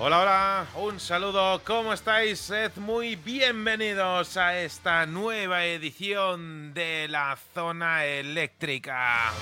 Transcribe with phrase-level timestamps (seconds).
[0.00, 2.38] Hola, hola, un saludo, ¿cómo estáis?
[2.38, 9.32] Sed muy bienvenidos a esta nueva edición de la zona eléctrica.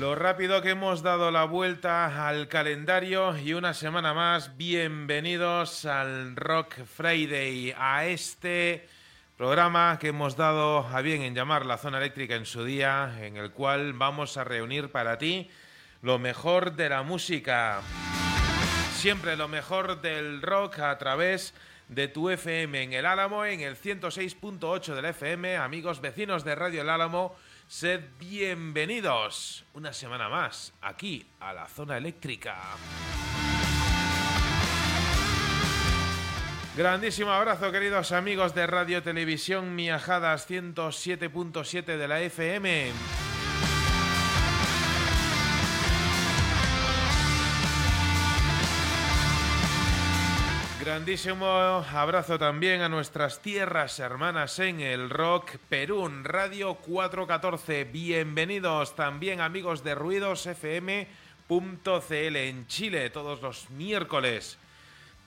[0.00, 6.34] Lo rápido que hemos dado la vuelta al calendario y una semana más, bienvenidos al
[6.34, 8.95] Rock Friday, a este
[9.36, 13.36] Programa que hemos dado a bien en llamar la zona eléctrica en su día, en
[13.36, 15.50] el cual vamos a reunir para ti
[16.00, 17.82] lo mejor de la música.
[18.94, 21.52] Siempre lo mejor del rock a través
[21.88, 25.58] de tu FM en el Álamo, en el 106.8 del FM.
[25.58, 27.36] Amigos vecinos de Radio El Álamo,
[27.68, 32.56] sed bienvenidos una semana más aquí a la zona eléctrica.
[36.76, 42.92] Grandísimo abrazo, queridos amigos de Radio Televisión Miajadas 107.7 de la FM.
[50.84, 57.84] Grandísimo abrazo también a nuestras tierras hermanas en el rock Perú, Radio 414.
[57.84, 64.58] Bienvenidos también amigos de Ruidos FM.cl en Chile todos los miércoles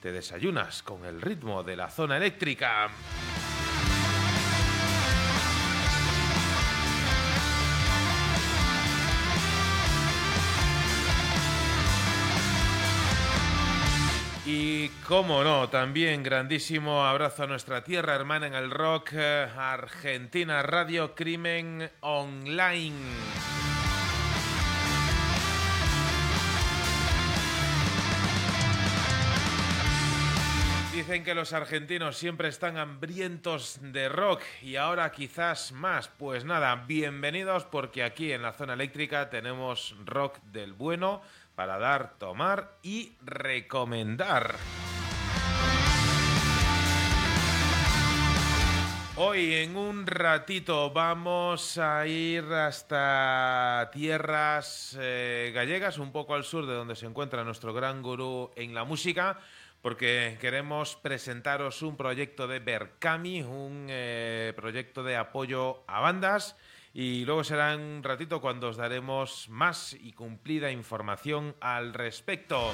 [0.01, 2.89] te desayunas con el ritmo de la zona eléctrica.
[14.51, 20.63] Y cómo no, también grandísimo abrazo a nuestra tierra hermana en el rock, eh, Argentina
[20.63, 23.78] Radio Crimen Online.
[31.09, 36.07] Dicen que los argentinos siempre están hambrientos de rock y ahora quizás más.
[36.07, 41.23] Pues nada, bienvenidos porque aquí en la zona eléctrica tenemos rock del bueno
[41.55, 44.55] para dar, tomar y recomendar.
[49.15, 56.67] Hoy en un ratito vamos a ir hasta tierras eh, gallegas, un poco al sur
[56.67, 59.39] de donde se encuentra nuestro gran gurú en la música
[59.81, 66.57] porque queremos presentaros un proyecto de Berkami, un eh, proyecto de apoyo a bandas.
[66.93, 72.73] Y luego será un ratito cuando os daremos más y cumplida información al respecto.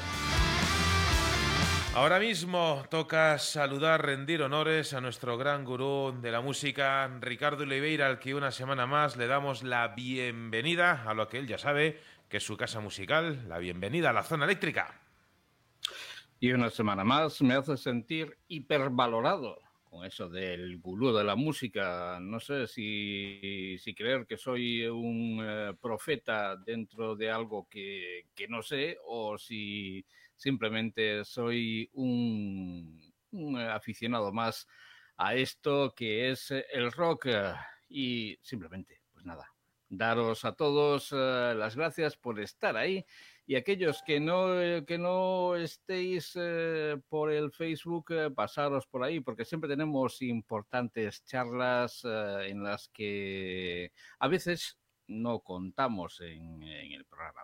[1.94, 8.08] Ahora mismo toca saludar, rendir honores a nuestro gran gurú de la música, Ricardo Oliveira,
[8.08, 12.02] al que una semana más le damos la bienvenida a lo que él ya sabe,
[12.28, 15.05] que es su casa musical, la bienvenida a la zona eléctrica.
[16.40, 19.62] Y una semana más me hace sentir hipervalorado
[19.96, 22.20] con eso del gurú de la música.
[22.20, 28.62] No sé si, creer que soy un eh, profeta dentro de algo que, que, no
[28.62, 33.02] sé o si simplemente soy un,
[33.70, 34.68] aficionado más
[35.16, 37.28] a esto que es el rock.
[37.88, 39.50] Y simplemente, pues nada,
[39.88, 43.06] daros a todos uh, las gracias por estar ahí
[43.48, 49.04] y aquellos que no, eh, que no estéis eh, por el Facebook, eh, pasaros por
[49.04, 57.06] ahí, porque siempre tenemos importantes charlas en las que a veces no contamos en, el
[57.06, 57.42] programa.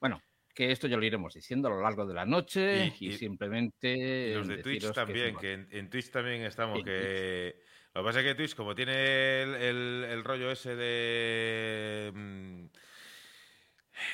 [0.00, 0.20] Bueno,
[0.52, 4.34] que esto ya lo iremos diciendo a lo largo de la noche y, simplemente...
[4.34, 7.60] los de Twitch también, que, en, Twitch también estamos, que...
[7.94, 12.66] Lo que pasa es que Twitch, como tiene el rollo ese de mm,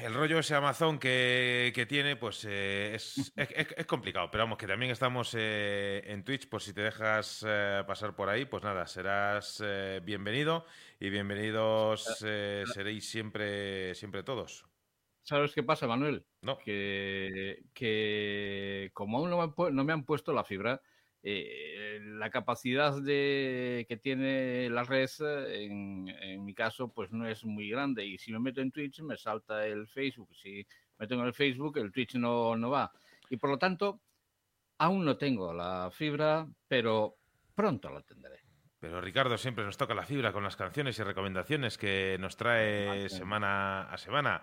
[0.00, 4.30] el rollo ese Amazon que, tiene, pues eh, es, es, complicado.
[4.30, 8.28] Pero vamos, que también estamos eh, en Twitch, por si te dejas eh, pasar por
[8.28, 9.62] ahí, pues nada, serás
[10.02, 10.64] bienvenido
[11.00, 14.64] y bienvenidos seréis siempre, siempre todos.
[15.22, 16.26] ¿Sabes qué pasa, Manuel?
[16.40, 16.58] No.
[16.58, 20.80] Que, que como aún no me han puesto la fibra,
[21.24, 25.08] eh, la capacidad de, que tiene la red,
[25.48, 28.04] en, en, mi caso, pues no es muy grande.
[28.04, 30.34] Y si me meto en Twitch, me salta el Facebook.
[30.34, 30.66] Si
[30.98, 32.92] me meto en el Facebook, el Twitch no, no va.
[33.30, 34.00] Y por lo tanto,
[34.78, 37.18] aún no tengo la fibra, pero
[37.54, 38.40] pronto la tendré.
[38.80, 43.08] Pero Ricardo siempre nos toca la fibra con las canciones y recomendaciones que nos trae
[43.08, 44.42] semana a semana.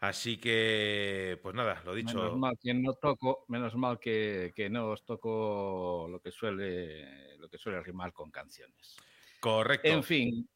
[0.00, 2.16] Así que, pues nada, lo dicho.
[2.16, 7.48] Menos mal que no toco, menos mal que, no os toco lo que suele, lo
[7.48, 8.96] que suele rimar con canciones.
[9.40, 9.88] Correcto.
[9.88, 10.48] En fin,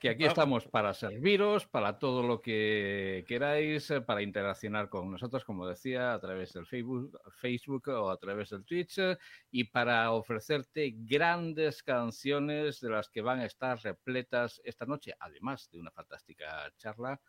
[0.00, 5.44] que aquí estamos para serviros, para todo lo que queráis, eh, para interaccionar con nosotros,
[5.44, 9.18] como decía, a través del Facebook, Facebook o a través del Twitch, eh,
[9.50, 15.68] y para ofrecerte grandes canciones de las que van a estar repletas esta noche, además
[15.70, 17.20] de una fantástica charla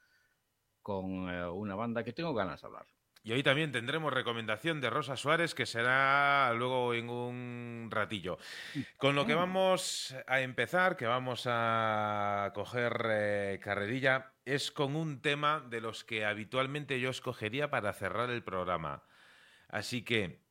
[0.81, 2.85] con eh, una banda que tengo ganas de hablar.
[3.23, 8.39] Y hoy también tendremos recomendación de Rosa Suárez, que será luego en un ratillo.
[8.97, 15.21] Con lo que vamos a empezar, que vamos a coger eh, carrerilla, es con un
[15.21, 19.03] tema de los que habitualmente yo escogería para cerrar el programa.
[19.67, 20.41] Así que,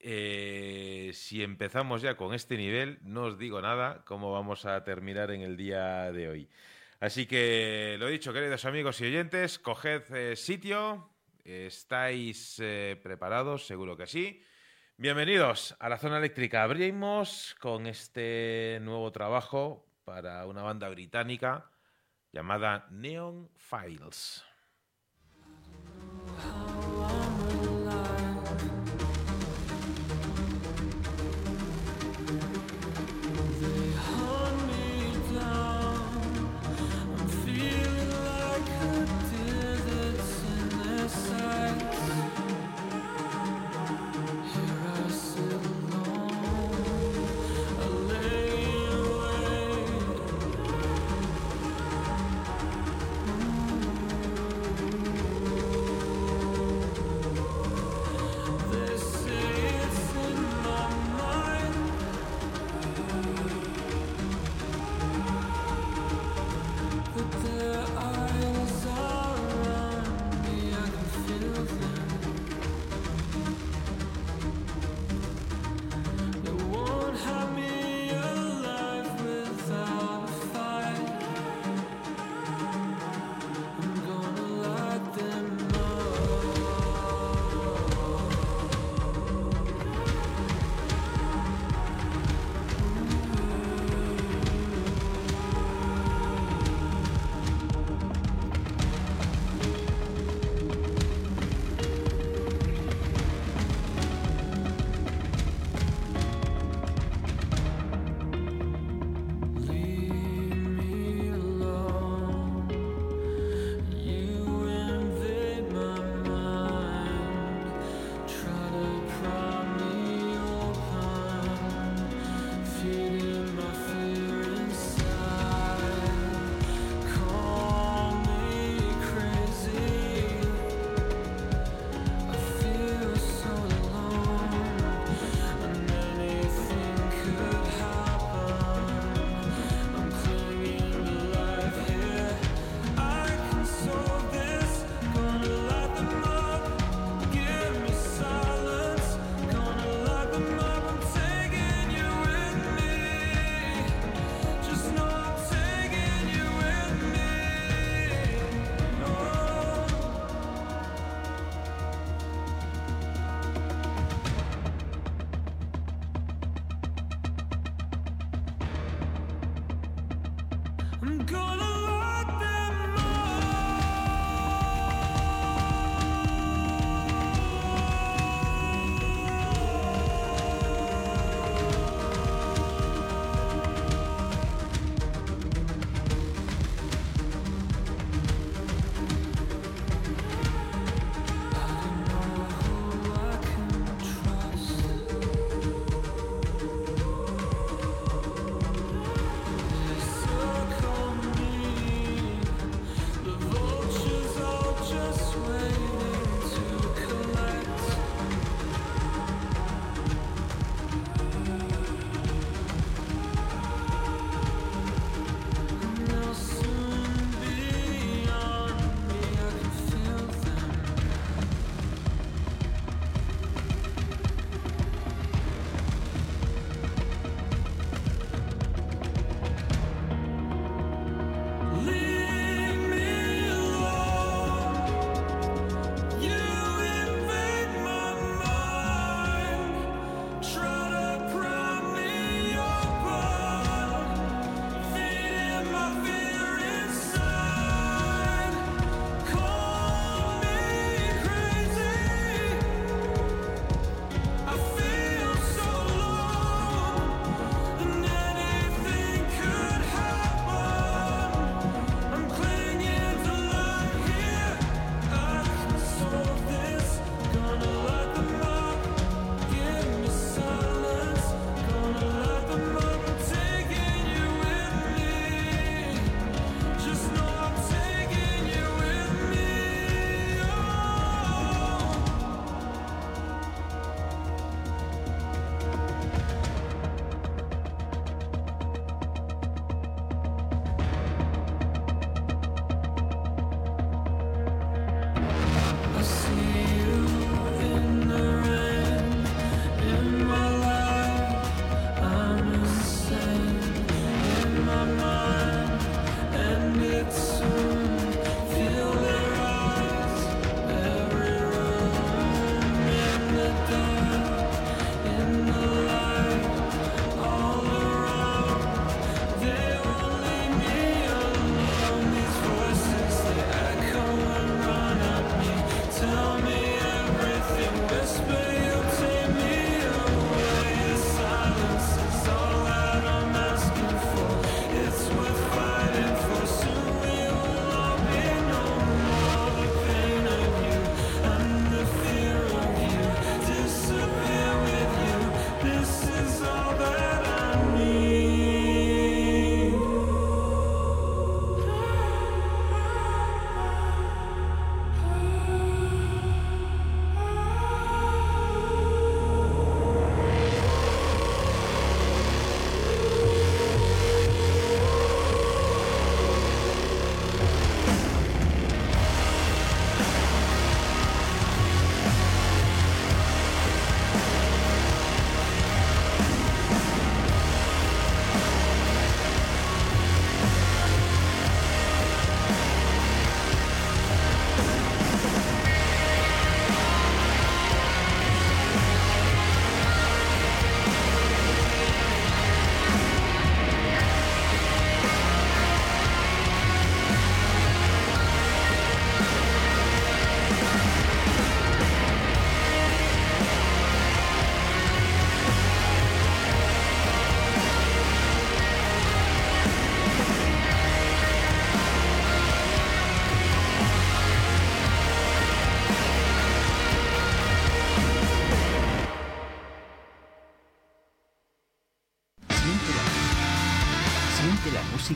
[0.00, 5.30] eh, si empezamos ya con este nivel, no os digo nada cómo vamos a terminar
[5.30, 6.50] en el día de hoy.
[7.04, 11.10] Así que, lo dicho, queridos amigos y oyentes, coged eh, sitio,
[11.44, 13.66] ¿Estáis eh, preparados?
[13.66, 14.42] Seguro que sí.
[14.96, 16.62] Bienvenidos a la zona eléctrica.
[16.62, 21.70] Abrimos con este nuevo trabajo para una banda británica
[22.32, 24.42] llamada Neon Files.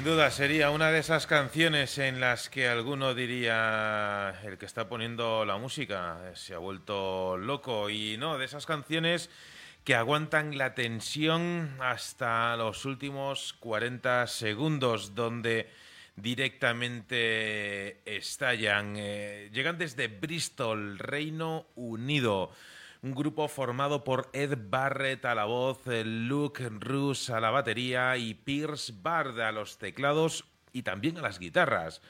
[0.00, 4.88] Sin duda sería una de esas canciones en las que alguno diría el que está
[4.88, 9.28] poniendo la música se ha vuelto loco y no, de esas canciones
[9.84, 15.68] que aguantan la tensión hasta los últimos 40 segundos donde
[16.16, 18.94] directamente estallan.
[18.96, 22.52] Eh, llegan desde Bristol, Reino Unido
[23.02, 28.34] un grupo formado por Ed Barrett a la voz, Luke Roos a la batería y
[28.34, 32.02] Pierce Bard a los teclados y también a las guitarras.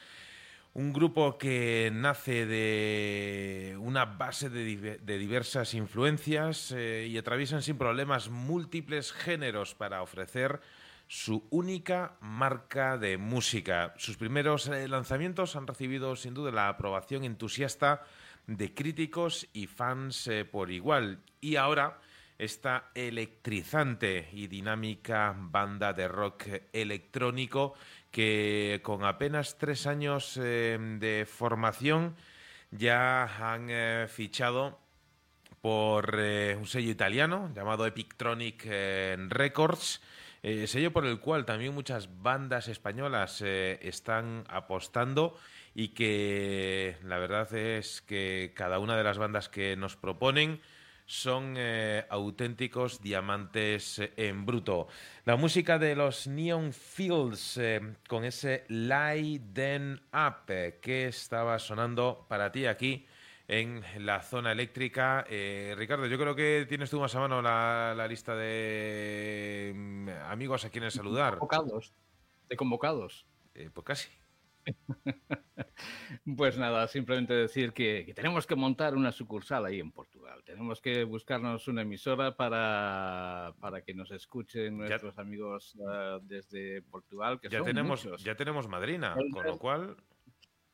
[0.73, 8.29] Un grupo que nace de una base de, diversas influencias eh, y atraviesan sin problemas
[8.29, 10.61] múltiples géneros para ofrecer
[11.09, 13.95] su única marca de música.
[13.97, 18.05] Sus primeros eh, lanzamientos han recibido sin duda la aprobación entusiasta
[18.51, 21.21] de críticos y fans eh, por igual.
[21.41, 22.01] Y ahora
[22.37, 27.75] esta electrizante y dinámica banda de rock electrónico
[28.11, 32.17] que con apenas tres años eh, de formación
[32.73, 34.81] ya han eh, fichado
[35.61, 38.65] por un sello italiano llamado Epictronic
[39.29, 40.01] Records,
[40.41, 45.37] sello por el cual también muchas bandas españolas están apostando
[45.75, 50.61] y que la verdad es que cada una de las bandas que nos proponen
[51.11, 54.87] son eh, auténticos diamantes en bruto.
[55.25, 61.59] La música de los Neon Fields eh, con ese Lie Then Up eh, que estaba
[61.59, 63.07] sonando para ti aquí
[63.49, 65.25] en la zona eléctrica.
[65.75, 70.65] Ricardo, yo creo que tienes tú más a mano la, la lista de mm, amigos
[70.65, 71.39] a quienes saludar.
[71.39, 71.93] Convocados.
[72.49, 73.27] De convocados.
[73.53, 74.20] pues casi.
[76.37, 80.43] Pues nada, simplemente decir que, tenemos que montar una sucursal ahí en Portugal.
[80.45, 87.41] Tenemos que buscarnos una emisora para, para que nos escuchen nuestros amigos uh, desde Portugal.
[87.41, 89.97] Que ya, tenemos, ya tenemos madrina, con lo cual...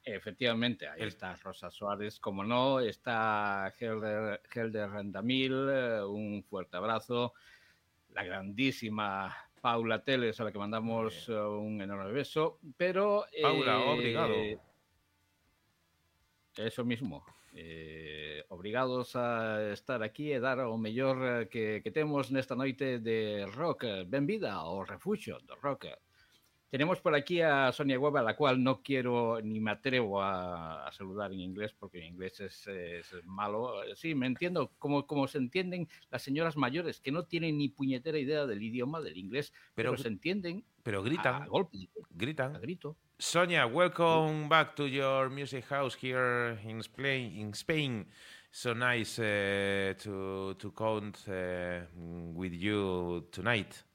[0.08, 7.32] Efectivamente, ahí está Rosa Suárez, como no, está Helder, Helder Rendamil, eh, un fuerte abrazo,
[8.10, 13.24] la grandísima Paula Teles, a la que mandamos eh, un enorme beso, pero...
[13.42, 14.34] Paula, eh, obrigado.
[16.56, 17.24] Eso mismo.
[17.58, 23.00] Eh, obrigados a estar aquí e dar o mellor eh, que, que temos nesta noite
[23.00, 23.84] de rock.
[23.84, 25.88] Eh, Benvida ao refuxo do rock.
[26.68, 30.90] Tenemos por aquí a Sonia Hueva, a la cual no quiero ni me atrevo a,
[30.92, 32.68] saludar en inglés porque mi inglés es,
[33.24, 33.72] malo.
[33.94, 38.18] Sí, me entiendo, como, como se entienden las señoras mayores que no tienen ni puñetera
[38.18, 40.64] idea del idioma del inglés, pero, se entienden.
[40.82, 41.42] Pero gritan.
[41.42, 42.56] A golpe, gritan.
[42.56, 42.96] A grito.
[43.18, 47.32] Sonia, welcome back to your music house here in Spain.
[47.38, 48.06] In Spain.
[48.50, 51.86] So nice uh, to to count uh,
[52.34, 53.85] with you tonight.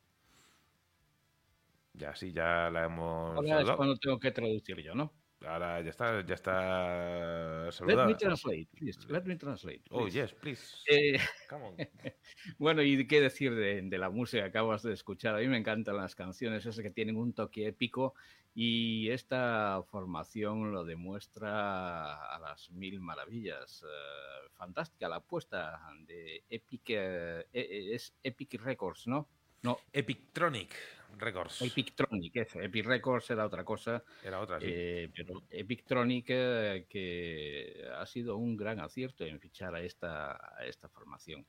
[2.01, 3.37] Ya sí, ya la hemos.
[3.37, 5.13] Ahora es cuando tengo que traducir yo, ¿no?
[5.45, 8.07] Ahora ya está, ya está saludada.
[8.07, 8.99] Let me translate, please.
[9.07, 9.83] Let me translate.
[9.91, 10.61] Oh, yes, please.
[10.89, 11.75] Eh, Come on.
[12.57, 15.35] bueno, y qué decir de, de, la música que acabas de escuchar.
[15.35, 18.15] A mí me encantan las canciones, esas que tienen un toque épico
[18.55, 23.83] y esta formación lo demuestra a las mil maravillas.
[23.83, 29.29] Uh, fantástica la apuesta de Epic, uh, es Epic Records, ¿no?
[29.61, 29.77] No.
[29.93, 30.75] Epictronic
[31.17, 31.61] Records.
[31.61, 34.03] Epictronic, Epic Records era otra cosa.
[34.23, 34.67] Era otra, sí.
[34.69, 40.65] Eh, pero Epictronic, eh, que ha sido un gran acierto en fichar a esta, a
[40.65, 41.45] esta formación.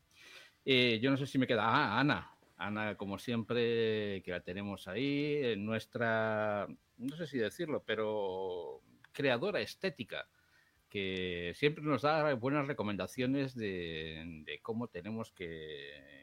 [0.65, 1.65] Eh, yo no sé si me queda.
[1.65, 2.31] Ah, Ana.
[2.57, 10.29] Ana, como siempre, que la tenemos ahí, nuestra, no sé si decirlo, pero creadora estética
[10.89, 16.22] que siempre nos da buenas recomendaciones de, de cómo tenemos que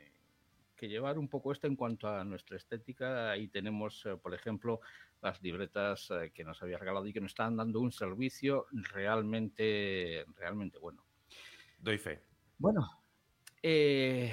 [0.80, 3.32] que llevar un poco esto en cuanto a nuestra estética.
[3.32, 4.80] Ahí tenemos, eh, por ejemplo,
[5.22, 10.26] las libretas eh, que nos había regalado y que nos están dando un servicio realmente,
[10.38, 11.04] realmente bueno.
[11.78, 12.22] Doy fe.
[12.58, 13.04] Bueno,
[13.62, 14.32] eh,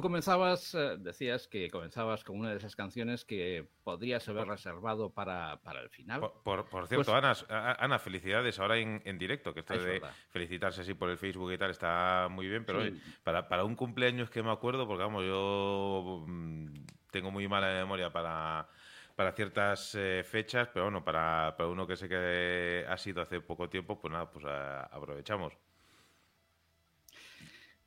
[0.00, 5.10] Tú comenzabas, eh, decías que comenzabas con una de esas canciones que podrías haber reservado
[5.10, 6.22] para, para el final.
[6.42, 7.34] Por, cierto, pues Ana,
[7.78, 11.58] Ana, felicidades ahora en, en directo, que esto de felicitarse así por el Facebook y
[11.58, 12.80] tal está muy bien, pero
[13.22, 16.72] para, para un cumpleaños que me acuerdo, porque vamos, yo mm,
[17.10, 18.66] tengo muy mala memoria para,
[19.14, 23.42] para ciertas eh, fechas, pero bueno, para, para, uno que sé que ha sido hace
[23.42, 25.52] poco tiempo, pues nada, pues aprovechamos.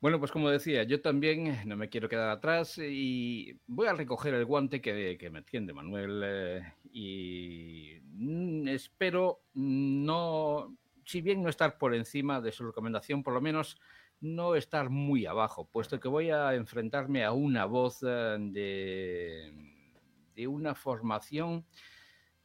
[0.04, 4.34] Bueno, pues como decía, yo también no me quiero quedar atrás y voy a recoger
[4.34, 11.48] el guante que, que me tiende Manuel eh, y mm, espero no, si bien no
[11.48, 13.80] estar por encima de su recomendación, por lo menos
[14.20, 19.54] no estar muy abajo, puesto que voy a enfrentarme a una voz eh, de,
[20.36, 21.66] de una formación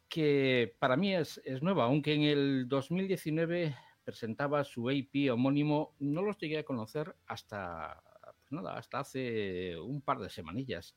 [0.08, 3.74] que para mí es, es nueva, aunque en el 2019
[4.08, 8.02] presentaba su AP homónimo, no los llegué a conocer hasta,
[8.40, 10.94] pues nada, hasta hace un par de semanillas,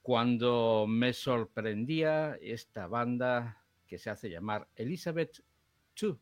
[0.00, 5.44] cuando me sorprendía esta banda que se hace llamar Elizabeth
[6.00, 6.14] II,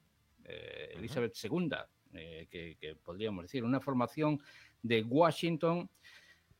[0.47, 1.71] eh, Elizabeth II,
[2.15, 4.41] eh, que, podríamos decir, una formación
[4.83, 5.89] de Washington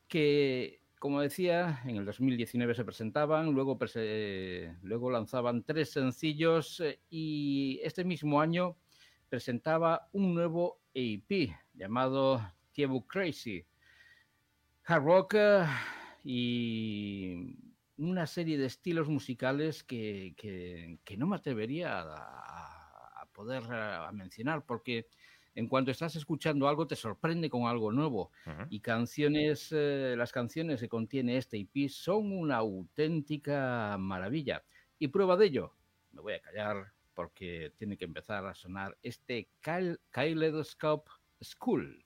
[0.07, 3.77] que, como decía, en el 2019 se presentaban, luego,
[4.81, 8.77] luego lanzaban tres sencillos eh, y este mismo año
[9.33, 12.39] presentaba un nuevo EP llamado
[12.71, 13.65] Tiebu Crazy.
[14.85, 15.65] Hard rock eh,
[16.23, 17.57] y
[17.97, 20.35] una serie de estilos musicales que,
[21.17, 25.07] no me atrevería a, poder eh, mencionar porque
[25.55, 28.29] en cuanto estás escuchando algo te sorprende con algo nuevo.
[28.69, 34.63] Y canciones eh, las canciones que contiene este EP son una auténtica maravilla.
[34.99, 35.73] Y prueba de ello
[36.11, 39.47] me voy a callar porque tiene que empezar a sonar este
[40.11, 41.09] Kaleidoscope
[41.41, 42.05] School.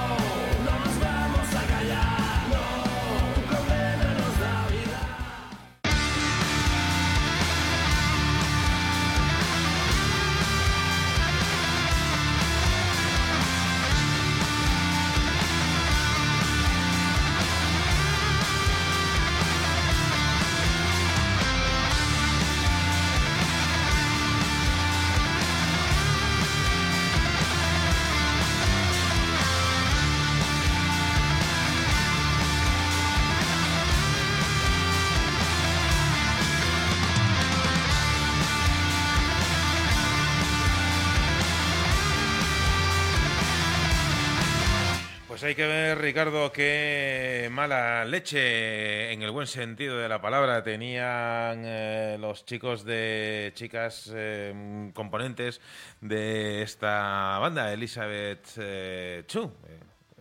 [45.41, 50.61] Pues hay que ver, Ricardo, qué mala leche, en el buen sentido de la palabra,
[50.61, 55.59] tenían eh, los chicos de chicas eh, componentes
[55.99, 59.51] de esta banda, Elizabeth eh, Chu.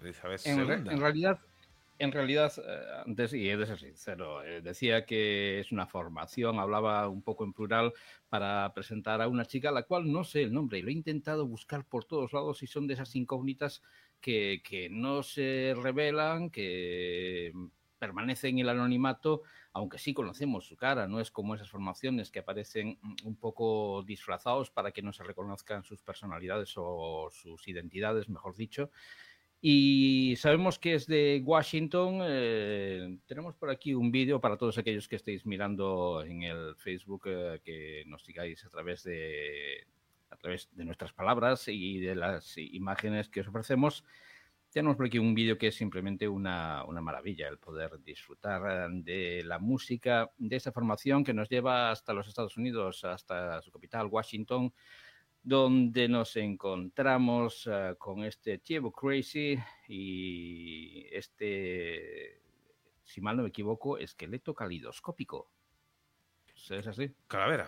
[0.00, 1.38] Elizabeth en, en realidad,
[1.98, 2.52] en realidad,
[3.04, 7.52] antes, y he de ser sincero, decía que es una formación, hablaba un poco en
[7.52, 7.92] plural
[8.30, 10.92] para presentar a una chica a la cual no sé el nombre y lo he
[10.94, 13.82] intentado buscar por todos lados y son de esas incógnitas
[14.20, 17.52] que, no se revelan, que
[17.98, 22.40] permanecen en el anonimato, aunque sí conocemos su cara, no es como esas formaciones que
[22.40, 28.56] aparecen un poco disfrazados para que no se reconozcan sus personalidades o sus identidades, mejor
[28.56, 28.90] dicho.
[29.62, 32.20] Y sabemos que es de Washington.
[32.22, 37.24] Eh, tenemos por aquí un vídeo para todos aquellos que estéis mirando en el Facebook,
[37.26, 39.86] eh, que nos sigáis a través de,
[40.30, 44.04] a través de nuestras palabras y de las imágenes que os ofrecemos.
[44.70, 49.58] Tenemos por aquí un vídeo que es simplemente una, maravilla, el poder disfrutar de la
[49.58, 54.72] música de esa formación que nos lleva hasta los Estados Unidos, hasta su capital, Washington,
[55.42, 62.40] donde nos encontramos eh, con este Chievo Crazy y este,
[63.02, 65.50] si mal no me equivoco, esqueleto calidoscópico.
[66.54, 67.10] ¿Es así?
[67.26, 67.66] Calavera.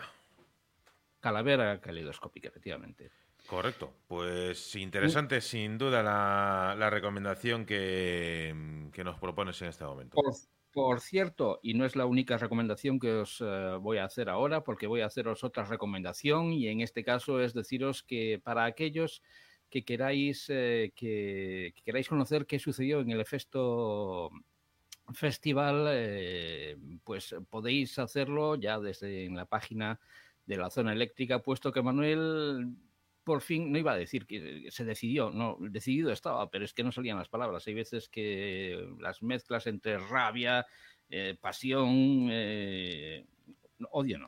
[1.23, 3.09] Calavera calidoscópica, efectivamente.
[3.47, 3.93] Correcto.
[4.07, 8.53] Pues interesante, sin duda, la, recomendación que,
[9.05, 10.17] nos propones en este momento.
[10.73, 14.65] Por, cierto, y no es la única recomendación que os eh, voy a hacer ahora,
[14.65, 19.21] porque voy a haceros otra recomendación, y en este caso es deciros que para aquellos
[19.69, 24.29] que queráis, eh, que, queráis conocer qué sucedió en el Efesto
[25.13, 30.01] Festival, eh, pues podéis hacerlo ya desde en la página
[30.45, 32.75] de la zona eléctrica, puesto que Manuel
[33.23, 36.83] por fin, no iba a decir que se decidió, no, decidido estaba, pero es que
[36.83, 37.65] no salían las palabras.
[37.67, 40.65] Hay veces que las mezclas entre rabia,
[41.09, 43.25] eh, pasión, eh,
[43.91, 44.27] odio no.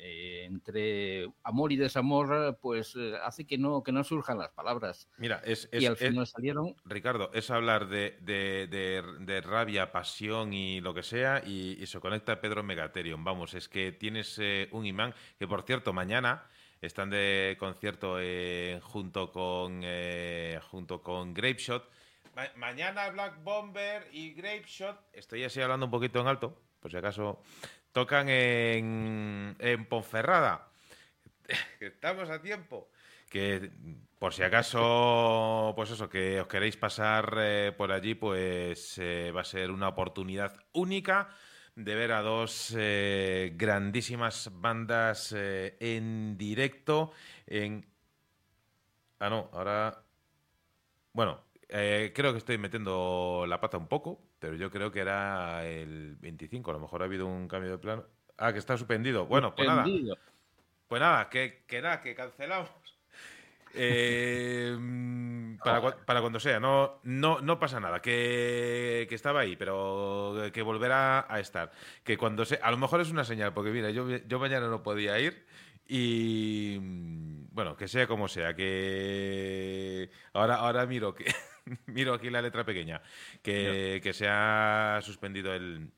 [0.00, 5.08] Eh, entre amor y desamor, pues hace que no, que no surjan las palabras.
[5.18, 6.74] Mira, es, y al final salieron.
[6.84, 12.62] Ricardo, es hablar de, de, rabia, pasión y lo que sea, y, se conecta Pedro
[12.62, 13.22] Megaterion.
[13.22, 14.40] Vamos, es que tienes
[14.72, 16.46] un imán, que por cierto, mañana
[16.80, 21.88] están de concierto eh, junto con eh, junto con Grapeshot.
[22.56, 27.42] mañana Black Bomber y Grapeshot, estoy así hablando un poquito en alto, por si acaso,
[27.96, 30.68] tocan en, Ponferrada.
[31.80, 32.90] Estamos a tiempo.
[33.30, 33.70] Que
[34.18, 39.00] por si acaso, pues eso, que os queréis pasar eh, por allí, pues
[39.34, 41.30] va a ser una oportunidad única
[41.74, 47.12] de ver a dos eh, grandísimas bandas eh, en directo.
[49.18, 50.02] Ah, no, ahora...
[51.14, 55.66] Bueno, eh, creo que estoy metiendo la pata un poco, pero yo creo que era
[55.66, 58.04] el 25, a lo mejor ha habido un cambio de plano.
[58.36, 59.26] Ah, que está suspendido.
[59.26, 59.84] Bueno, pues nada.
[60.88, 62.70] Pues nada, que, que nada, que cancelamos.
[63.78, 64.74] Eh,
[65.62, 71.40] para, cuando sea, no, no, no pasa nada, que, estaba ahí, pero que volverá a
[71.40, 71.72] estar.
[72.02, 74.82] Que cuando sea, a lo mejor es una señal, porque mira, yo, yo mañana no
[74.82, 75.44] podía ir
[75.86, 76.78] y
[77.52, 81.26] bueno, que sea como sea, que ahora, ahora miro que
[81.86, 83.02] miro aquí la letra pequeña,
[83.42, 85.90] que, que se ha suspendido el,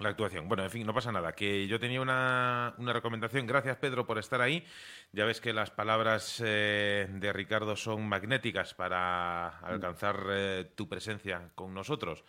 [0.00, 0.48] la actuación.
[0.48, 1.32] Bueno, en fin, no pasa nada.
[1.34, 3.46] Que yo tenía una, recomendación.
[3.46, 4.64] Gracias, Pedro, por estar ahí.
[5.12, 11.50] Ya ves que las palabras eh, de Ricardo son magnéticas para alcanzar eh, tu presencia
[11.54, 12.24] con nosotros.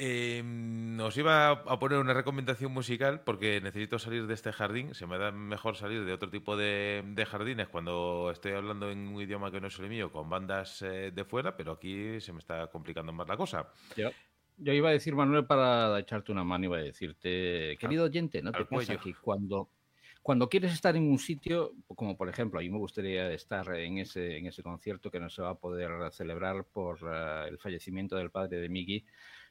[0.00, 4.94] Eh, nos iba a poner una recomendación musical porque necesito salir de este jardín.
[4.94, 9.20] Se me da mejor salir de otro tipo de, jardines cuando estoy hablando en un
[9.20, 12.68] idioma que no es el mío con bandas de fuera, pero aquí se me está
[12.68, 13.72] complicando más la cosa.
[14.60, 18.50] Yo iba a decir, Manuel, para echarte una mano, iba a decirte, querido oyente, ¿no
[18.50, 19.70] te pasa que cuando,
[20.20, 23.98] cuando quieres estar en un sitio, como por ejemplo, a mí me gustaría estar en
[23.98, 28.16] ese, en ese concierto que no se va a poder celebrar por eh, el fallecimiento
[28.16, 29.04] del padre de Miggy,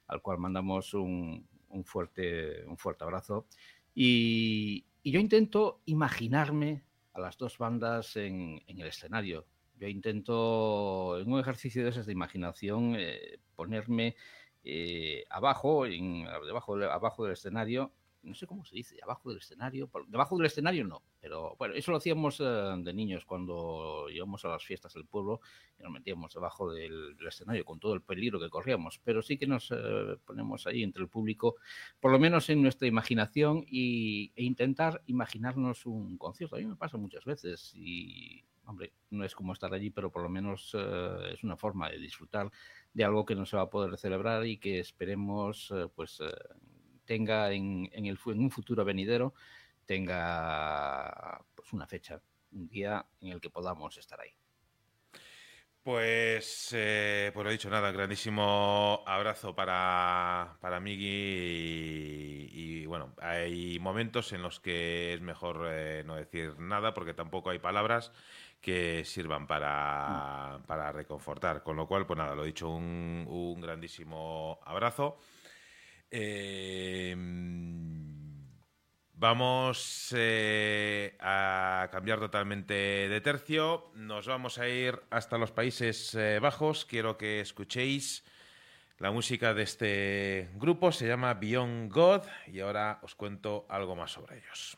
[0.08, 3.48] al cual mandamos un, un fuerte, un fuerte abrazo.
[3.94, 9.46] Y, yo intento imaginarme a las dos bandas en, en, el escenario.
[9.80, 14.18] Yo intento, en un ejercicio de esas de imaginación, eh, ponerme
[14.66, 17.94] eh, abajo, en, debajo, abajo del escenario,
[18.28, 21.92] no sé cómo se dice, abajo del escenario, debajo del escenario no, pero bueno, eso
[21.92, 25.42] lo hacíamos eh, de niños cuando íbamos a las fiestas del pueblo
[25.80, 29.48] y nos metíamos debajo del, escenario con todo el peligro que corríamos, pero sí que
[29.48, 31.56] nos eh, ponemos ahí entre el público,
[32.00, 36.56] por lo menos en nuestra imaginación y, e intentar imaginarnos un concierto.
[36.56, 40.24] A mí me pasa muchas veces y, hombre, no es como estar allí, pero por
[40.24, 40.76] lo menos
[41.32, 42.52] es una forma de disfrutar
[42.94, 46.20] de algo que no se va a poder celebrar y que esperemos eh, pues
[47.08, 49.34] tenga en, en, el, en un futuro venidero
[49.88, 54.36] tenga pues una fecha, un día en el que podamos estar ahí.
[55.82, 64.34] Pues, eh, pues lo dicho, nada, grandísimo abrazo para, para Migi y, bueno, hay momentos
[64.34, 68.12] en los que es mejor eh, no decir nada porque tampoco hay palabras
[68.60, 71.64] que sirvan para, para reconfortar.
[71.64, 75.18] Con lo cual, pues nada, lo dicho, un, un grandísimo abrazo.
[76.12, 77.16] Eh,
[79.20, 83.90] Vamos eh, a cambiar totalmente de tercio.
[83.96, 86.86] Nos vamos a ir hasta los Países eh, Bajos.
[86.86, 88.24] Quiero que escuchéis
[89.00, 90.92] la música de este grupo.
[90.92, 94.78] Se llama Beyond God y ahora os cuento algo más sobre ellos.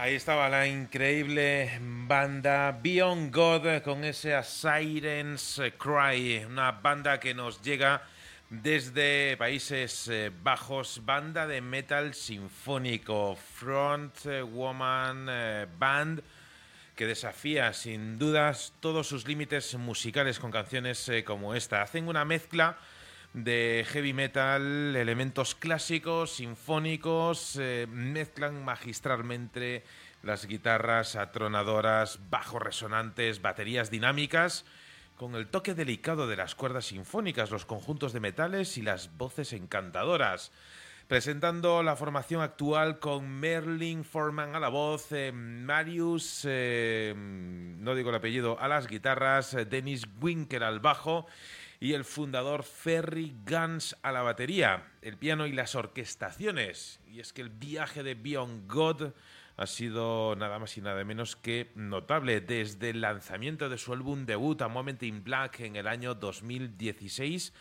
[0.00, 7.60] Ahí estaba la increíble banda Beyond God con ese Sirens Cry, una banda que nos
[7.60, 8.02] llega
[8.48, 16.22] desde Países eh, Bajos, banda de metal sinfónico, Front Woman eh, Band,
[16.96, 21.82] que desafía sin dudas todos sus límites musicales con canciones eh, como esta.
[21.82, 22.78] Hacen una mezcla
[23.32, 29.84] de heavy metal, elementos clásicos, sinfónicos, eh, mezclan magistralmente
[30.22, 34.64] las guitarras atronadoras, bajos resonantes, baterías dinámicas,
[35.16, 39.52] con el toque delicado de las cuerdas sinfónicas, los conjuntos de metales y las voces
[39.52, 40.50] encantadoras.
[41.06, 48.10] Presentando la formación actual con Merlin Forman a la voz, eh, Marius, eh, no digo
[48.10, 51.26] el apellido, a las guitarras, Dennis Winker al bajo
[51.80, 57.00] y el fundador Ferry Guns a la batería, el piano y las orquestaciones.
[57.10, 59.12] Y es que el viaje de Beyond God
[59.56, 64.26] ha sido nada más y nada menos que notable desde el lanzamiento de su álbum
[64.26, 67.52] debut A Moment in Black en el año 2016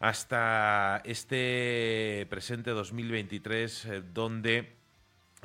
[0.00, 4.76] hasta este presente 2023 eh, donde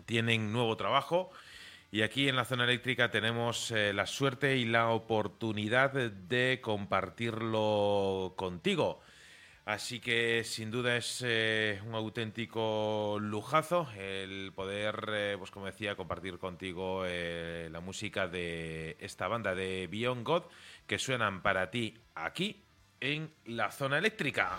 [0.05, 1.31] tienen nuevo trabajo
[1.93, 8.33] y aquí en la zona eléctrica tenemos eh, la suerte y la oportunidad de compartirlo
[8.35, 8.99] contigo.
[9.65, 15.95] Así que sin duda es eh, un auténtico lujazo el poder, eh, pues como decía,
[15.95, 20.43] compartir contigo la música de esta banda de Beyond God
[20.87, 22.63] que suenan para ti aquí
[23.01, 24.57] en la zona eléctrica.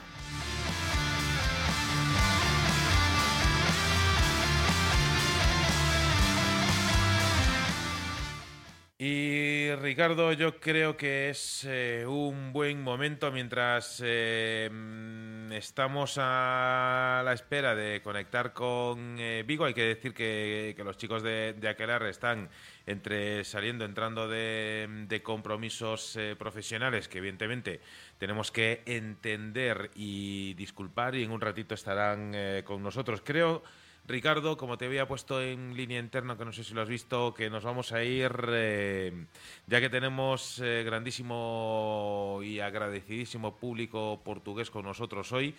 [9.07, 17.21] Y Ricardo, yo creo que es eh, un buen momento mientras eh, mm, estamos a
[17.23, 19.67] la espera de conectar con eh, Vigo.
[19.67, 22.49] Hay que decir que, los chicos de, de están
[22.87, 27.83] entre saliendo, entrando de, de compromisos profesionales que evidentemente
[28.17, 32.35] tenemos que entender y disculpar y en un ratito estarán
[32.65, 33.21] con nosotros.
[33.23, 33.63] Creo
[34.07, 37.33] Ricardo, como te había puesto en línea interna, que no sé si lo has visto,
[37.33, 39.27] que nos vamos a ir, eh,
[39.67, 45.55] ya que tenemos eh, grandísimo y agradecidísimo público portugués con nosotros hoy.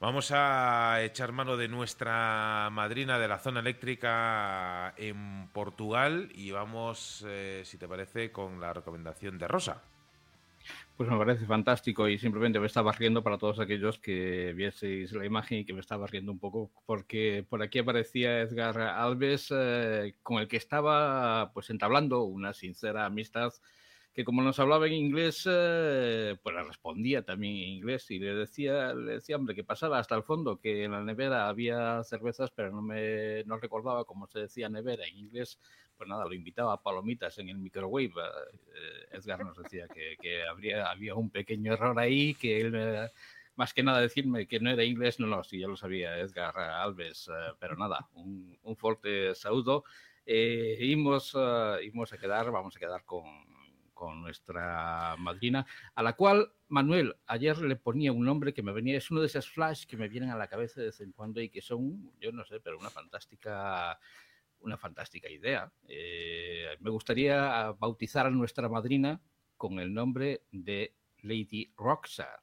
[0.00, 7.24] Vamos a echar mano de nuestra madrina de la zona eléctrica en Portugal y vamos,
[7.28, 9.80] eh, si te parece, con la recomendación de Rosa.
[11.00, 15.24] Pues me parece fantástico y simplemente me estaba riendo para todos aquellos que vieseis la
[15.24, 20.16] imagen y que me estaba riendo un poco porque por aquí aparecía Edgar Alves eh,
[20.22, 23.50] con el que estaba pues entablando una sincera amistad
[24.12, 28.34] que como nos hablaba en inglés, eh, pues le respondía también en inglés y le
[28.34, 32.50] decía, le decía, hombre, que pasara hasta el fondo, que en la nevera había cervezas,
[32.50, 35.58] pero no me no recordaba cómo se decía nevera en inglés.
[36.00, 38.06] Pues nada, lo invitaba a palomitas en el microwave.
[38.06, 42.72] Eh, Edgar nos decía que, que habría, había un pequeño error ahí, que él...
[42.74, 43.08] Eh,
[43.54, 46.58] más que nada decirme que no era inglés, no, no, sí, ya lo sabía Edgar
[46.58, 49.84] Alves, pero nada, un, un fuerte saludo.
[50.24, 51.36] Eh, íbamos,
[51.82, 53.26] íbamos a quedar, vamos a quedar con,
[53.92, 58.96] con nuestra madrina, a la cual Manuel ayer le ponía un nombre que me venía,
[58.96, 61.42] es uno de esos flash que me vienen a la cabeza de vez en cuando
[61.42, 64.00] y que son, yo no sé, pero una fantástica
[64.60, 65.72] una fantástica idea.
[65.88, 69.20] Eh, me gustaría bautizar a nuestra madrina
[69.56, 72.42] con el nombre de Lady Roxa.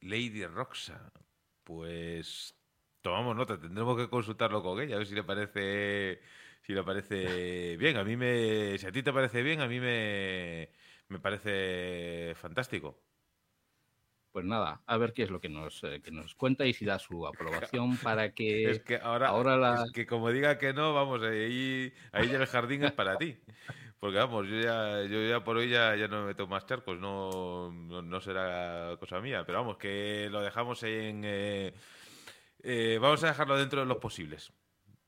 [0.00, 1.12] Lady Roxa.
[1.64, 2.56] Pues
[3.02, 6.20] tomamos nota, tendremos que consultarlo con ella, a ver si le parece
[6.62, 7.96] si le parece bien.
[7.96, 8.78] A mí me.
[8.78, 10.70] Si a ti te parece bien, a mí me,
[11.08, 13.05] me parece fantástico.
[14.36, 16.84] Pues nada, a ver qué es lo que nos, eh, que nos cuenta y si
[16.84, 17.26] da su
[17.72, 18.70] aprobación para que.
[18.70, 19.84] Es que ahora, la...
[19.84, 23.38] es que como diga que no, vamos, ahí, ahí ya el jardín es para ti.
[23.98, 27.00] Porque vamos, yo ya, yo ya por hoy ya, ya no me meto más charcos,
[27.00, 31.22] no, no, será cosa mía, pero vamos, que lo dejamos en.
[31.24, 31.72] Eh,
[32.62, 34.52] eh, vamos a dejarlo dentro de los posibles.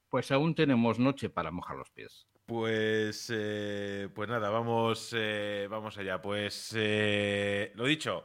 [0.08, 2.26] Pues aún tenemos noche para mojar los pies.
[2.46, 6.22] Pues, eh, pues nada, vamos, eh, vamos allá.
[6.22, 8.24] Pues eh, lo dicho,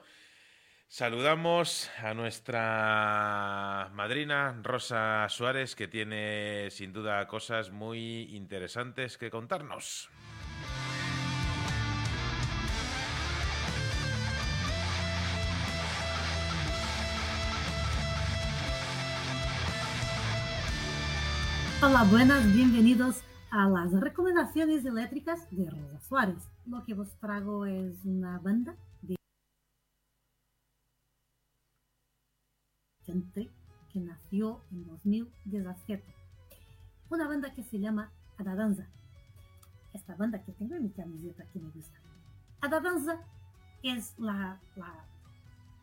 [0.95, 10.11] Saludamos a nuestra madrina Rosa Suárez, que tiene sin duda cosas muy interesantes que contarnos.
[21.81, 26.51] Hola, buenas, bienvenidos a las recomendaciones eléctricas de Rosa Suárez.
[26.67, 28.75] Lo que vos trago es una banda
[33.05, 36.03] que nació en 2017.
[37.09, 38.87] Una banda que se llama Adadanza.
[39.93, 41.97] Esta banda que tengo en mi camiseta que me gusta.
[42.61, 43.19] Adadanza
[43.83, 45.05] es la, la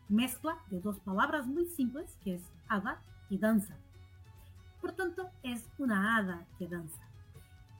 [0.09, 3.75] mezcla de dos palabras muy simples que es Ada y danza.
[4.81, 7.01] Por tanto, es una hada que danza.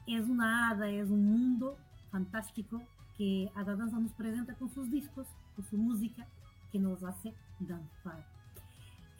[0.08, 1.78] Es una hada, es un mundo
[2.12, 2.82] fantástico
[3.18, 6.28] que Ada Danza nos presenta con sus discos, con su música,
[6.72, 8.26] que nos hace danzar.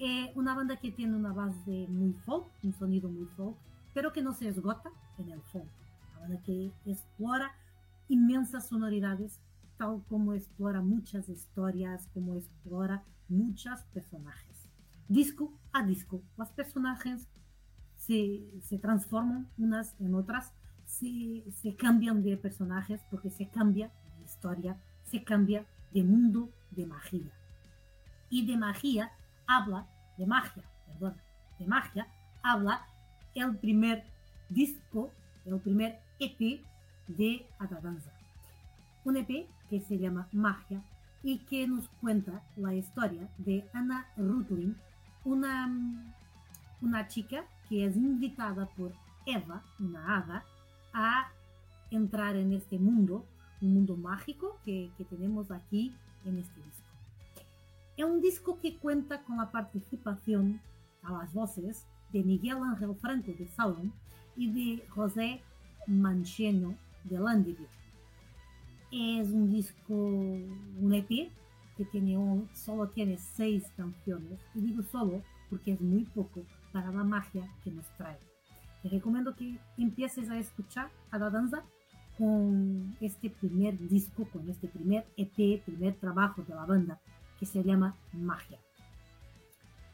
[0.04, 3.56] Es una banda que tiene una base muy folk, un sonido muy folk,
[3.94, 4.90] pero que no se esgota
[5.20, 5.70] en el folk.
[6.10, 7.52] Una banda que explora
[8.10, 9.40] inmensas sonoridades,
[9.78, 14.68] tal como explora muchas historias, como explora muchos personajes.
[15.08, 17.28] Disco a disco, los personajes
[17.96, 20.52] se, se transforman unas en otras,
[20.84, 26.88] se, se, cambian de personajes porque se cambia de historia, se cambia de mundo de
[26.88, 27.32] magia.
[28.32, 29.12] Y de magia
[29.58, 29.88] habla,
[30.18, 31.16] de magia, perdón,
[31.60, 32.08] de magia
[32.44, 32.86] habla
[33.34, 34.04] el primer
[34.50, 35.12] disco,
[35.46, 36.62] el primer EP
[37.08, 38.12] de Adadanza.
[39.04, 40.82] Un EP que se llama Magia
[41.24, 44.76] y que nos cuenta la historia de Anna Rutling,
[45.24, 45.72] una,
[46.82, 48.94] una chica que es invitada por
[49.26, 50.44] Eva, una hada,
[50.94, 51.32] a
[51.90, 53.26] entrar en este mundo,
[53.62, 55.96] un mundo mágico que, que, tenemos aquí
[56.26, 56.81] en este disco.
[58.02, 60.60] Es un disco que cuenta con la participación
[61.04, 63.94] a las voces de Miguel Ángel Franco de Sauron
[64.36, 65.40] y de José
[65.86, 66.74] Mancheno
[67.04, 67.68] de Landiview.
[68.92, 71.32] Es un disco, un EP
[71.78, 75.22] que tiene un, solo tiene seis canciones, y digo solo
[75.52, 76.42] porque es muy poco
[76.72, 78.18] para la magia que nos trae.
[78.82, 81.64] Te recomiendo que empieces a escuchar a la danza
[82.18, 87.00] con este primer disco, con este primer EP, primer trabajo de la banda,
[87.42, 88.60] que se llama Magia.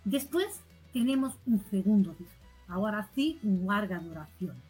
[0.05, 0.61] Después
[0.93, 4.61] tenemos un segundo disco, ahora sí, un larga duración.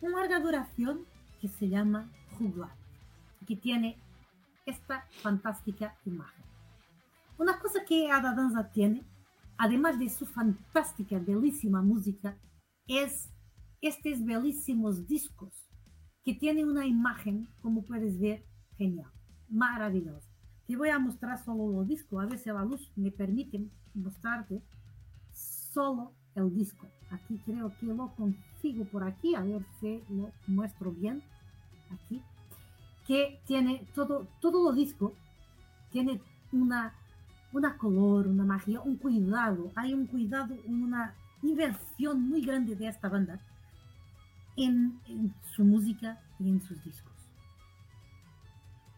[0.00, 1.04] Un larga duración
[1.40, 2.70] que se llama Juglar,
[3.46, 3.98] que tiene
[4.64, 6.44] esta fantástica imagen.
[7.36, 9.04] Una cosa que Ada Danza tiene
[9.58, 12.36] además de su fantástica, bellísima música,
[12.86, 13.28] es
[13.80, 15.52] estos bellísimos discos
[16.24, 18.44] que tienen una imagen, como puedes ver,
[18.76, 19.10] genial,
[19.48, 20.25] maravillosa.
[20.66, 23.60] Te voy a mostrar solo los discos, a ver si la luz me permite
[23.94, 24.62] mostrarte
[25.32, 26.86] solo el disco.
[27.10, 31.22] Aquí creo que lo consigo por aquí, a ver si lo muestro bien.
[31.90, 32.20] Aquí,
[33.06, 35.12] que tiene todo, todo el disco,
[35.92, 36.92] tiene una
[37.56, 39.72] una color, una magia, un cuidado.
[39.74, 43.40] Hay un cuidado, una inversión muy grande de esta banda
[44.56, 47.15] en, en su música y en sus discos.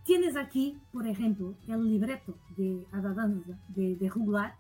[0.09, 4.57] Tienes aquí, por ejemplo, el libreto de Adadanza, de, de Juglar.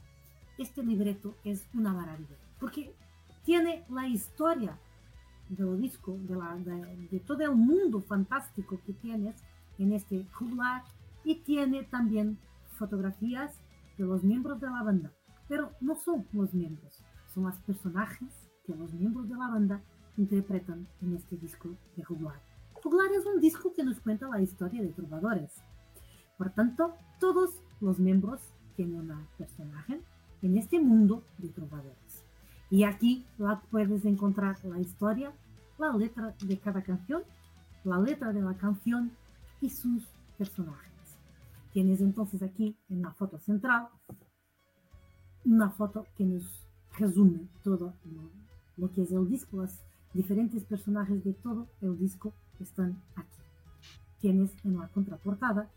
[0.59, 2.95] Este libreto es una maravilla, porque
[3.47, 4.79] tiene la historia
[5.49, 9.43] del disco, de, todo el mundo fantástico que tienes
[9.79, 10.83] en este Juglar,
[11.25, 12.37] y tiene también
[12.75, 13.59] fotografías
[13.97, 15.15] de los miembros de la banda,
[15.49, 19.83] pero no son los miembros, son los personajes que los miembros de la banda
[20.19, 22.48] interpretan en este disco de Juglar.
[22.83, 25.51] Juglar es un disco que nos cuenta la historia de trovadores.
[26.37, 27.51] Por tanto, todos
[27.81, 28.41] los miembros
[28.77, 30.01] tienen un personaje
[30.43, 32.25] en este mundo de trovadores.
[32.71, 35.33] Y aquí la puedes encontrar la historia,
[35.79, 37.23] la letra de cada canción,
[37.83, 39.11] la letra de la canción
[39.61, 40.05] y sus
[40.37, 40.93] personajes.
[41.73, 43.89] Tienes entonces aquí en la foto central
[45.45, 46.45] una foto que nos
[46.99, 47.95] resume todo
[48.77, 49.81] lo, que es el disco, los
[50.13, 52.33] diferentes personajes de todo el disco
[52.65, 53.29] están aquí.
[54.21, 55.71] Tienes en la contraportada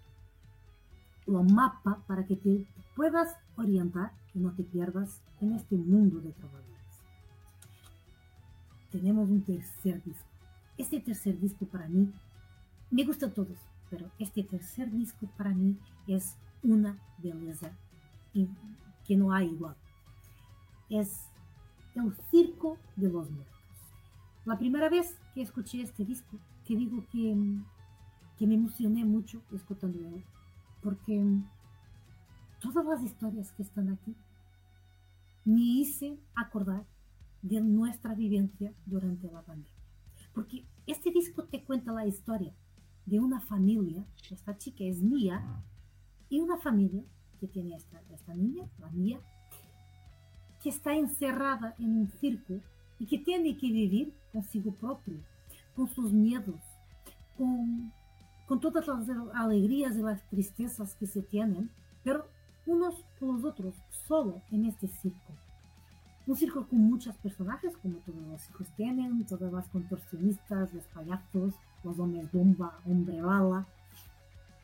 [1.27, 2.65] lo mapa para que te
[2.95, 6.67] puedas orientar y no te pierdas en este mundo de trovadores.
[8.91, 10.27] Tenemos un tercer disco.
[10.77, 12.11] Este tercer disco para mí
[12.89, 13.57] me gusta todos,
[13.89, 15.77] pero este tercer disco para mí
[16.07, 17.71] es una belleza
[18.33, 19.75] que no hay igual.
[20.89, 21.21] Es
[21.95, 23.61] el circo de los muertos.
[24.45, 26.37] La primera vez que escuché este disco,
[26.71, 27.35] que digo que,
[28.37, 30.23] que me emocioné mucho escuchando él,
[30.81, 31.21] porque
[32.61, 34.15] todas las historias que están aquí
[35.43, 36.85] me hice acordar
[37.41, 39.69] de nuestra vivencia durante la pandemia.
[40.33, 42.53] Porque este disco te cuenta la historia
[43.05, 45.43] de una familia, esta chica es mía,
[46.29, 47.03] y una familia
[47.41, 49.19] que tiene esta, esta niña, la mía,
[50.63, 52.61] que está encerrada en un circo
[52.97, 55.21] y que tiene que vivir consigo propio,
[55.75, 56.59] con sus miedos,
[57.37, 57.91] con,
[58.47, 61.69] con todas las alegrías y las tristezas que se tienen,
[62.03, 62.27] pero
[62.65, 63.75] unos por los otros,
[64.07, 65.33] solo en este circo.
[66.27, 71.55] Un circo con muchos personajes, como todos los hijos tienen, todas las contorsionistas, los payasos,
[71.83, 73.65] los hombres bomba, hombre bala.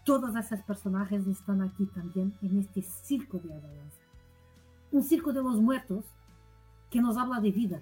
[0.05, 4.03] Todos esos personajes están aquí también en este circo de adorancia.
[4.91, 6.05] Un circo de los muertos
[6.89, 7.81] que nos habla de vida,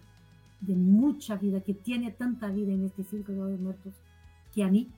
[0.62, 3.94] de mucha vida, que tiene tanta vida en este circo de muertos,
[4.54, 4.92] que a mí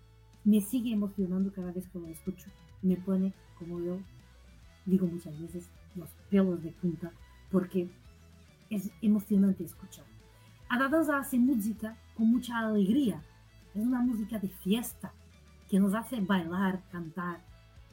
[0.44, 2.50] me sigue emocionando cada vez que lo escucho.
[2.82, 4.00] Me pone, como yo
[4.86, 7.12] digo muchas veces, los pelos de punta,
[7.52, 7.90] porque
[8.70, 10.06] es emocionante escuchar.
[10.70, 10.78] A
[11.18, 13.22] hace música con mucha alegría,
[13.74, 15.14] es una música de fiesta
[15.70, 17.42] que nos hace bailar, cantar,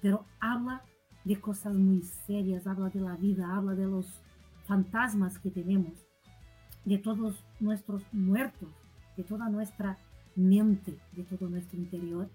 [0.01, 0.83] pero habla
[1.25, 4.21] de cosas muy serias, habla de la vida, habla de los
[4.67, 6.04] fantasmas que tenemos,
[6.85, 8.69] de todos nuestros muertos,
[9.17, 9.99] de toda nuestra
[10.37, 12.29] mente, de todo nuestro interior,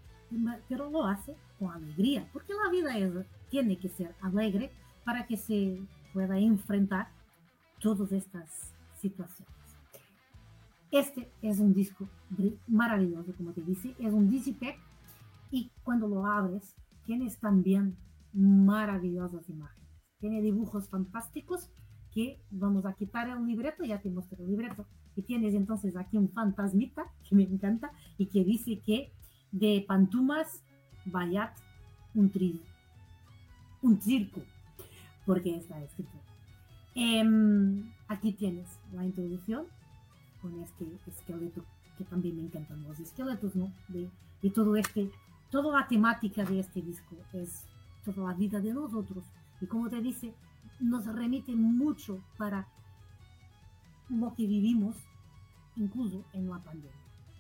[0.67, 4.71] pero lo hace con alegría, porque la vida tiene que ser alegre
[5.03, 5.79] para que se
[6.13, 7.09] pueda enfrentar
[7.79, 9.55] todas estas situaciones.
[10.91, 12.07] Este es un disco
[12.67, 14.77] maravilloso, como te dice, es un digipack
[15.51, 16.75] y cuando lo abres
[17.05, 17.95] tienes también
[18.33, 19.89] maravillosas imágenes.
[20.19, 21.69] Tiene dibujos fantásticos
[22.14, 24.86] que vamos a quitar el libreto, ya te mostré el libreto,
[25.16, 29.12] y tienes entonces aquí un fantasmita que me encanta y que dice que
[29.51, 30.64] de Pantumas
[31.05, 31.51] Bayat
[32.14, 32.62] un, tri,
[33.82, 34.41] un circo,
[35.26, 36.18] porque está escrito.
[36.95, 37.24] Eh,
[38.07, 39.66] aquí tienes la introducción
[40.41, 41.64] con este esqueleto
[41.97, 43.72] que también me encantan los esqueletos, ¿no?
[43.89, 44.10] De,
[44.41, 45.12] y todo este,
[45.51, 47.66] toda la temática de este disco es
[48.05, 49.24] toda la vida de nosotros.
[49.62, 50.34] Y como te dice,
[50.80, 52.68] nos remite mucho para
[54.10, 54.95] lo que vivimos,
[55.76, 56.91] incluso en la pandemia.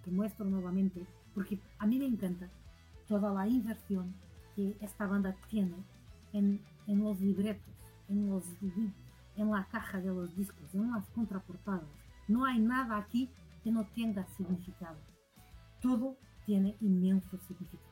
[0.03, 2.49] Te muestro nuevamente, porque a mí me encanta
[3.07, 4.13] toda la inversión
[4.55, 5.75] que esta banda tiene
[6.33, 7.73] en, en los libretos,
[8.07, 8.43] en, los,
[9.35, 11.87] en la caja de los discos, en las contraportadas
[12.29, 13.27] no hay nada aquí
[13.63, 14.97] que no tenga significado.
[15.81, 16.15] Todo
[16.45, 17.89] tiene inmenso significado.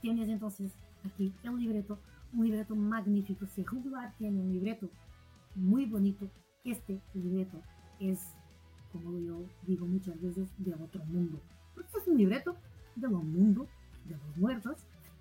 [0.00, 0.72] Tienes entonces
[1.04, 1.98] aquí el libreto,
[2.32, 3.46] un libreto magnífico.
[3.46, 4.88] Si Juglar tiene un libreto
[5.54, 6.28] muy bonito,
[6.64, 7.60] este libreto
[8.00, 8.34] es,
[8.92, 11.40] como yo digo muchas veces, de otro mundo.
[11.74, 12.56] Porque es un libreto
[12.96, 13.68] de los mundos,
[14.06, 14.76] de los muertos,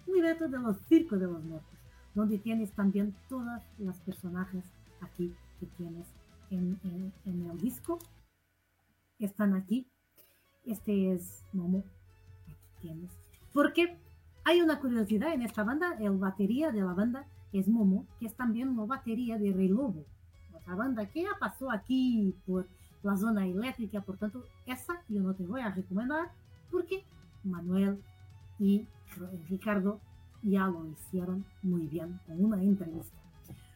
[0.07, 1.77] un libreto de los circos de los muertos,
[2.15, 4.63] donde tienes también todas las personajes
[5.01, 6.07] aquí que tienes
[6.49, 6.79] en,
[7.25, 7.99] el disco.
[9.19, 9.87] Están aquí.
[10.65, 11.83] Este es Momo.
[12.47, 13.11] Aquí tienes.
[13.53, 13.97] Porque
[14.47, 15.97] hay una curiosidad en esta banda.
[15.99, 20.05] El batería de la banda es Momo, que es también la batería de Rey Lobo.
[20.53, 22.65] Otra banda que ya pasó aquí por
[23.03, 23.99] la zona eléctrica.
[23.99, 26.31] Por tanto, esa yo no te voy a recomendar
[26.71, 27.03] porque
[27.43, 28.01] Manuel
[28.57, 28.87] y
[29.49, 29.99] Ricardo
[30.41, 33.17] ya lo hicieron muy bien con una entrevista.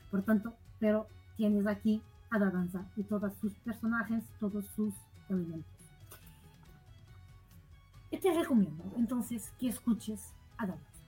[0.09, 1.05] Por tanto, pero
[1.35, 4.93] tienes aquí a la danza y todos sus personajes, todos sus
[5.27, 5.69] elementos.
[8.09, 11.03] Y te recomiendo entonces que escuches a danza,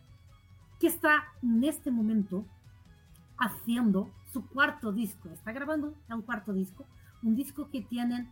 [0.79, 2.45] que está en este momento
[3.37, 6.85] haciendo su cuarto disco, está grabando el cuarto disco,
[7.21, 8.29] un disco que tienen,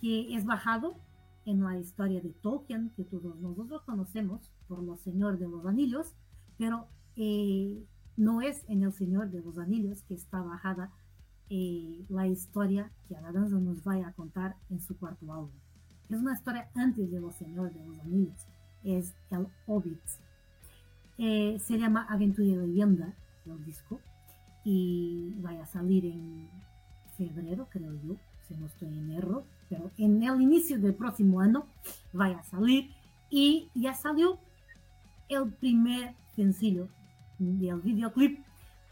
[0.00, 0.96] que es bajado
[1.44, 6.14] en la historia de Tolkien, que todos nosotros conocemos por los Señor de los Anillos,
[6.58, 7.84] pero eh,
[8.16, 10.92] no es en el Señor de los Anillos que está bajada
[11.50, 15.50] eh, la historia que Aladanza nos va a contar en su cuarto álbum.
[16.08, 18.46] Es una historia antes de Los Señores de los Anillos,
[18.84, 20.00] es El Hobbit.
[21.18, 23.14] Eh, se llama Aventura y Leyenda,
[23.46, 24.00] el disco,
[24.64, 26.48] y va a salir en
[27.16, 31.66] febrero, creo yo, si no estoy en error, pero en el inicio del próximo año
[32.18, 32.90] va a salir
[33.30, 34.38] y ya salió
[35.28, 36.88] el primer sencillo
[37.38, 38.38] del videoclip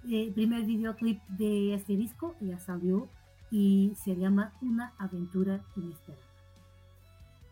[0.08, 3.08] el primer videoclip de este disco ya salió
[3.50, 6.24] y se llama Una aventura inesperada.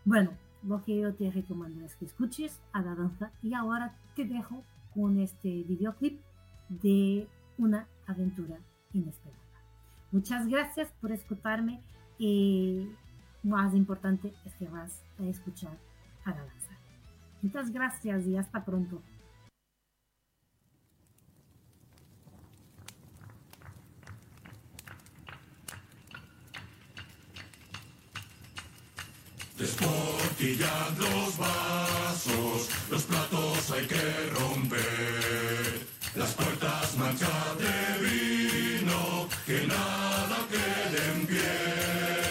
[0.05, 0.31] Bueno,
[0.63, 4.63] lo que yo te recomiendo es que escuches a la danza y ahora te dejo
[4.93, 6.19] con este videoclip
[6.69, 8.57] de Una aventura
[8.93, 9.39] inesperada.
[10.11, 11.81] Muchas gracias por escucharme
[12.17, 12.87] y
[13.43, 15.77] más importante es que vas a escuchar
[16.25, 16.71] a la danza.
[17.41, 19.01] Muchas gracias y hasta pronto.
[30.39, 35.85] Gatillad los vasos, los platos hay que romper,
[36.15, 42.28] las puertas manchad de vino, que nada quede en pie.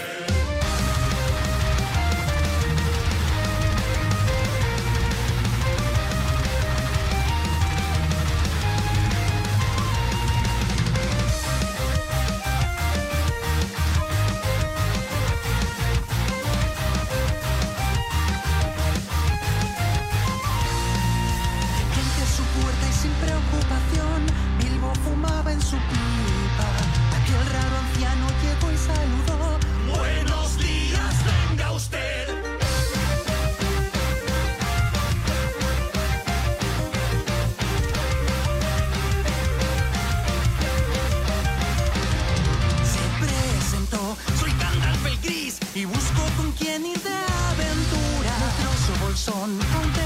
[49.18, 49.97] son.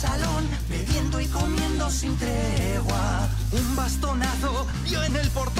[0.00, 3.28] salón, bebiendo y comiendo sin tregua.
[3.52, 5.59] Un bastonazo dio en el portón.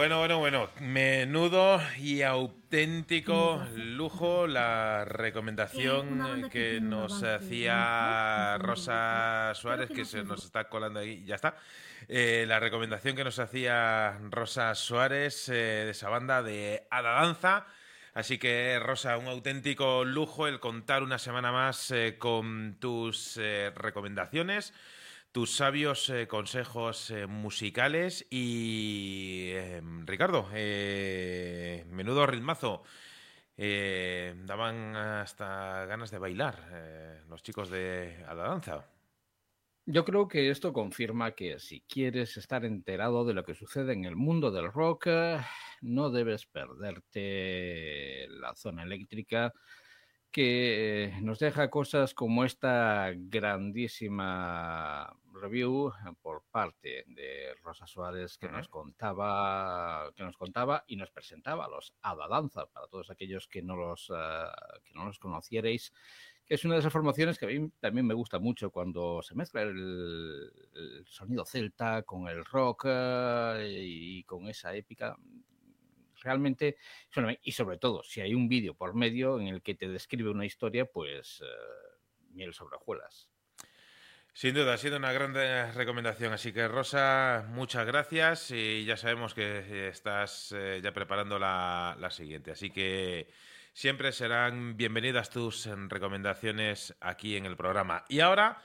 [0.00, 0.70] Bueno, bueno, bueno.
[0.80, 10.24] Menudo y auténtico lujo la Eh, recomendación banda que nos hacía Rosa Suárez, que se
[10.24, 11.54] nos está colando ahí, ya está.
[12.08, 17.10] Eh, la recomendación que nos hacía Rosa Suárez eh, de esa banda de A la
[17.10, 17.66] Danza.
[18.14, 23.70] Así que, Rosa, un auténtico lujo el contar una semana más eh, con tus eh,
[23.76, 24.72] recomendaciones,
[25.32, 32.82] tus sabios eh, consejos eh, musicales y, eh, Ricardo, menudo ritmazo.
[33.56, 38.88] Daban hasta ganas de bailar los chicos de A la Danza.
[39.84, 44.06] Yo creo que esto confirma que si quieres estar enterado de lo que sucede en
[44.06, 45.08] el mundo del rock,
[45.82, 49.52] no debes perderte la zona eléctrica
[50.30, 58.68] que nos deja cosas como esta grandísima review por parte de Rosa Suárez que nos
[58.68, 63.76] contaba que nos contaba y nos presentaba los Ada Danza para todos aquellos que no
[63.76, 64.44] los eh,
[64.84, 65.92] que no los conocierais
[66.50, 69.36] que es una de esas formaciones que a mí también me gusta mucho cuando se
[69.36, 75.16] mezcla el, el sonido celta con el rock eh, y con esa épica.
[76.22, 76.76] Realmente,
[77.42, 80.44] y sobre todo, si hay un vídeo por medio en el que te describe una
[80.44, 81.46] historia, pues eh,
[82.32, 83.29] miel sobre hojuelas.
[84.32, 86.32] Sin duda, ha sido una gran eh, recomendación.
[86.32, 88.50] Así que, Rosa, muchas gracias.
[88.52, 92.52] Y ya sabemos que eh, estás eh, ya preparando la, la siguiente.
[92.52, 93.28] Así que
[93.72, 98.04] siempre serán bienvenidas tus recomendaciones aquí en el programa.
[98.08, 98.62] Y ahora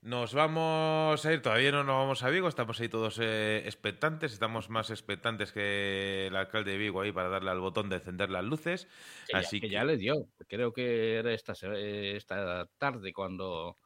[0.00, 1.42] nos vamos a ir.
[1.42, 2.48] Todavía no nos vamos a Vigo.
[2.48, 4.32] Estamos ahí todos eh, expectantes.
[4.32, 8.30] Estamos más expectantes que el alcalde de Vigo ahí para darle al botón de encender
[8.30, 8.88] las luces.
[9.28, 10.26] Que, Así ya, que que- ya le dio.
[10.48, 13.78] Creo que era esta, esta tarde cuando,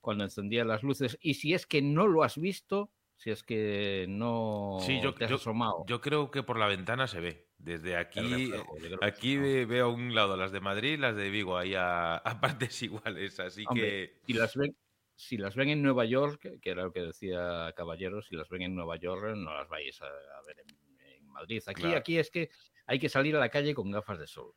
[0.00, 1.18] cuando encendía las luces.
[1.20, 5.24] Y si es que no lo has visto, si es que no Sí, yo- te
[5.24, 5.84] has yo- asomado.
[5.86, 7.48] Yo creo que por la ventana se ve.
[7.58, 11.74] Desde aquí, reflejo, aquí veo a un lado las de Madrid las de Vigo ahí
[11.74, 13.38] a, a partes iguales.
[13.38, 13.82] Así Hombre,
[14.14, 14.74] que si las ven
[15.14, 18.48] si las ven en Nueva York, que- que era lo que decía Caballero, si las
[18.48, 21.62] ven en Nueva York no las vais a, a ver en, en Madrid.
[21.66, 21.98] Aquí, Claro.
[21.98, 22.48] aquí es que
[22.86, 24.54] hay que salir a la calle con gafas de sol.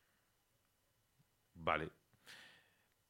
[1.55, 1.89] vale.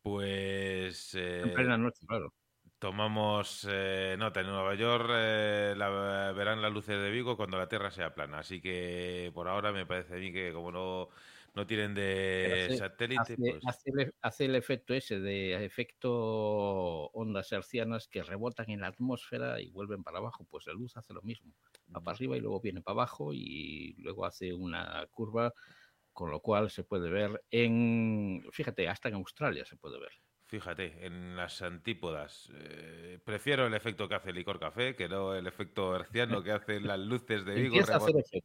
[0.06, 2.34] Pues eh, En plena noche, claro.
[2.80, 5.08] tomamos eh, nota en Nueva York.
[5.14, 8.40] eh, la- verán las luces de Vigo cuando la Tierra sea plana.
[8.40, 11.10] Así que por ahora me parece a mí que como no,
[11.56, 16.12] no tienen de Hace- satélite, Hace, pues hace el, hace el efecto ese de efecto
[17.14, 20.46] ondas hercianas que rebotan en la atmósfera y vuelven para abajo.
[20.50, 21.54] Pues la luz hace lo mismo.
[21.96, 25.54] Va para arriba y luego viene para abajo y luego hace una curva,
[26.14, 30.12] con lo cual se puede ver en, fíjate, hasta en Australia se puede ver.
[30.46, 32.52] Fíjate, en las antípodas.
[32.54, 36.52] eh, prefiero el efecto que hace el licor café que no el efecto herciano que
[36.52, 38.44] hacen las luces de Vigo Empieza a hacer rebot-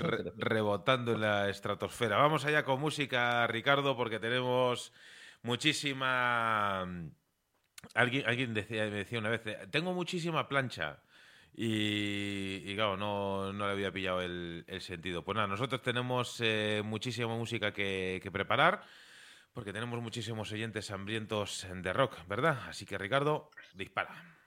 [0.00, 2.16] re- rebotando en la estratosfera.
[2.16, 4.92] Vamos allá con música, Ricardo, porque tenemos
[5.42, 6.86] muchísima.
[7.94, 11.02] Alguien, alguien decía, me decía una vez, tengo muchísima plancha.
[11.54, 15.24] Y, claro, no, no le había pillado el, sentido.
[15.24, 18.82] Pues nada, nosotros tenemos eh, muchísima música que, preparar,
[19.52, 22.60] porque tenemos muchísimos oyentes hambrientos de rock, ¿verdad?
[22.68, 24.38] Así que Ricardo, dispara.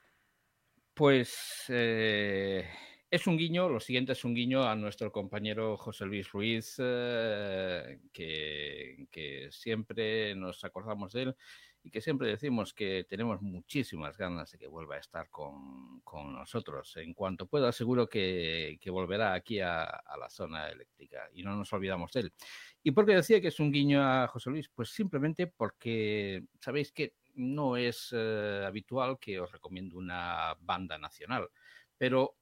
[0.94, 2.70] Pues eh,
[3.10, 8.00] es un guiño, lo siguiente es un guiño a nuestro compañero José Luis Ruiz, eh,
[8.14, 11.36] que siempre nos acordamos de él
[11.84, 16.34] y que siempre decimos que tenemos muchísimas ganas de que vuelva a estar con, con
[16.34, 16.96] nosotros.
[16.98, 22.12] En cuanto pueda, seguro que, volverá aquí a, la zona eléctrica y no nos olvidamos
[22.14, 22.34] de él.
[22.84, 24.70] ¿Y por qué decía que es un guiño a José Luis?
[24.70, 31.50] Pues simplemente porque sabéis que no es eh, habitual que os recomiendo una banda nacional,
[31.98, 32.36] pero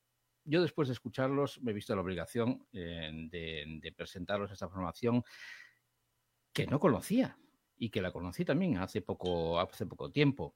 [0.43, 5.23] yo después de escucharlos me he visto la obligación eh, de presentaros esta formación
[6.51, 7.37] que no conocía
[7.79, 10.55] y que la conocí también hace poco, hace poco tiempo.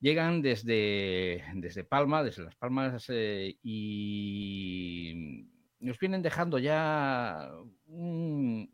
[0.00, 5.46] Llegan desde, desde Palma, desde Las Palmas, eh, y
[5.78, 7.48] nos vienen dejando ya
[7.86, 8.68] un,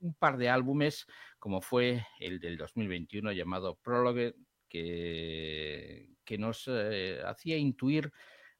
[0.00, 1.06] un par de álbumes,
[1.38, 4.34] como fue el del 2021 llamado Prologue,
[4.68, 8.10] que, que nos eh, hacía intuir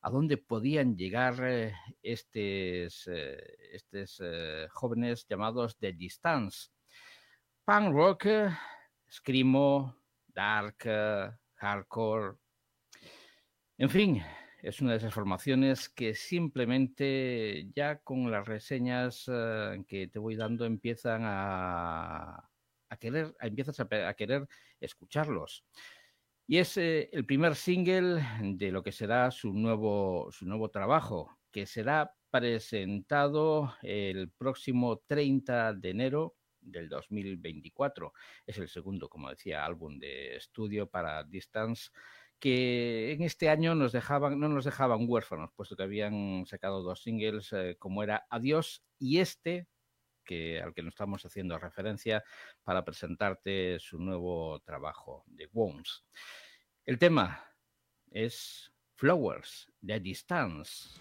[0.03, 1.73] a dónde podían llegar
[2.03, 4.23] estos, eh, estos
[4.71, 6.69] jóvenes llamados The Distance.
[7.65, 8.27] Punk rock,
[9.15, 9.95] screamo,
[10.27, 12.37] dark, eh, hardcore.
[13.79, 14.23] En fin,
[14.61, 20.35] es una de esas formaciones que simplemente ya con las reseñas eh, que te voy
[20.35, 22.51] dando empiezan a,
[22.99, 24.49] querer, empiezas a querer
[24.81, 25.65] escucharlos.
[26.47, 31.39] Y es eh, el primer single de lo que será su nuevo, su nuevo trabajo,
[31.53, 36.35] que será presentado el próximo 30 de enero
[36.65, 38.13] del 2024.
[38.47, 41.91] Es el segundo, como decía, álbum de estudio para Distance
[42.39, 47.03] que en este año nos dejaban, no nos dejaban huérfanos, puesto que habían sacado dos
[47.03, 49.67] singles, eh, como era Adiós y este,
[50.25, 52.25] que, al que nos estamos haciendo referencia
[52.63, 56.05] para presentarte su nuevo trabajo, The Wounds.
[56.85, 57.51] El tema
[58.11, 61.01] es Flowers, The Distance.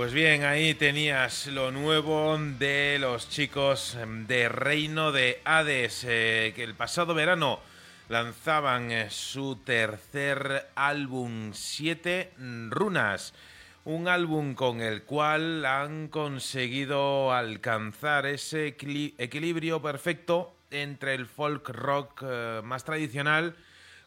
[0.00, 6.64] Pues bien, ahí tenías lo nuevo de los chicos de Reino de Hades, eh, que
[6.64, 7.60] el pasado verano
[8.08, 12.32] lanzaban eh, su tercer álbum, Siete
[12.70, 13.34] Runas.
[13.84, 21.68] Un álbum con el cual han conseguido alcanzar ese equili- equilibrio perfecto entre el folk
[21.68, 23.54] rock eh, más tradicional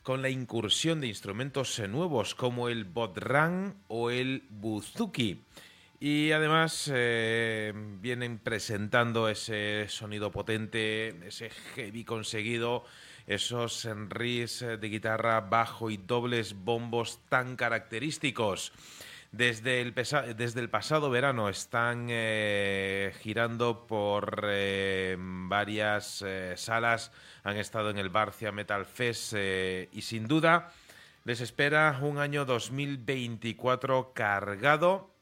[0.02, 5.44] con la incursión de instrumentos nuevos como el bodhrán o el buzuki.
[6.06, 12.84] Y además eh, vienen presentando ese sonido potente, ese heavy conseguido,
[13.26, 18.74] esos riffs eh, de guitarra bajo y dobles bombos tan característicos.
[19.32, 24.46] Desde el, desde el pasado verano están eh, girando por
[25.16, 26.22] varias
[26.58, 27.14] salas,
[27.46, 30.70] han estado en el Barcia Metal Fest y sin duda
[31.24, 35.13] les espera un año 2024 cargado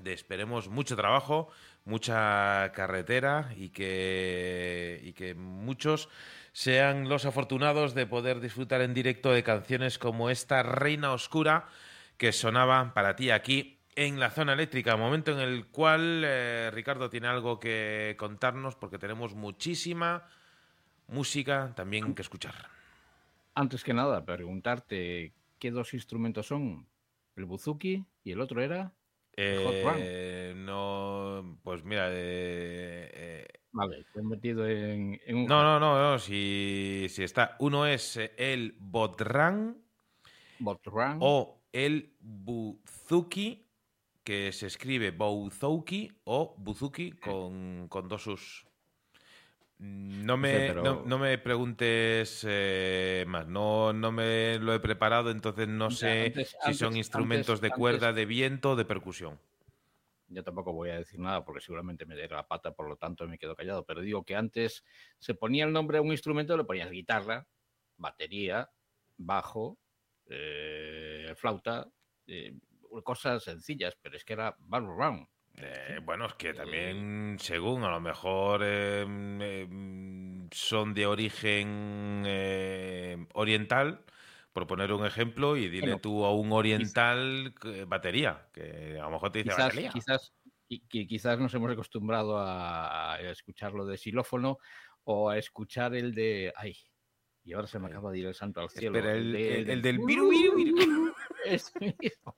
[0.00, 1.50] de esperemos mucho trabajo,
[1.84, 6.08] mucha carretera y que, y que muchos
[6.52, 11.68] sean los afortunados de poder disfrutar en directo de canciones como esta Reina Oscura
[12.16, 17.08] que sonaba para ti aquí en la zona eléctrica, momento en el cual eh, Ricardo
[17.10, 20.28] tiene algo que contarnos porque tenemos muchísima
[21.06, 22.54] música también que escuchar.
[23.54, 26.88] Antes que nada, preguntarte qué dos instrumentos son.
[27.36, 28.92] El buzuki y el otro era.
[29.36, 35.46] Eh, no, pues mira, eh, eh, Vale, te he metido en, en un.
[35.46, 37.56] No, no, no, no, si, si está.
[37.58, 39.82] Uno es eh, el Bodran
[40.60, 41.18] Botrán.
[41.20, 43.66] o el Buzuki,
[44.22, 48.66] que se escribe Bouzouki o Buzuki con, con dos us.
[49.84, 54.72] No me, No sé, pero- no, no me preguntes eh, más, no, no me lo
[54.72, 58.16] he preparado, entonces no Ya, sé antes- si antes- son instrumentos antes- de cuerda, antes-
[58.16, 59.38] de viento o de percusión.
[60.28, 63.28] Yo tampoco voy a decir nada porque seguramente me dé la pata, por lo tanto
[63.28, 63.84] me quedo callado.
[63.84, 64.82] Pero digo que antes
[65.18, 67.46] se ponía el nombre a un instrumento, le ponías guitarra,
[67.98, 68.70] batería,
[69.18, 69.78] bajo,
[70.30, 71.86] eh, flauta,
[72.26, 72.54] eh,
[73.04, 75.26] cosas sencillas, pero es que era Battle Round.
[75.56, 79.06] Eh, bueno, es que también, según a lo mejor eh,
[79.40, 79.68] eh,
[80.50, 84.04] son de origen eh, oriental,
[84.52, 89.04] por poner un ejemplo, y dile Bueno, tú a un oriental que- batería, que a
[89.04, 89.90] lo mejor te dice Quizás, batería.
[89.90, 90.32] quizás,
[90.68, 94.58] qui- qui- quizás nos hemos acostumbrado a, escucharlo de xilófono
[95.04, 96.52] o a escuchar el de.
[96.56, 96.76] Ay,
[97.44, 98.96] y ahora se me acaba de ir el santo al cielo.
[98.98, 100.30] Espera, el, de- el- el del viru,
[101.80, 102.36] mismo,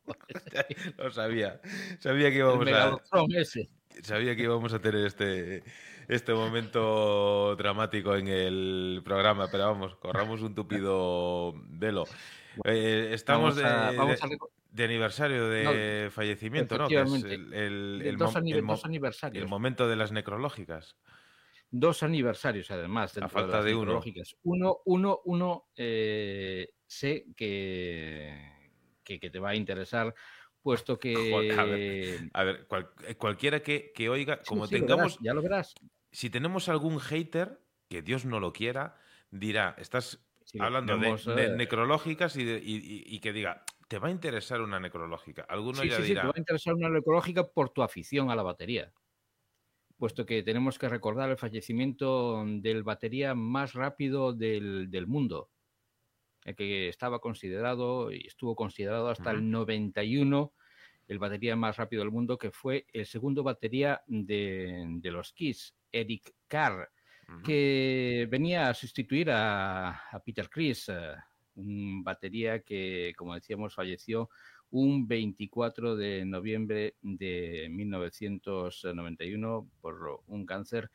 [0.98, 1.60] Lo sabía.
[1.98, 2.96] Sabía que íbamos a,
[3.36, 3.68] ese.
[4.02, 5.62] sabía que íbamos a tener este,
[6.08, 12.04] este momento dramático en el programa, pero vamos, corramos un tupido velo.
[12.64, 14.38] Eh, estamos Vamos a- de, vamos de- a
[14.70, 16.86] de aniversario de fallecimiento, ¿no?
[16.88, 17.34] Que es efectivamente.
[17.34, 18.42] el, el- de el dos, el
[18.84, 19.42] aniversarios.
[19.42, 20.96] el momento de las necrológicas.
[21.70, 24.02] Dos aniversarios, además, dentro falta las de uno.
[24.44, 28.52] Uno, uno, uno, eh, sé que,
[29.06, 30.14] que, que te va a interesar,
[30.62, 31.14] puesto que...
[31.30, 35.18] Joder, a ver, A ver, cual- eh, cualquiera que, que oiga, como sí, tengamos, verás,
[35.22, 35.74] ya lo verás.
[36.12, 38.98] si tenemos algún hater, que Dios no lo quiera,
[39.30, 40.26] dirá, estás
[40.58, 44.08] hablando de, tenemos, de eh, necrológicas y, de- y- y- y que diga, te va
[44.08, 45.42] a interesar una necrológica.
[45.48, 48.30] Alguno Sí, ya sí, sí, dirá, te va a interesar una necrológica por tu afición
[48.30, 48.92] a la batería.
[49.98, 55.50] Puesto que tenemos que recordar el fallecimiento del batería más rápido del, del mundo.
[56.55, 60.52] Que estaba considerado y estuvo considerado hasta el 91
[61.09, 65.74] el batería más rápido del mundo, que fue el segundo batería de, de los Kiss,
[65.93, 66.90] Eric Carr,
[67.43, 71.14] que venía a sustituir a, a Peter Chris, eh,
[71.56, 74.31] un batería que, como decíamos, falleció
[74.70, 80.90] un 24 de noviembre de 1991 por un cáncer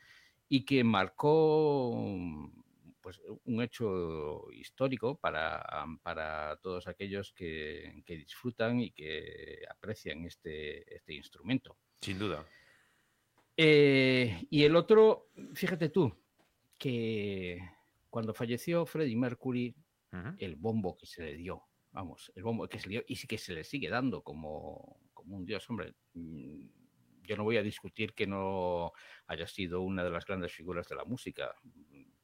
[0.48, 1.90] y que marcó
[3.02, 10.94] pues, un hecho histórico para, para todos aquellos que, que disfrutan y que aprecian este,
[10.94, 11.76] este instrumento.
[12.00, 12.46] Sin duda.
[13.56, 16.12] Eh, y el otro, fíjate tú,
[16.78, 17.58] que
[18.08, 19.74] cuando falleció Freddie Mercury,
[20.38, 23.26] el bombo que se le dio, vamos, el bombo que se le dio y sí
[23.26, 25.68] que se le sigue dando como, como un dios.
[25.70, 26.66] Hombre, mm,
[27.22, 28.92] yo no voy a discutir que no
[29.26, 31.54] haya sido una de las grandes figuras de la música.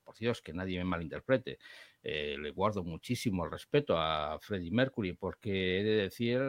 [0.09, 1.59] Por Dios, que nadie me malinterprete.
[2.02, 6.40] Eh, le guardo muchísimo respeto a Freddie Mercury porque he de decir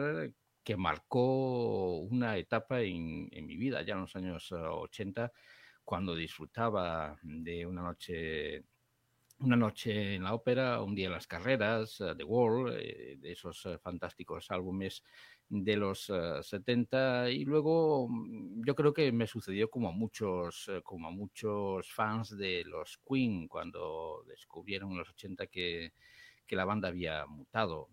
[0.64, 5.30] que marcó una etapa en, en mi vida, ya en los años eh, 80,
[5.84, 8.64] cuando disfrutaba de una noche
[9.40, 13.32] una noche en la ópera, un día en las carreras, eh, The Wall, eh, de
[13.32, 15.02] esos eh, fantásticos álbumes
[15.48, 20.70] de los eh, 70 y luego mm, yo creo que me sucedió como a muchos
[20.84, 25.92] como a muchos fans de los Queen cuando descubrieron en los 80 que,
[26.46, 27.88] que la banda había mutado,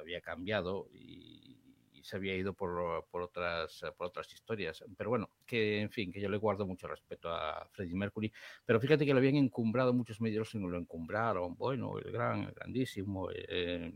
[0.00, 1.63] había cambiado y
[2.04, 4.84] se había ido por, por otras por otras historias.
[4.96, 8.30] Pero bueno, que en fin, que yo le guardo mucho respeto a Freddie Mercury,
[8.66, 12.42] pero fíjate que lo habían encumbrado muchos medios y no lo encumbraron, bueno, el gran,
[12.42, 13.90] el grandísimo, eh,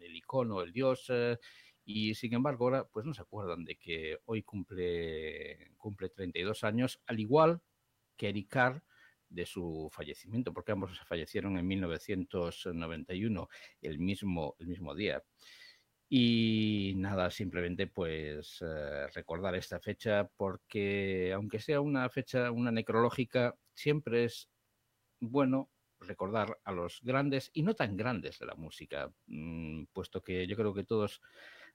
[0.00, 1.38] el icono, el dios, eh,
[1.84, 7.00] y sin embargo ahora pues no se acuerdan de que hoy cumple, cumple 32 años,
[7.06, 7.62] al igual
[8.16, 8.82] que Eric Carr
[9.28, 13.48] de su fallecimiento, porque ambos fallecieron en 1991,
[13.80, 15.22] el mismo, el mismo día.
[16.08, 23.56] Y nada, simplemente pues eh, recordar esta fecha porque aunque sea una fecha, una necrológica,
[23.74, 24.50] siempre es
[25.20, 25.70] bueno
[26.00, 30.56] recordar a los grandes y no tan grandes de la música, mm, puesto que yo
[30.56, 31.20] creo que todos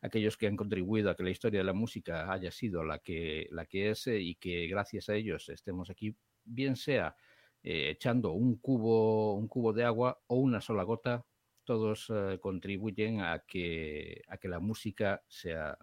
[0.02, 3.48] aquellos que han contribuido a que la historia de la música haya sido la que,
[3.52, 6.16] la que es eh, y que gracias a ellos estemos aquí,
[6.46, 7.16] bien sea
[7.64, 11.26] eh, echando un cubo, un cubo de agua o una sola gota,
[11.70, 15.78] todos eh, contribuyen a que, a que la música sea,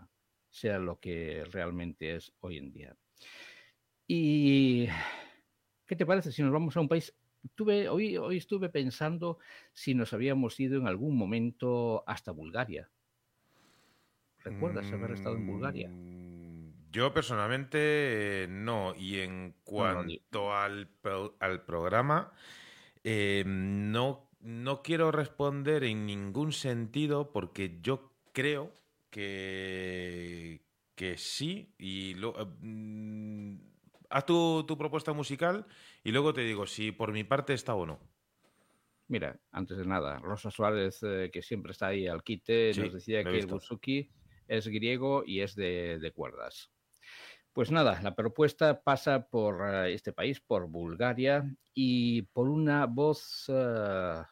[0.50, 2.96] sea lo que realmente es hoy en día.
[4.08, 4.86] ¿Y
[5.86, 7.14] qué te parece si nos vamos a un país?
[7.54, 9.38] Tuve, hoy, hoy estuve pensando
[9.72, 12.90] si nos habíamos ido en algún momento hasta Bulgaria.
[14.44, 15.88] ¿Recuerdas haber estado en Bulgaria?
[15.88, 18.94] Mm, Yo personalmente eh, no.
[18.96, 22.32] Y en cuanto al, pro- al programa,
[23.04, 28.72] eh, no, no quiero responder en ningún sentido porque yo creo
[29.10, 31.74] que, que sí.
[31.78, 33.56] Y lo- eh, mm,
[34.10, 35.66] haz tu, tu propuesta musical
[36.04, 37.98] y luego te digo si por mi parte está o no.
[39.08, 42.92] Mira, antes de nada, Rosa Suárez, eh, que siempre está ahí al quite, Sí, nos
[42.92, 44.10] decía que el buzuki
[44.48, 46.72] es griego y es de, de cuerdas.
[47.56, 51.42] Pues nada, la propuesta pasa por eh, este país, por Bulgaria,
[51.72, 53.46] y por una voz...
[53.48, 54.22] eh,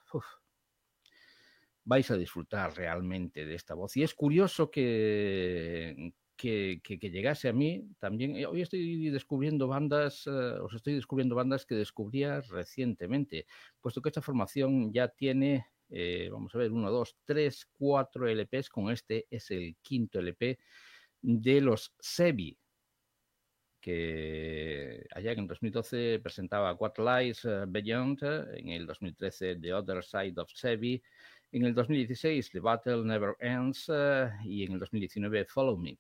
[1.84, 3.96] vais a disfrutar realmente de esta voz.
[3.96, 8.36] Y es curioso que, que, llegase a mí también.
[8.36, 13.46] eh, Hoy estoy descubriendo bandas, os estoy descubriendo bandas que descubría recientemente,
[13.80, 15.68] puesto que esta formación ya tiene,
[16.30, 20.58] vamos a ver, uno, dos, tres, cuatro LPs, con este es el quinto LP
[21.22, 22.58] de los Sebi,
[23.84, 29.74] que allá en el 2012 presentaba What Lies eh, Beyond, eh, en el 2013 The
[29.74, 31.02] Other Side of Sebi,
[31.52, 35.98] en el 2016 The Battle Never Ends eh, y en el 2019 Follow Me.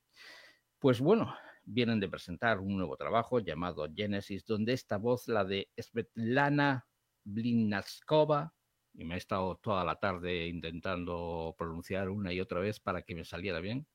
[0.78, 5.68] Pues bueno, vienen de presentar un nuevo trabajo llamado Genesis, donde esta voz, la de
[5.76, 6.86] Svetlana
[7.22, 8.54] Blinaskova,
[8.94, 13.14] y me he estado toda la tarde intentando pronunciar una y otra vez para que
[13.14, 13.86] me saliera bien.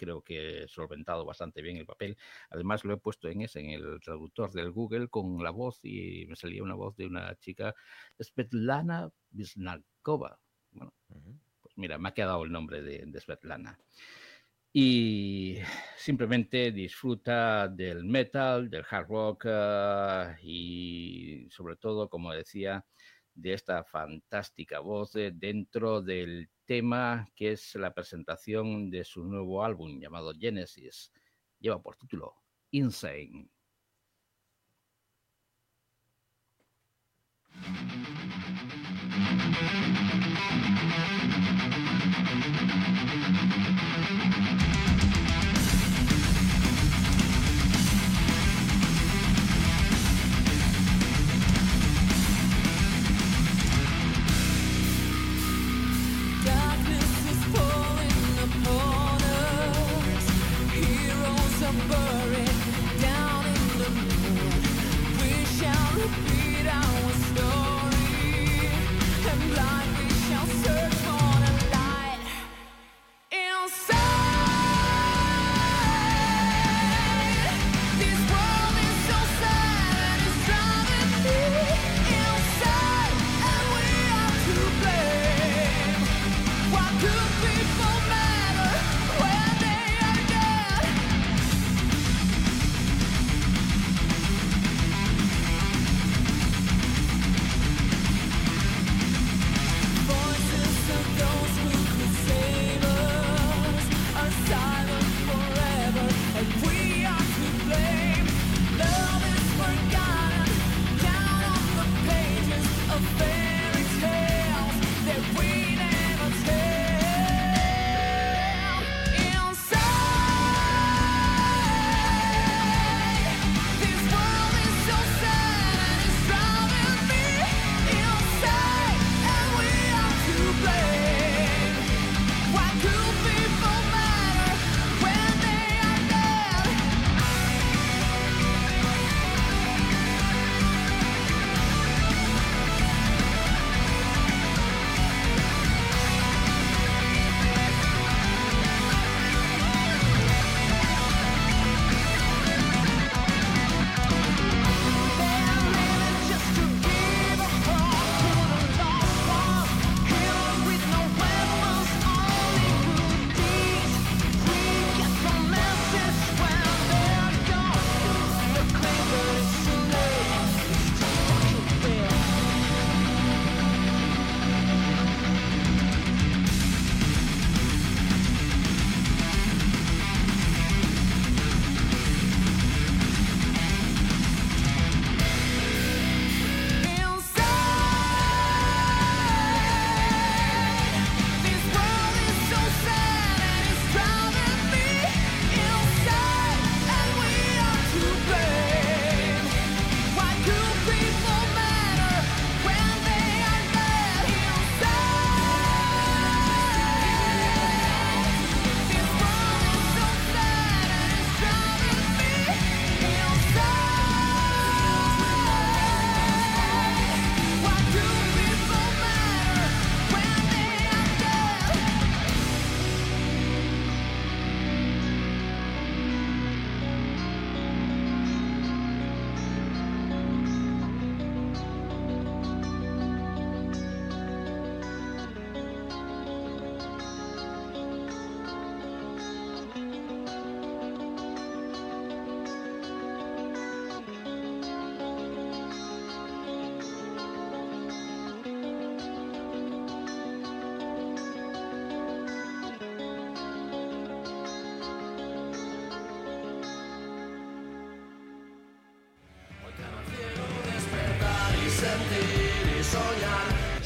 [0.00, 2.16] Creo que he solventado bastante bien el papel.
[2.48, 6.24] Además lo he puesto en ese, en el traductor del Google con la voz y
[6.26, 7.74] me salía una voz de una chica,
[8.18, 10.40] Svetlana Blinaskova.
[10.70, 10.94] Bueno,
[11.60, 13.78] pues mira, me ha quedado el nombre de, de Svetlana.
[14.72, 15.58] Y
[15.98, 22.86] simplemente disfruta del metal, del hard rock eh, y sobre todo, como decía,
[23.40, 29.64] de esta fantástica voz eh, dentro del tema que es la presentación de su nuevo
[29.64, 31.12] álbum llamado Genesis.
[31.58, 32.34] Lleva por título
[32.70, 33.50] Insane.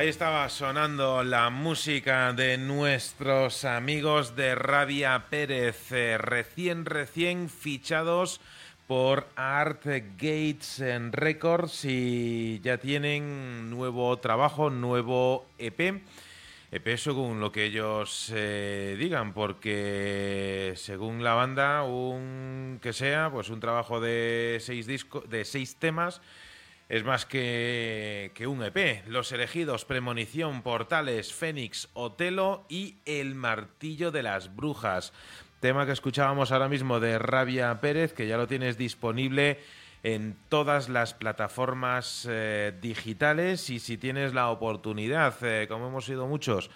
[0.00, 8.40] Ahí estaba sonando la música de nuestros amigos de Rabia Pérez, eh, recién, recién fichados
[8.86, 10.82] por Art Gates
[11.12, 16.00] Records y ya tienen nuevo trabajo, nuevo EP.
[16.72, 23.50] EP según lo que ellos eh, digan, porque según la banda, un que sea, pues
[23.50, 26.22] un trabajo de seis discos, de seis temas
[26.90, 29.04] es más que, que un EP.
[29.06, 35.12] Los elegidos, Premonición, Portales, Fénix, Otelo y El Martillo de las Brujas.
[35.60, 39.60] Tema que escuchábamos ahora mismo de Rabia Pérez, que ya lo tienes disponible
[40.02, 46.26] en todas las plataformas eh, digitales y si tienes la oportunidad, eh, como hemos sido
[46.26, 46.70] muchos,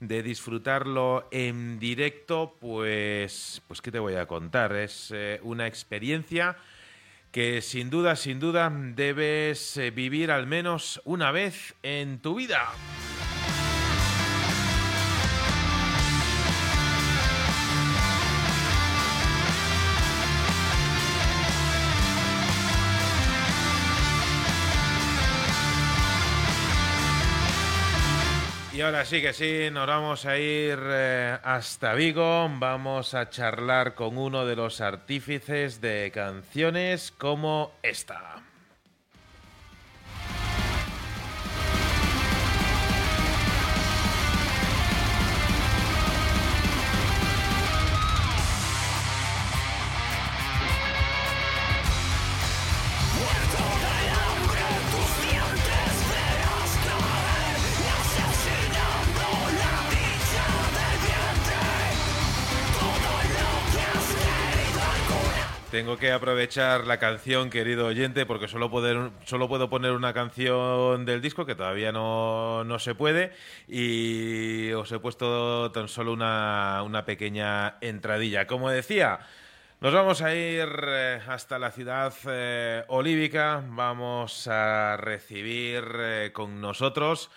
[0.00, 4.74] de disfrutarlo en directo, pues, pues ¿qué te voy a contar?
[4.74, 6.56] Es eh, una experiencia
[7.32, 12.60] que sin duda, sin duda, debes eh, vivir al menos una vez en tu vida.
[28.80, 33.94] Y ahora sí que sí, nos vamos a ir eh, hasta Vigo, vamos a charlar
[33.94, 38.49] con uno de los artífices de canciones como esta.
[65.80, 71.06] Tengo que aprovechar la canción, querido oyente, porque solo, poder- solo puedo poner una canción
[71.06, 73.32] del disco, que todavía no, no se puede,
[73.66, 78.46] y os he puesto tan solo una, una pequeña entradilla.
[78.46, 79.20] Como decía,
[79.80, 86.60] nos vamos a ir eh, hasta la ciudad eh, olívica, vamos a recibir eh, con
[86.60, 87.30] nosotros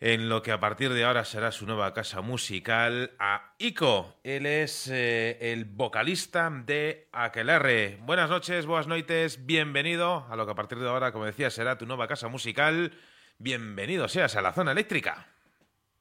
[0.00, 4.14] en lo que a partir de ahora será su nueva casa musical, a Ico.
[4.22, 7.98] Él es eh, el vocalista de Aquelarre.
[8.02, 11.78] Buenas noches, buenas noites, bienvenido a lo que a partir de ahora, como decía, será
[11.78, 12.92] tu nueva casa musical.
[13.38, 15.26] Bienvenido seas a la zona eléctrica.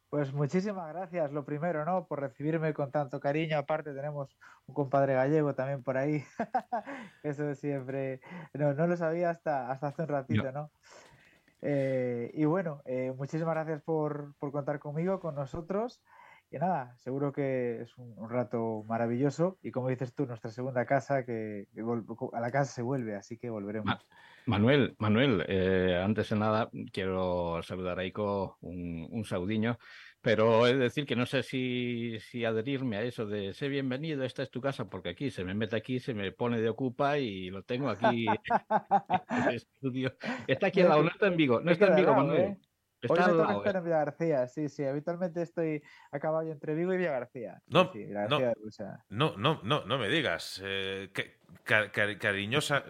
[0.10, 2.06] Pues muchísimas gracias, lo primero, ¿no?
[2.06, 3.58] Por recibirme con tanto cariño.
[3.58, 6.24] Aparte tenemos un compadre gallego también por ahí.
[7.24, 8.22] Eso siempre...
[8.54, 10.72] No, no lo sabía hasta, hasta hace un ratito, ¿no?
[11.62, 16.02] Eh, y bueno, eh, muchísimas gracias por, por contar conmigo, con nosotros.
[16.50, 19.58] Y nada, seguro que es un, rato maravilloso.
[19.62, 21.68] Y como dices tú, nuestra segunda casa, que,
[22.34, 23.86] a la casa se vuelve, así que volveremos.
[23.86, 24.00] Ma-
[24.46, 29.26] Manuel, Manuel, eh, antes de nada quiero saludar a Ico, un, un
[30.28, 34.44] pero de decir que no sé si, si adherirme a eso de sé bienvenido, esta
[34.44, 37.50] es tu casa, porque aquí se me mete aquí, se me pone de ocupa y
[37.50, 38.26] lo tengo aquí
[39.30, 40.14] en el estudio.
[40.46, 42.42] Está aquí al lado, no está en Vigo, no está en Vigo, Manuel.
[42.42, 42.58] ¿eh?
[43.10, 43.58] Hoy Está al lado.
[43.60, 43.78] estar eh.
[43.78, 44.84] en Villa García, sí, sí.
[44.84, 45.82] Habitualmente estoy
[46.12, 47.62] a caballo entre Vigo y Villa García.
[47.68, 48.04] No, sí.
[48.06, 48.54] García.
[49.10, 50.60] No, no, no, no me digas.
[50.66, 52.84] eh, que- ca- ca- cariñosa.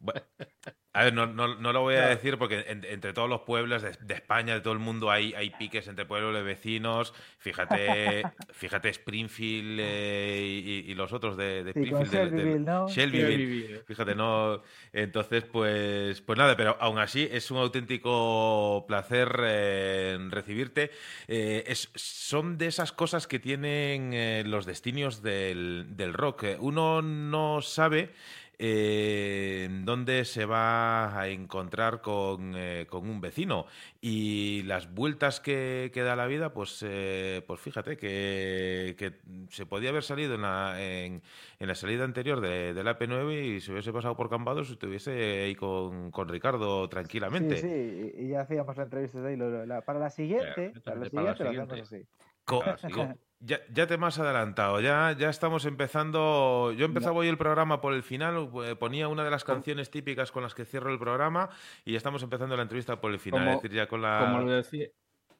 [0.96, 3.82] A ver, no, no- no lo voy a decir porque en- entre todos los pueblos
[3.82, 7.12] de, de España, de todo el mundo, hay, hay piques entre pueblos de vecinos.
[7.38, 12.10] Fíjate, fíjate Springfield eh, y, y los otros de, Sí, Springfield.
[12.10, 12.88] del- Shelbyville, ¿no?
[12.88, 13.82] Shelbyville.
[13.86, 14.62] Fíjate, no.
[14.92, 20.90] Entonces, pues, pues nada, pero aún así es un auténtico placer eh, recibirte.
[21.28, 26.42] Eh, es- son de esas cosas que tienen eh, los destinos del, del rock.
[26.44, 28.10] Eh, Uno no sabe
[28.58, 33.66] eh, dónde se va a encontrar con, eh, con un vecino
[34.00, 39.20] y las vueltas que, que da la vida, pues, eh, pues fíjate que, que
[39.50, 41.22] se podía haber salido en la, en,
[41.58, 44.72] en la salida anterior de, de la P9 y se hubiese pasado por Cambados y
[44.72, 47.56] estuviese ahí con, con Ricardo tranquilamente.
[47.56, 49.36] Sí, sí, y, ya hacíamos la entrevista de ahí.
[49.36, 52.10] lo- lo- la- para la siguiente, para la exactamente, para la siguiente lo hacemos siguiente.
[52.16, 52.42] así.
[52.44, 52.90] Co- Ahora sí.
[52.92, 56.72] co- ya, ya te me has adelantado, ya, ya estamos empezando.
[56.72, 60.32] Yo empezaba hoy el programa por el final, eh, ponía una de las canciones típicas
[60.32, 61.50] con las que cierro el programa
[61.84, 64.18] y ya estamos empezando la entrevista por el final, Como- es decir, ya con la.
[64.32, 64.86] Como le decía,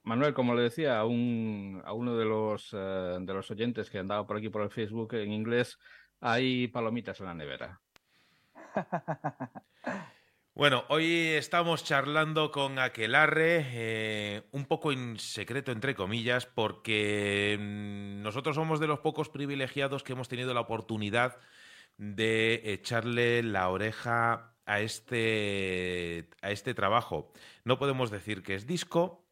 [0.02, 3.98] Manuel, como le decía a, un, a uno de los, eh, de los oyentes que
[3.98, 5.78] andaba por aquí por el Facebook en inglés,
[6.20, 7.80] hay palomitas en la nevera.
[10.56, 18.22] Bueno, hoy estamos charlando con Aquelarre, eh, un poco en secreto, entre comillas, porque mm,
[18.22, 21.36] nosotros somos de los pocos privilegiados que hemos tenido la oportunidad
[21.98, 27.30] de echarle la oreja a este, a este trabajo.
[27.64, 29.25] No podemos decir que es disco,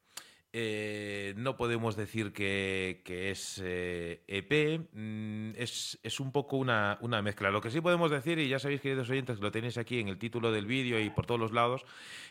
[0.56, 7.20] eh, no podemos decir que, es eh, EP, mm, es, es un poco una, una
[7.22, 7.50] mezcla.
[7.50, 10.06] Lo que sí podemos decir, y ya sabéis, queridos oyentes, que lo tenéis aquí en
[10.06, 11.84] el título del vídeo y por todos los lados,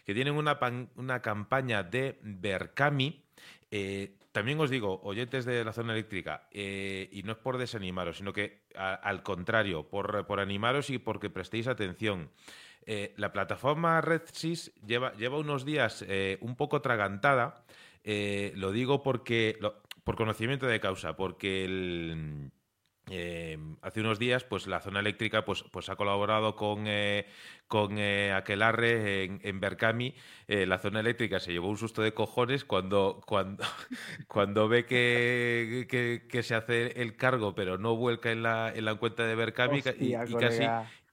[0.05, 3.21] que tienen una, pan- una campaña de Berkami.
[3.71, 8.31] Eh, también os digo, oyentes de la zona eléctrica, y no es por desanimaros, sino
[8.31, 12.29] que al contrario, por, por animaros y porque prestéis atención.
[13.17, 16.03] La plataforma RedSys lleva, lleva unos días
[16.39, 17.63] un poco tragantada.
[18.03, 22.51] Eh, lo digo porque lo- por conocimiento de causa, porque el,
[23.09, 27.25] eh, hace unos días, pues la zona eléctrica pues, pues ha colaborado con, eh,
[27.67, 30.13] con eh, Aquelarre en, en Berkami.
[30.47, 33.63] Eh, la zona eléctrica se llevó un susto de cojones cuando, cuando,
[34.27, 38.85] cuando ve que, que- que se hace el cargo, pero no vuelca en la, en
[38.85, 40.63] la cuenta de Berkami ca- y, Hostia, y casi.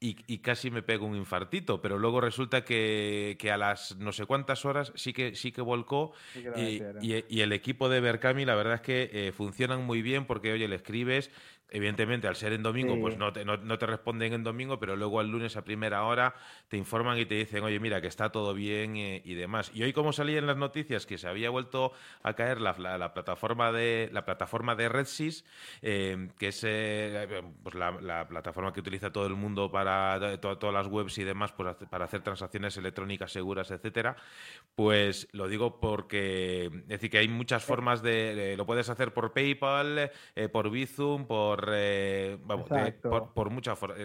[0.00, 4.12] Y, y casi me pego un infartito, pero luego resulta que, que a las no
[4.12, 7.04] sé cuántas horas sí que, sí que volcó Sí que lo y, metieron.
[7.04, 10.52] y- y el equipo de Berkami, la verdad es que eh, funcionan muy bien porque,
[10.52, 11.30] oye, le escribes,
[11.70, 13.00] evidentemente al ser en domingo, Sí.
[13.00, 16.04] pues no te, no, no te responden en domingo, pero luego al lunes a primera
[16.04, 16.34] hora
[16.68, 19.70] te informan y te dicen, oye, mira, que está todo bien eh, y demás.
[19.74, 21.92] Y hoy, como salía en las noticias que se había vuelto
[22.22, 25.44] a caer la, la- la plataforma de la plataforma de RedSys,
[25.82, 30.58] eh, que es eh, pues la, la plataforma que utiliza todo el mundo para to-
[30.58, 34.16] todas las webs y demás, pues para hacer transacciones electrónicas seguras, etcétera,
[34.74, 39.12] pues lo digo porque es decir que hay muchas formas de, de- lo puedes hacer
[39.12, 43.10] por PayPal, eh, por Bizum, por eh, vamos, de- Exacto.
[43.10, 43.98] por, por muchas formas.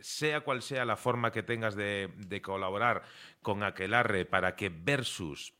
[0.00, 3.02] Sea cual sea la forma que tengas de, de colaborar
[3.42, 5.54] con Aquelarre para que Versus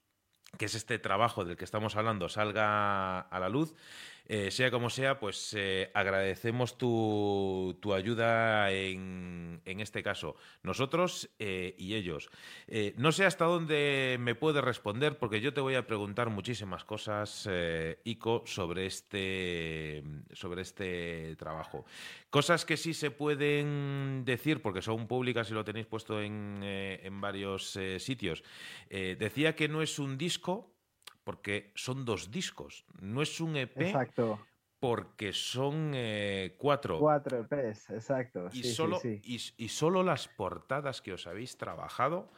[0.56, 3.74] que es este trabajo del que estamos hablando, salga a la luz.
[4.30, 11.30] Eh, sea como sea, pues eh, agradecemos tu, tu ayuda en, en este caso, nosotros
[11.38, 12.28] eh, y ellos.
[12.96, 17.48] No sé hasta dónde me puedes responder, porque yo te voy a preguntar muchísimas cosas,
[18.04, 21.86] Ico, sobre este, sobre este trabajo.
[22.28, 27.20] Cosas que sí se pueden decir, porque son públicas y lo tenéis puesto en, en
[27.22, 28.44] varios sitios.
[28.90, 30.77] Decía que no es un disco,
[31.28, 32.86] porque son dos discos.
[33.02, 34.40] No es un EP, Exacto.
[34.80, 36.98] porque son eh, cuatro.
[36.98, 38.48] Cuatro EPs, exacto.
[38.50, 39.20] Y, sí, sí, solo, sí.
[39.22, 42.32] Y, y solo las portadas que os habéis trabajado.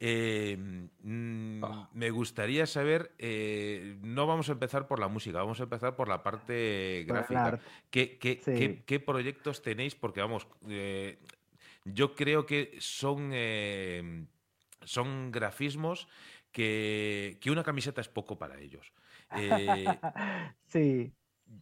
[0.00, 1.88] eh, mm, Ah.
[1.92, 6.08] Me gustaría saber, eh, no vamos a empezar por la música, vamos a empezar por
[6.08, 7.60] la parte gráfica.
[7.92, 8.50] ¿Qué, qué- Sí.
[8.58, 9.94] qué- qué proyectos tenéis?
[9.94, 10.48] Porque vamos,
[11.84, 13.30] yo creo que son,
[14.82, 16.08] son grafismos
[16.54, 18.92] que, que una camiseta es poco para ellos.
[19.34, 19.98] Eh,
[20.66, 21.12] sí,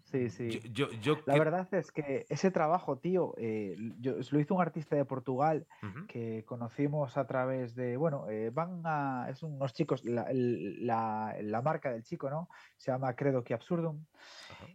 [0.04, 0.60] sí, sí.
[0.72, 4.60] Yo, yo- yo La verdad es que ese trabajo, tío, eh, yo, lo hizo un
[4.62, 5.66] artista de Portugal
[6.08, 11.62] que conocimos a través de, bueno, eh, van a, es unos chicos, la, la- la
[11.62, 12.48] marca del chico, ¿no?
[12.76, 14.04] Se llama Credo que Absurdum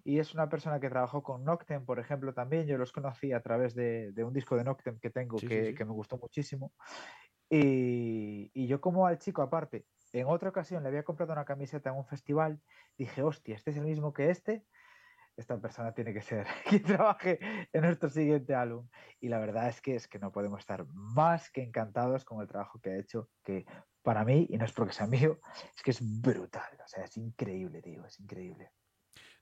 [0.03, 2.65] y es una persona que trabajó con Noctem, por ejemplo, también.
[2.65, 5.49] Yo los conocí a través de, de un disco de Noctem que tengo Sí, sí,
[5.49, 5.76] que, sí.
[5.76, 6.73] que me gustó muchísimo.
[7.49, 11.89] Y, y yo como al chico aparte, en otra ocasión le había comprado una camiseta
[11.89, 12.61] en un festival,
[12.97, 14.65] dije, hostia, este es el mismo que este,
[15.38, 17.39] esta persona tiene que ser quien trabaje
[17.71, 18.88] en nuestro siguiente álbum.
[19.19, 22.47] Y la verdad es que es que no podemos estar más que encantados con el
[22.47, 23.65] trabajo que ha hecho, que
[24.01, 25.39] para mí, y no es porque sea mío,
[25.75, 28.71] es que es brutal, o sea, es increíble, tío, es increíble.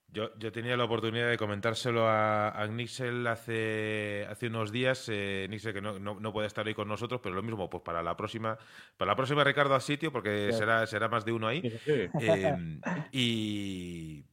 [0.07, 5.09] Yo, yo tenía la oportunidad de comentárselo a, a Nixel hace, hace unos días.
[5.11, 7.83] Eh, Nixel que no, no, no puede estar hoy con nosotros, pero lo mismo, pues
[7.83, 8.57] para la próxima,
[8.95, 11.61] para la próxima Ricardo al sitio, porque será, será más de uno ahí.
[11.83, 12.07] Sí.
[12.21, 12.79] Eh,
[13.11, 14.23] y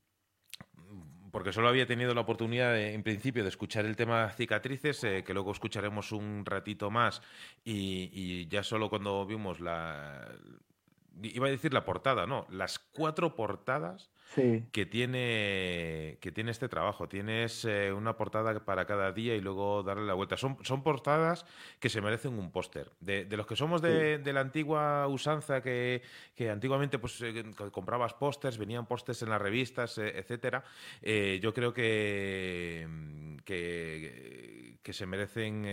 [1.32, 5.24] porque solo había tenido la oportunidad, de, en principio, de escuchar el tema cicatrices, eh,
[5.24, 7.22] que luego escucharemos un ratito más,
[7.64, 10.28] y, y ya solo cuando vimos la...
[11.22, 16.68] Iba a decir la portada, no, las cuatro portadas Sí, que tiene, que tiene este
[16.68, 17.08] trabajo.
[17.08, 20.36] Tienes eh, una portada para cada día y luego darle la vuelta.
[20.36, 21.44] Son, son portadas
[21.80, 22.90] que se merecen un póster.
[23.00, 26.00] De, de los que somos de, de la antigua usanza, que,
[26.34, 30.64] que antiguamente pues, eh, co- comprabas pósters, venían pósters en las revistas, eh, etcétera,
[31.02, 35.64] eh, yo creo que, mm, que, que se merecen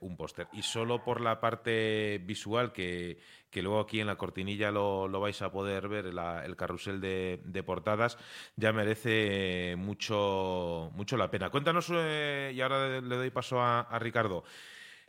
[0.00, 0.46] un póster.
[0.52, 3.18] Y solo por la parte visual que,
[3.54, 7.00] que luego aquí en la cortinilla lo, lo vais a poder ver, la- el carrusel
[7.00, 8.18] de, de portadas,
[8.56, 11.50] ya merece mucho, mucho la pena.
[11.50, 14.42] Cuéntanos, eh, y ahora le doy paso a, a Ricardo,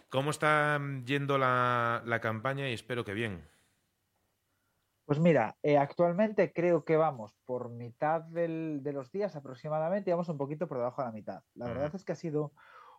[0.09, 2.69] ¿cómo está yendo la, la campaña?
[2.69, 3.49] Y espero que bien.
[5.05, 10.29] Pues mira, eh, actualmente creo que vamos por mitad del- de los días aproximadamente, vamos
[10.29, 11.43] un poquito por debajo de la mitad.
[11.55, 12.53] La verdad es que ha sido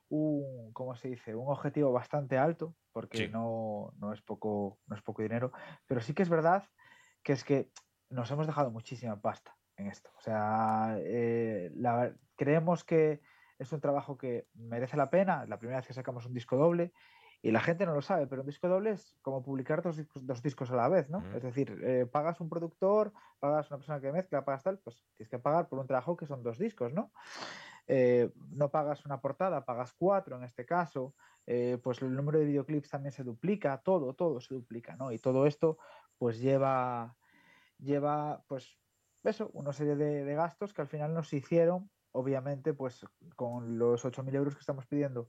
[0.08, 1.34] un, ¿cómo se dice?
[1.34, 3.28] Un objetivo bastante alto, porque Sí.
[3.28, 5.52] no, no es poco, no es poco dinero,
[5.86, 6.64] pero sí que es verdad
[7.22, 7.70] que es que
[8.08, 10.10] nos hemos dejado muchísima pasta en esto.
[10.16, 13.20] O sea, eh, la- creemos que
[13.58, 15.44] es un trabajo que merece la pena.
[15.46, 16.92] La primera vez que sacamos un disco doble
[17.42, 20.26] y la gente no lo sabe, pero un disco doble es como publicar dos discos,
[20.26, 21.18] dos discos a la vez, ¿no?
[21.36, 25.30] Es decir, eh, pagas un productor, pagas una persona que mezcla, pagas tal, pues tienes
[25.30, 27.12] que pagar por un trabajo que son dos discos, ¿no?
[27.88, 31.14] Eh, no pagas una portada, pagas cuatro en este caso,
[31.46, 35.12] eh, pues el número de videoclips también se duplica, todo, todo se duplica, ¿no?
[35.12, 35.78] Y todo esto
[36.18, 37.16] pues lleva,
[37.78, 38.80] lleva pues
[39.22, 43.06] eso, una serie de, gastos que al final nos hicieron, obviamente, pues
[43.36, 45.28] con los 8.000 euros que estamos pidiendo,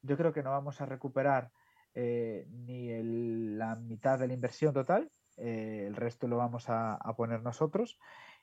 [0.00, 1.52] yo creo que no vamos a recuperar
[1.94, 7.42] eh, ni el- la mitad de la inversión total, el resto lo vamos a poner
[7.42, 7.98] nosotros.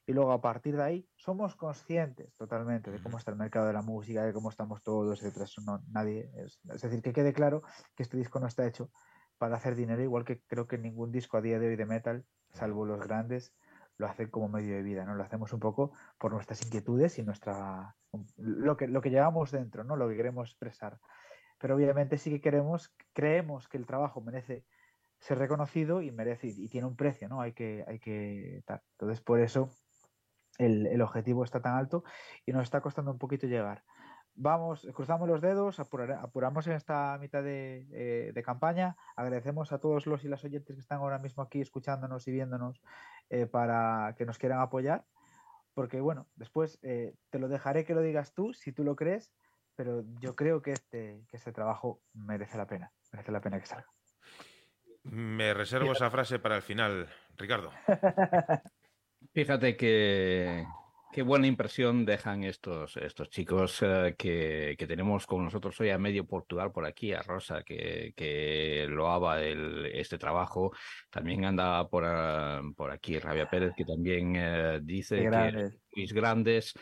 [0.09, 3.73] Y luego a partir de ahí somos conscientes totalmente de cómo está el mercado de
[3.73, 5.45] la música, de cómo estamos todos, etcétera.
[5.45, 7.61] Eso no, nadie, es, es decir, que quede claro
[7.95, 8.89] que este disco no está hecho
[9.37, 12.25] para hacer dinero, igual que creo que ningún disco a día de hoy de metal,
[12.49, 13.53] salvo los grandes,
[13.97, 15.13] lo hacen como medio de vida, ¿no?
[15.13, 17.95] Lo hacemos un poco por nuestras inquietudes y nuestra
[18.37, 19.95] lo que, lo que llevamos dentro, ¿no?
[19.95, 20.97] Lo que queremos expresar.
[21.59, 24.65] Pero obviamente sí que queremos, creemos que el trabajo merece
[25.19, 27.41] ser reconocido y merece y tiene un precio, ¿no?
[27.41, 28.81] Hay que, hay que tal.
[28.93, 29.69] Entonces, por eso
[30.59, 32.03] el, el objetivo está tan alto
[32.45, 33.83] y nos está costando un poquito llegar.
[34.35, 38.95] Vamos, cruzamos los dedos, apurar- apuramos en esta mitad de, eh, de campaña.
[39.15, 42.81] Agradecemos a todos los y las oyentes que están ahora mismo aquí escuchándonos y viéndonos
[43.29, 45.03] eh, para que nos quieran apoyar.
[45.73, 49.33] Porque, bueno, después eh, te lo dejaré que lo digas tú, si tú lo crees,
[49.75, 53.65] pero yo creo que este, que este trabajo merece la pena, merece la pena que
[53.65, 53.87] salga.
[55.03, 57.07] Me reservo esa frase para el final,
[57.37, 57.71] Ricardo.
[59.33, 60.65] Fíjate que
[61.13, 65.97] qué buena impresión dejan estos, estos chicos eh, que, que tenemos con nosotros hoy a
[65.97, 70.71] medio Portugal por aquí, a Rosa, que, que loaba el, este trabajo.
[71.09, 75.77] También anda por, ah, por aquí Rabia Pérez, que también eh, dice Qué que grandes.
[75.93, 76.73] sois grandes.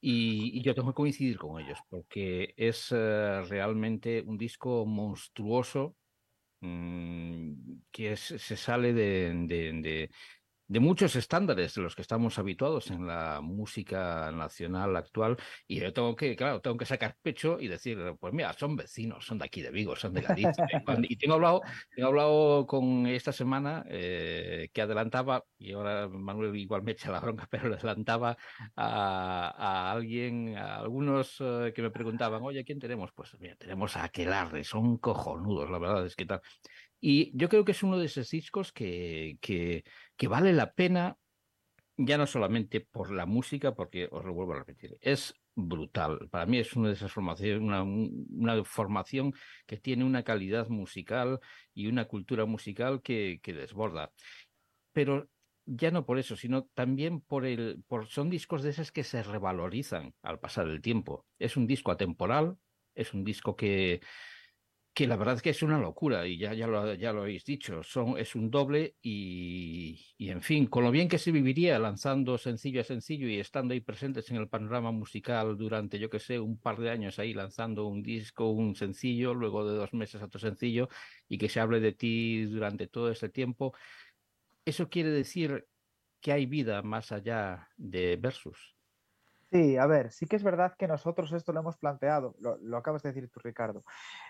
[0.00, 5.96] Y, y yo tengo que coincidir con ellos, porque es eh, realmente un disco monstruoso
[6.60, 7.52] mm,
[7.90, 10.10] que es- se sale de, de- de-
[10.70, 15.36] de muchos estándares de los que estamos habituados en la música nacional actual.
[15.66, 19.26] Y yo tengo que, claro, tengo que sacar pecho y decir, pues mira, son vecinos,
[19.26, 20.52] son de aquí de Vigo, son de Galicia.
[21.10, 26.84] Y tengo hablado, tengo hablado con esta semana eh, que adelantaba, y ahora Manuel igual
[26.84, 28.36] me echa la bronca, pero le adelantaba
[28.76, 33.10] a, a alguien, a algunos eh, que me preguntaban, oye, ¿quién tenemos?
[33.12, 36.40] Pues mira, tenemos a Aquelarre, son cojonudos, la verdad es que tal.
[37.00, 39.84] Y yo creo que es uno de esos discos que, que,
[40.20, 41.16] que vale la pena,
[41.96, 46.28] ya no solamente por la música, porque os lo vuelvo a repetir, es brutal.
[46.30, 49.32] Para mí es una de esas formaciones, una, un- una formación
[49.66, 51.40] que tiene una calidad musical
[51.74, 54.12] y una cultura musical que, que desborda.
[54.92, 55.30] Pero
[55.66, 59.22] ya no por eso, sino también por el, por son discos de esos que se
[59.22, 61.26] revalorizan al pasar el tiempo.
[61.38, 62.56] Es un disco atemporal,
[62.94, 64.00] es un disco que,
[64.92, 67.44] que la verdad es que es una locura y ya, ya, lo, ya lo habéis
[67.44, 71.78] dicho, son, es un doble y, y en fin, con lo bien que se viviría
[71.78, 76.18] lanzando sencillo a sencillo y estando ahí presentes en el panorama musical durante, yo que
[76.18, 80.22] sé, un par de años ahí lanzando un disco, un sencillo, luego de dos meses
[80.22, 80.88] otro sencillo
[81.28, 83.74] y que se hable de ti durante todo ese tiempo,
[84.64, 85.68] eso quiere decir
[86.20, 88.79] que hay vida más allá de Versus.
[89.52, 93.02] Sí, a ver, sí que es verdad que nosotros esto lo hemos planteado, lo, acabas
[93.02, 93.82] de decir tú, Ricardo.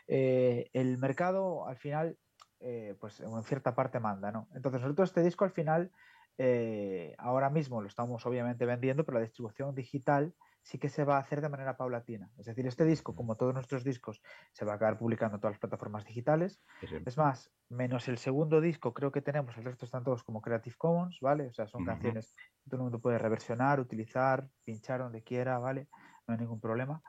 [0.06, 2.18] Eh, el mercado al final,
[2.60, 4.48] eh, pues en cierta parte manda, ¿no?
[4.54, 5.92] Entonces nosotros este disco al final,
[6.38, 11.16] eh, ahora mismo lo estamos obviamente vendiendo, pero la distribución digital sí que se va
[11.16, 12.30] a hacer de manera paulatina.
[12.38, 14.22] Es decir, este disco, como todos nuestros discos,
[14.52, 16.62] se va a acabar publicando en todas las plataformas digitales.
[17.04, 20.76] Es más, menos el segundo disco, creo que tenemos, el resto están todos como Creative
[20.76, 21.48] Commons, ¿vale?
[21.48, 25.88] O sea, son canciones que todo el mundo puede reversionar, utilizar, pinchar donde quiera, ¿vale?
[26.26, 27.02] No hay ningún problema.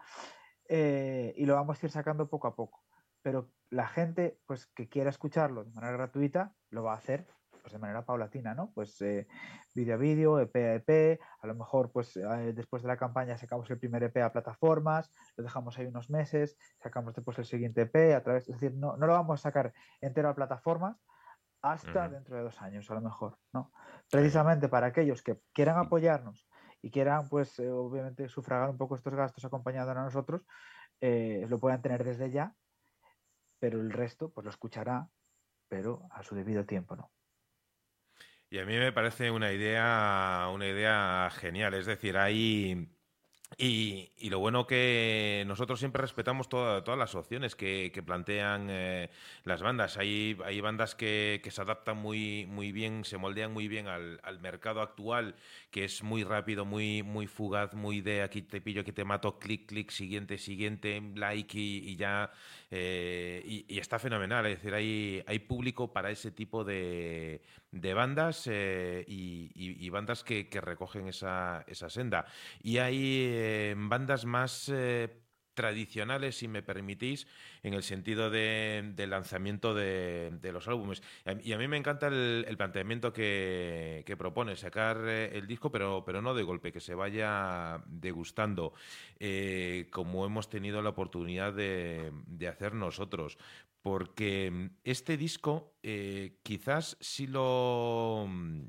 [0.67, 2.83] Eh, y lo vamos a ir sacando poco a poco.
[3.21, 7.27] Pero la gente, pues, que quiera escucharlo de manera gratuita, lo va a hacer
[7.61, 8.71] pues de manera paulatina, ¿no?
[8.73, 9.27] Pues eh,
[9.75, 13.37] vídeo a vídeo, EP a EP, a lo mejor pues eh, después de la campaña
[13.37, 17.81] sacamos el primer EP a plataformas, lo dejamos ahí unos meses, sacamos después el siguiente
[17.81, 20.97] EP a través, es decir, no, no lo vamos a sacar entero a plataformas
[21.61, 23.71] hasta dentro de dos años a lo mejor, ¿no?
[24.09, 26.47] Precisamente para aquellos que quieran apoyarnos
[26.81, 30.45] y quieran pues eh, obviamente sufragar un poco estos gastos acompañándonos a nosotros,
[31.01, 32.53] lo puedan tener desde ya,
[33.59, 35.07] pero el resto pues lo escuchará,
[35.67, 37.11] pero a su debido tiempo, ¿no?
[38.51, 41.73] Y a mí me parece una idea, una idea genial.
[41.73, 42.89] Es decir, hay,
[43.57, 49.09] Y, lo bueno que nosotros siempre respetamos toda- todas las opciones que, plantean eh,
[49.45, 49.97] las bandas.
[49.97, 54.81] Hay, hay bandas que, se adaptan muy, muy bien, se moldean muy bien al, mercado
[54.81, 55.35] actual,
[55.71, 59.39] que es muy rápido, muy, muy fugaz, muy de aquí te pillo, aquí te mato,
[59.39, 62.31] clic, clic, siguiente, siguiente, like y, y ya.
[62.71, 64.45] eh, y, y está fenomenal.
[64.47, 67.41] Es decir, hay, hay público para ese tipo de,
[67.71, 72.25] de bandas eh, y, bandas que, recogen esa, esa senda.
[72.61, 75.09] Y hay eh, bandas más eh,
[75.53, 77.27] tradicionales, si me permitís,
[77.63, 81.01] en el sentido de, lanzamiento de, los álbumes.
[81.43, 86.21] Y a, mí me encanta el, planteamiento que, que propone, sacar el disco, pero, pero
[86.21, 88.73] no de golpe, que se vaya degustando,
[89.91, 93.37] como hemos tenido la oportunidad de, de hacer nosotros.
[93.81, 98.61] Porque mm, este disco eh, quizás si lo mm,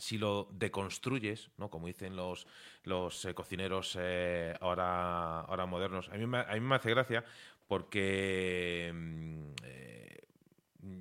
[0.00, 1.70] si lo deconstruyes, ¿no?
[1.70, 2.46] Como dicen los,
[2.84, 7.24] los eh, cocineros eh, ahora, ahora modernos, a mí, me, a mí me hace gracia
[7.66, 10.19] porque mm, eh,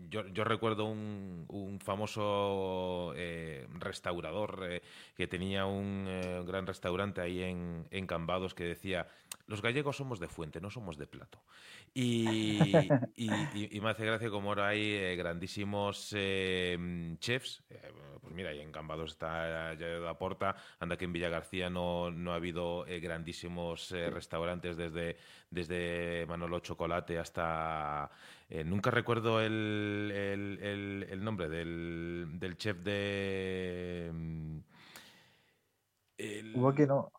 [0.10, 4.82] yo, yo recuerdo un, famoso eh, restaurador eh,
[5.16, 9.08] que tenía un eh, gran restaurante ahí en, en Cambados que decía,
[9.48, 11.40] los gallegos somos de fuente, no somos de plato.
[11.94, 12.60] Y,
[13.82, 16.10] me hace gracia como ahora hay grandísimos
[17.20, 17.64] chefs.
[18.22, 22.12] pues mira, ahí en Cambados está Yayo da Porta, anda que en Villa García no,
[22.12, 25.18] no ha habido grandísimos restaurantes desde,
[25.50, 28.10] desde Manolo Chocolate hasta...
[28.50, 34.10] eh, nunca recuerdo el, el- el- nombre del, del chef de...
[34.14, 34.60] mm,
[36.88, 37.12] no.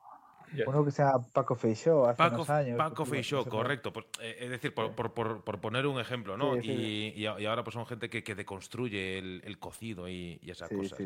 [0.66, 2.77] Uno que se llama Paco Feixó hace Paco, unos años.
[2.77, 3.93] Paco Feixó, correcto.
[3.93, 5.12] Por- eh, es decir, por, por-
[5.44, 6.55] por- poner un ejemplo, ¿no?
[6.56, 10.39] Sí, sí, y, y ahora pues son gente que, que deconstruye el, el cocido y,
[10.43, 10.98] y esas cosas.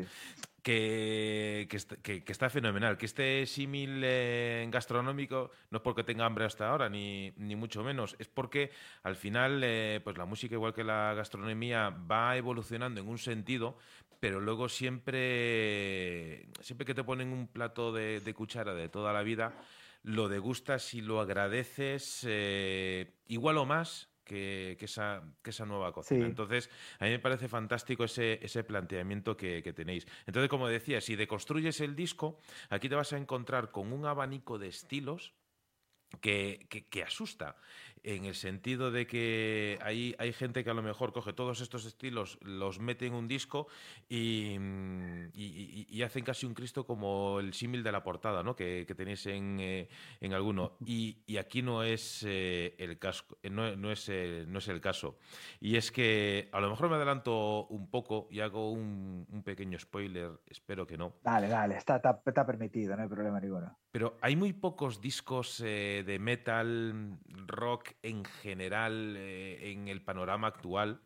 [0.63, 1.67] Que,
[2.01, 2.97] que- que está fenomenal.
[2.97, 7.83] Que este símil eh, gastronómico no es porque tenga hambre hasta ahora, ni, ni mucho
[7.83, 8.15] menos.
[8.17, 8.71] Es porque
[9.03, 13.77] al final, eh, pues la música, igual que la gastronomía, va evolucionando en un sentido,
[14.19, 19.23] pero luego siempre, siempre que te ponen un plato de, de cuchara de toda la
[19.23, 19.53] vida,
[20.03, 25.91] lo degustas y lo agradeces eh, igual o más que, que esa, que esa nueva
[25.93, 26.21] cocina.
[26.25, 26.29] Sí.
[26.29, 26.69] Entonces,
[26.99, 30.07] a mí me parece fantástico ese, ese planteamiento que, que tenéis.
[30.25, 32.39] Entonces, como decía, si deconstruyes el disco,
[32.69, 35.33] aquí te vas a encontrar con un abanico de estilos
[36.21, 37.57] que, que- que asusta,
[38.05, 41.85] en el sentido de que hay, hay gente que a lo mejor coge todos estos
[41.85, 43.67] estilos, los mete en un disco
[44.07, 48.55] y, mm, y- hacen casi un Cristo como el símil de la portada ¿no?
[48.55, 49.89] que, que tenéis en, eh,
[50.21, 50.73] en alguno.
[50.85, 54.67] Y, y aquí no es, eh, el casco, eh, no, no es, eh, no es
[54.67, 55.17] el caso.
[55.59, 59.79] Y es que a lo mejor me adelanto un poco y hago un, un pequeño
[59.79, 61.15] spoiler, espero que no.
[61.23, 63.75] Dale, dale, está, está, está permitido, no hay problema ninguno.
[63.91, 67.17] Pero hay muy pocos discos de metal,
[67.47, 71.01] rock en general, eh, en el panorama actual,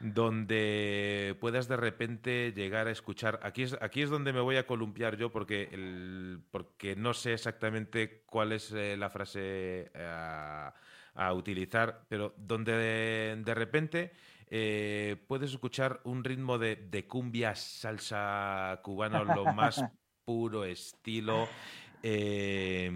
[0.00, 3.40] donde puedas de repente llegar a escuchar.
[3.42, 7.32] Aquí es, aquí es donde me voy a columpiar yo, porque, el, porque no sé
[7.34, 10.74] exactamente cuál es eh, la frase eh, a,
[11.14, 14.12] a utilizar, pero donde de, de repente.
[14.50, 19.84] eh, puedes escuchar un ritmo de, de cumbia, salsa cubana, lo más
[20.24, 21.56] puro estilo.
[22.02, 22.90] Eh,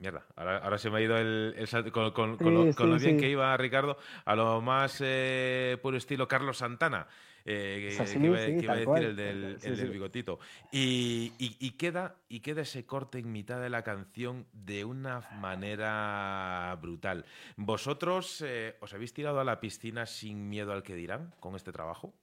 [0.00, 1.54] mierda, ahora, ahora se me ha ido el,
[2.12, 3.16] con, lo, Sí, bien sí.
[3.16, 7.06] que iba Ricardo, a lo más eh, puro estilo Carlos Santana.
[7.44, 9.04] eh, que, iba, sí, que iba a decir cual.
[9.04, 10.38] el del, el bigotito.
[10.70, 15.22] Y, y- y queda, y queda ese corte en mitad de la canción de una
[15.30, 17.24] manera brutal.
[17.56, 21.72] ¿Vosotros eh, os habéis tirado a la piscina sin miedo al que dirán con este
[21.72, 22.14] trabajo?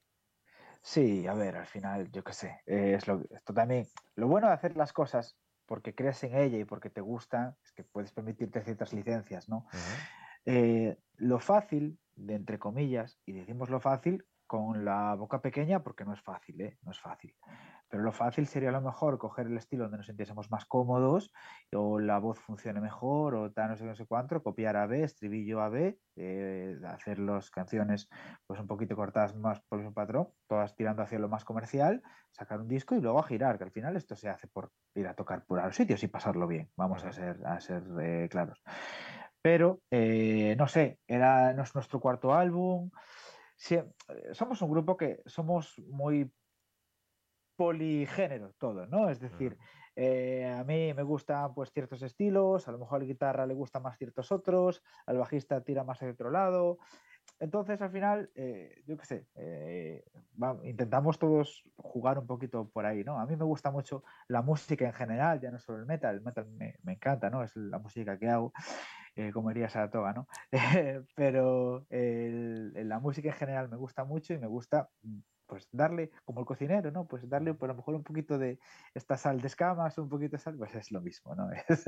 [0.81, 4.53] Sí, a ver, al final, yo qué sé, es lo, esto también, lo bueno de
[4.53, 5.37] hacer las cosas
[5.67, 9.67] porque crees en ella y porque te gusta, es que puedes permitirte ciertas licencias, ¿no?
[10.45, 16.05] Eh, lo fácil, de entre comillas, y decimos lo fácil con la boca pequeña porque
[16.05, 16.77] no es fácil, ¿eh?
[16.81, 17.35] No es fácil.
[17.89, 21.31] Pero lo fácil sería a lo mejor coger el estilo donde nos sintiésemos más cómodos
[21.73, 25.03] o la voz funcione mejor o tal, no sé, no sé cuánto, copiar A, B,
[25.03, 28.09] estribillo A, B, eh, hacer las canciones
[28.45, 32.01] pues un poquito cortadas más por el patrón, todas tirando hacia lo más comercial,
[32.31, 35.07] sacar un disco y luego a girar, que al final esto se hace por ir
[35.07, 38.27] a tocar por a los sitios y pasarlo bien, vamos a ser, a ser eh,
[38.29, 38.61] claros.
[39.41, 42.89] Pero, eh, no sé, era, no es nuestro cuarto álbum.
[43.69, 43.83] Eh,
[44.33, 46.31] somos un grupo que somos muy
[47.57, 49.09] poligénero todo, ¿no?
[49.09, 49.57] Es decir,
[49.95, 53.53] eh, a mí me gustan pues ciertos estilos, a lo mejor a la guitarra le
[53.55, 56.77] gustan más ciertos otros, al bajista tira más hacia otro lado.
[57.39, 60.03] Entonces, al final, eh, yo qué sé, eh,
[60.41, 63.19] va- intentamos todos jugar un poquito por ahí, ¿no?
[63.19, 66.21] A mí me gusta mucho la música en general, ya no solo el metal, el
[66.21, 67.43] metal me, me encanta, ¿no?
[67.43, 68.53] Es la música que hago,
[69.15, 70.27] eh, como diría Saratoga, ¿no?
[71.15, 74.89] Pero el- la música en general me gusta mucho y me gusta,
[75.47, 77.07] pues, darle, como el cocinero, ¿no?
[77.07, 78.59] Pues darle, por a lo mejor, un poquito de
[78.93, 81.49] esta sal de escamas, un poquito de sal, pues es lo mismo, ¿no?
[81.69, 81.85] Es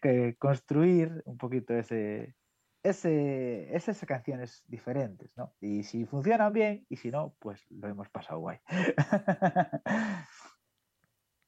[0.00, 2.36] que construir un poquito ese,
[2.82, 5.54] ese, esas canciones diferentes, ¿no?
[5.60, 8.58] Y si funcionan bien y si no, pues lo hemos pasado guay.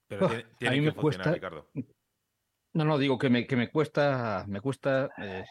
[0.09, 1.71] Pero tiene, A tiene mí que me funcionar, cuesta- Ricardo.
[2.75, 5.45] No, no, digo que me, que me cuesta, me cuesta eh,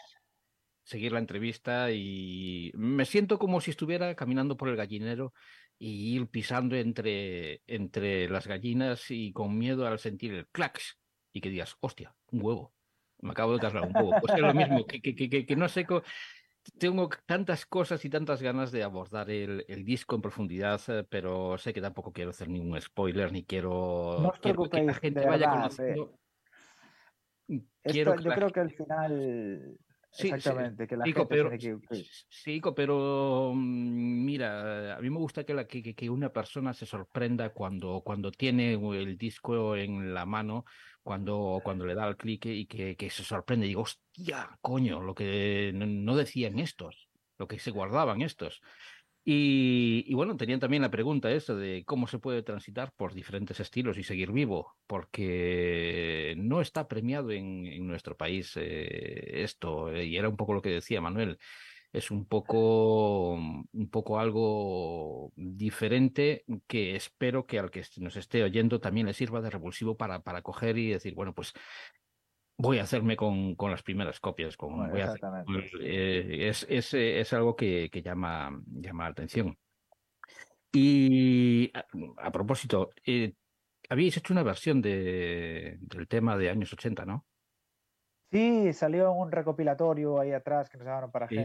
[0.83, 5.33] seguir la entrevista y me siento como si estuviera caminando por el gallinero
[5.79, 10.99] y ir pisando entre, entre las gallinas y con miedo al sentir el clax
[11.33, 12.75] y que digas, hostia, un huevo.
[13.19, 14.17] Me acabo de cargar un huevo.
[14.19, 15.85] Pues es lo mismo, que, que, que, que- no sé,
[16.77, 21.57] tengo tantas cosas y tantas ganas de abordar el, el disco en profundidad, eh, pero
[21.57, 25.19] sé que tampoco quiero hacer ningún spoiler, ni quiero, No os quiero que la gente
[25.21, 26.19] de vaya verdad, conociendo.
[27.47, 29.77] Esto, Quiero yo la creo que al final,
[30.15, 31.79] Sí, sí, exactamente, que la gente pero, tiene que...
[31.87, 36.09] que- sí, co, pero mm, mira, a mí me gusta que, la, que, que- que
[36.09, 40.65] una persona se sorprenda cuando, cuando tiene el disco en la mano,
[41.01, 45.01] cuando, cuando le da el clic y que, que se sorprende y digo, hostia, coño,
[45.01, 47.09] lo que no, no decían estos,
[47.39, 48.61] lo que se guardaban estos.
[49.25, 53.97] Y, bueno, tenían también la pregunta esa de cómo se puede transitar por diferentes estilos
[53.97, 60.17] y seguir vivo, porque no está premiado en, en nuestro país eh, esto, eh, y
[60.17, 61.37] era un poco lo que decía Manuel,
[61.93, 68.81] es un poco, un poco algo diferente que espero que al que nos esté oyendo
[68.81, 71.53] también le sirva de revulsivo para, para coger y decir, bueno, pues
[72.57, 75.77] voy a hacerme con, con las primeras copias, con, Bueno, voy a hacer- exactamente, sí.
[75.81, 79.57] eh, es, es, es algo que, que llama, llama la atención.
[80.71, 81.85] Y a,
[82.17, 83.33] a propósito, eh,
[83.89, 87.25] habéis hecho una versión de, del tema de años 80, ¿no?
[88.31, 91.35] Sí, salió un recopilatorio ahí atrás que nos llamaron para Sí.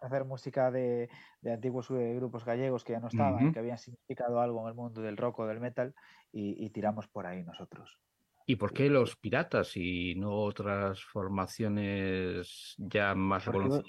[0.00, 1.08] hacer música de,
[1.40, 4.74] de antiguos eh, grupos gallegos que ya no estaban que habían significado algo en el
[4.74, 5.94] mundo del rock o del metal
[6.32, 7.98] y, y tiramos por ahí nosotros.
[8.50, 13.82] ¿Y por qué los piratas y no otras formaciones ya más Porque-?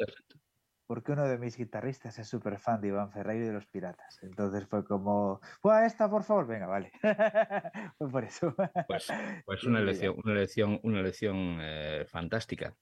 [0.85, 4.19] Porque uno de mis guitarristas es súper fan de Iván Ferreiro y de los Piratas.
[4.21, 6.47] Entonces fue como, ¡Buah, esta, por favor!
[6.47, 6.91] Venga, vale.
[7.97, 8.53] fue por eso.
[8.87, 9.07] Pues,
[9.45, 12.75] pues una elección, una elección, una elección eh, fantástica.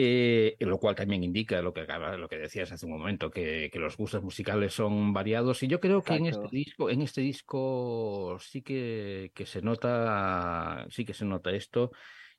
[0.00, 1.84] Eh, lo cual también indica lo que
[2.18, 5.60] lo que decías hace un momento, que, que los gustos musicales son variados.
[5.64, 10.86] Y yo creo que en este disco, en este disco sí que, que se nota,
[10.90, 11.90] sí que se nota esto,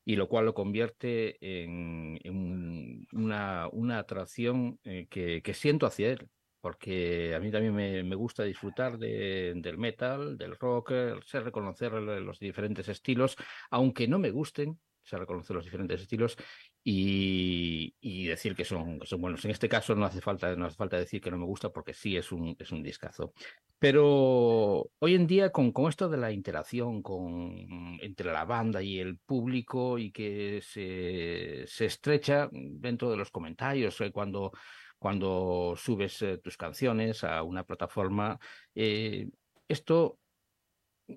[0.06, 6.12] y lo cual lo convierte en, en una, una atracción eh, que, que siento hacia
[6.12, 6.30] él.
[6.62, 10.92] Porque a mí también me, me gusta disfrutar de- del metal, del rock,
[11.26, 13.36] sé reconocer los diferentes estilos,
[13.72, 16.38] aunque no me gusten, sé reconocer los diferentes estilos
[16.84, 19.44] y, y decir que son, que son buenos.
[19.46, 21.94] En este caso no hace falta, no hace falta decir que no me gusta porque
[21.94, 23.34] sí es un, es un discazo.
[23.80, 29.00] Pero hoy en día, con, con esto de la interacción con, entre la banda y
[29.00, 34.52] el público y que se, se estrecha dentro de los comentarios, eh, cuando,
[34.98, 38.38] cuando subes eh, tus canciones a una plataforma,
[38.76, 39.30] eh,
[39.68, 40.20] esto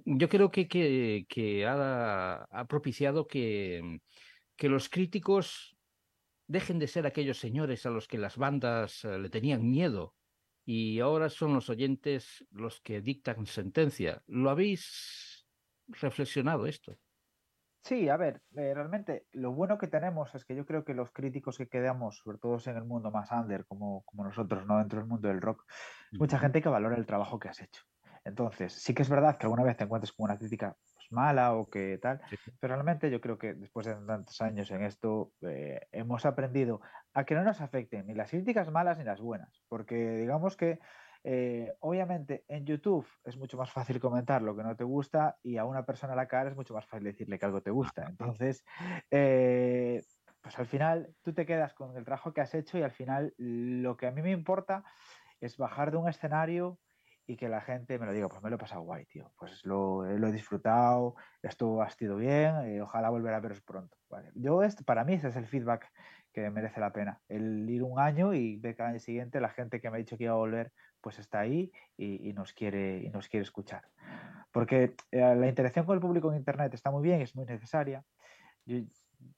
[0.05, 4.01] yo creo que, que, que ha, ha propiciado que,
[4.63, 5.77] que los críticos
[6.47, 10.15] dejen de ser aquellos señores a los que las bandas eh, le tenían miedo
[10.65, 14.23] y ahora son los oyentes los que dictan sentencia.
[14.29, 15.49] ¿Lo habéis
[15.89, 16.97] reflexionado esto?
[17.83, 21.11] Sí, a ver, eh, realmente lo bueno que tenemos es que yo creo que los
[21.11, 24.79] críticos que quedamos, sobre todo en el mundo más under, como, como nosotros, ¿no?
[24.79, 25.65] Dentro del mundo del rock,
[26.13, 27.83] es mucha gente que valora el trabajo que has hecho.
[28.25, 30.77] Entonces, sí que es verdad que alguna vez te encuentres con una crítica
[31.13, 32.37] mala o que tal, Sí.
[32.61, 36.81] pero realmente yo creo que después de tantos años en esto, eh, hemos aprendido
[37.15, 40.81] a que no nos afecten ni las críticas malas ni las buenas, porque digamos que
[41.25, 45.57] eh, obviamente en YouTube es mucho más fácil comentar lo que no te gusta y
[45.57, 48.07] a una persona a la cara es mucho más fácil decirle que algo te gusta.
[48.09, 48.65] Entonces,
[49.11, 50.03] eh,
[50.41, 53.35] pues al final tú te quedas con el trabajo que has hecho y al final
[53.37, 54.83] lo que a mí me importa
[55.41, 56.81] es bajar de un escenario
[57.27, 59.33] y que la gente me lo diga, pues me lo he pasado guay, tío.
[59.39, 63.97] Pues lo, lo he disfrutado, esto ha sido bien, eh, ojalá volver a veros pronto.
[64.09, 64.31] Vale.
[64.35, 65.91] Yo, este, para mí, ese es el feedback
[66.33, 67.21] que merece la pena.
[67.29, 69.99] El ir un año y ver que al año siguiente la gente que me ha
[69.99, 73.43] dicho que iba a volver, pues está ahí y, y nos, quiere, y nos quiere
[73.43, 73.83] escuchar.
[74.51, 78.05] Porque eh, la interacción con el público en Internet está muy bien, es muy necesaria.
[78.65, 78.79] Yo,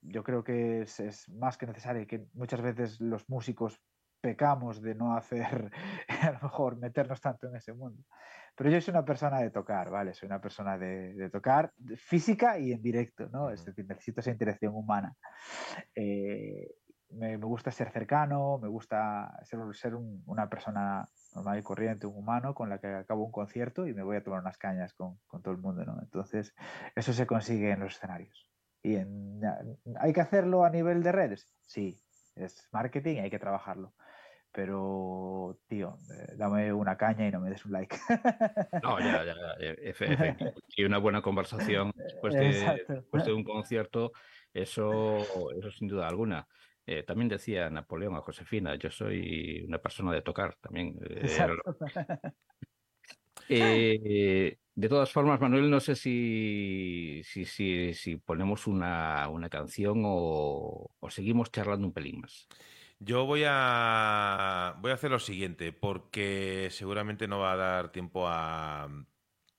[0.02, 3.80] yo creo que es, es más que necesaria y que muchas veces los músicos
[4.24, 5.70] pecamos de no hacer,
[6.08, 8.02] a lo mejor, meternos tanto en ese mundo.
[8.56, 10.14] Pero yo soy una persona de tocar, ¿vale?
[10.14, 13.50] Soy una persona de, de tocar física y en directo, ¿no?
[13.50, 15.14] Es decir, necesito esa interacción humana.
[15.94, 16.70] Eh,
[17.10, 22.06] me, me gusta ser cercano, me gusta ser, ser un- una persona normal y corriente,
[22.06, 24.94] un humano con la que acabo un concierto y me voy a tomar unas cañas
[24.94, 26.00] con, con todo el mundo, ¿no?
[26.02, 26.54] Entonces,
[26.96, 28.50] eso se consigue en los escenarios.
[28.82, 29.40] ¿Y en-
[29.98, 31.50] hay que hacerlo a nivel de redes?
[31.66, 32.00] Sí,
[32.36, 33.94] es marketing y hay que trabajarlo.
[34.54, 37.96] Pero, tío, eh, dame una caña y no me des un like.
[38.82, 40.36] No, ya, ya, ya, e- efe-.
[40.76, 44.12] Y una buena conversación después de, después de un concierto,
[44.52, 46.46] eso, eso sin duda alguna.
[46.86, 50.98] Eh, también decía Napoleón a Josefina, yo soy una persona de tocar también.
[51.08, 51.46] eh.
[53.48, 60.02] Eh, de todas formas, Manuel, no sé si, si, si, si ponemos una, una canción
[60.04, 62.48] o, o seguimos charlando un pelín más.
[63.04, 68.26] Yo voy a, voy a hacer lo siguiente, porque seguramente no va a dar tiempo
[68.26, 68.84] a,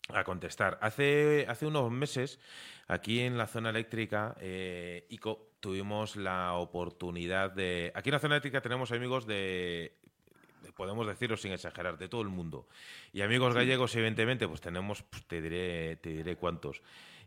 [0.10, 0.80] a contestar.
[0.82, 2.40] Hace, hace unos meses,
[2.88, 7.92] aquí en la zona eléctrica, eh, ICO, tuvimos la oportunidad de...
[7.94, 9.96] Aquí en la zona eléctrica tenemos amigos de,
[10.64, 12.68] de- podemos decirlo sin exagerar, de todo el mundo.
[13.14, 16.82] Y amigos gallegos, evidentemente, pues tenemos, pues, te diré, te diré cuántos.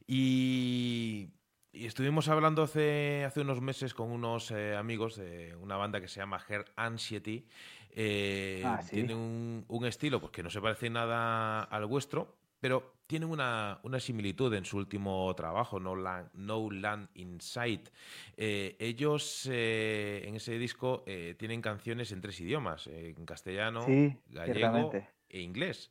[0.06, 1.28] Y,
[1.72, 6.08] y estuvimos hablando hace, hace unos meses con unos eh, amigos de una banda que
[6.08, 7.46] se llama Her Anxiety.
[7.90, 8.96] Eh, Ah, sí.
[8.96, 13.80] Tiene un, un estilo pues, que no se parece nada al vuestro, pero tienen una,
[13.84, 17.88] una similitud en su último trabajo, No Land, no Land in Sight.
[18.36, 24.14] Eh, ellos eh, en ese disco eh, tienen canciones en tres idiomas, en castellano, Sí,
[24.28, 24.92] gallego
[25.28, 25.90] e inglés.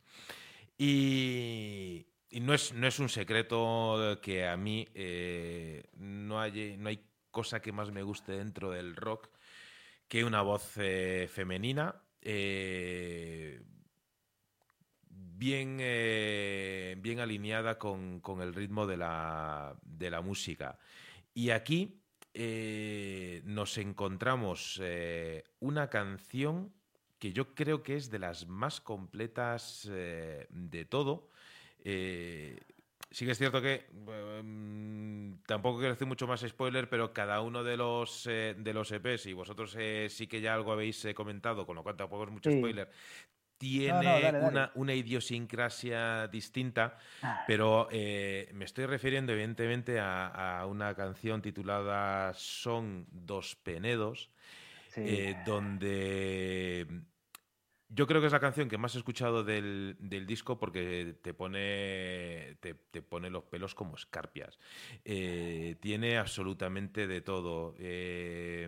[0.78, 6.90] Y, y no, es, no es un secreto que a mí eh, no, hay, no
[6.90, 7.00] hay
[7.32, 9.30] cosa que más me guste dentro del rock
[10.08, 11.96] que una voz eh, femenina.
[12.22, 13.62] eh,
[15.10, 15.78] bien,
[17.02, 20.78] bien alineada con, con el ritmo de la, de la música.
[21.34, 22.02] Y aquí
[23.46, 24.82] nos encontramos
[25.60, 26.74] una canción
[27.20, 31.30] que yo creo que es de las más completas de todo.
[31.84, 32.60] Eh,
[33.12, 33.88] sí que es cierto que
[34.44, 38.92] mm, tampoco quiero decir mucho más spoiler, pero cada uno de los eh, de los
[38.92, 42.26] EPs, y vosotros eh, sí que ya algo habéis eh, comentado, con lo cual tampoco
[42.26, 42.58] es mucho Sí.
[42.58, 42.90] spoiler,
[43.58, 44.48] tiene No, no, dale, dale.
[44.52, 52.34] Una, una idiosincrasia distinta, Ah, pero me estoy refiriendo evidentemente a, a una canción titulada
[52.36, 54.32] Son dos Penedos,
[54.94, 55.34] sí.
[55.46, 56.88] donde
[57.90, 61.34] yo creo que es la canción que más he escuchado del, del disco porque te
[61.34, 64.60] pone, te, pone los pelos como escarpias.
[65.06, 67.76] Eh, tiene absolutamente de todo.
[67.80, 68.68] Eh,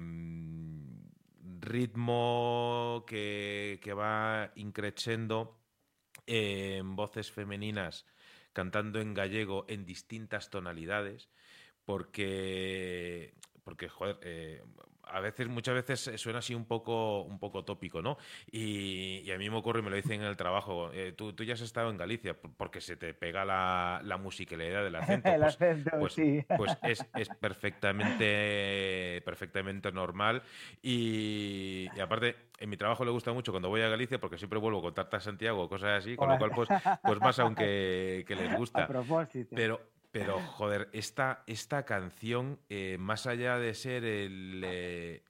[1.61, 5.59] ritmo que, que va increciendo
[6.25, 8.05] en voces femeninas
[8.53, 11.29] cantando en gallego en distintas tonalidades
[11.85, 13.33] porque
[13.63, 14.63] porque joder eh,
[15.11, 18.17] a veces muchas veces suena así un poco un poco tópico no
[18.51, 21.33] y, y a mí me ocurre y me lo dicen en el trabajo eh, tú,
[21.33, 24.95] tú ya has estado en Galicia por- porque se te pega la, la musicalidad del
[24.95, 26.45] acento el Pues- acento, pues, sí.
[26.57, 30.41] pues es, es perfectamente, perfectamente normal.
[30.81, 34.59] Y, y aparte, en mi trabajo le gusta mucho cuando voy a Galicia porque siempre
[34.59, 36.69] vuelvo con tarta Santiago o cosas así, con lo cual, pues,
[37.03, 38.87] pues más aunque que les A gusta.
[38.87, 39.55] propósito.
[39.55, 39.81] Pero,
[40.11, 45.23] pero joder, esta, esta canción, eh, más allá de ser el, eh,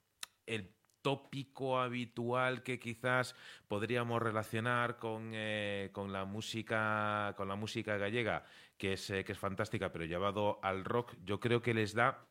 [0.45, 3.35] el tópico habitual que quizás
[3.67, 8.43] podríamos relacionar con, eh, con la música con la música gallega,
[8.77, 12.25] que es, eh, que es fantástica, pero llevado al rock, yo creo que les da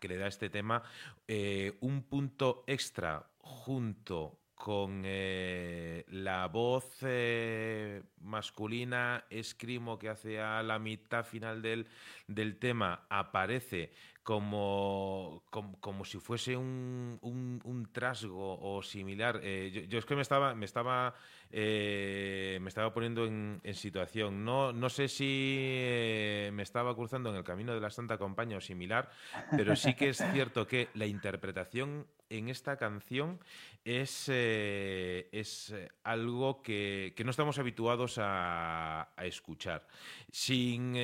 [0.00, 0.82] que le da a este tema
[1.28, 10.62] eh, un punto extra junto con eh, la voz eh, masculina escrimo que hace a
[10.62, 11.88] la mitad final del,
[12.28, 13.90] del tema aparece
[14.22, 19.40] como, como, como si fuese un, un, un trasgo o similar.
[19.42, 21.14] Eh, yo, yo es que me estaba, me estaba,
[21.54, 24.42] eh, me estaba poniendo en, en situación.
[24.42, 28.56] No, no sé si eh, me estaba cruzando en el camino de la Santa Compañía
[28.56, 29.10] o similar,
[29.50, 33.38] pero sí que es cierto que la interpretación en esta canción
[33.84, 35.74] es, eh, es
[36.04, 39.86] algo que, que no estamos habituados a, a escuchar.
[40.30, 40.94] Sin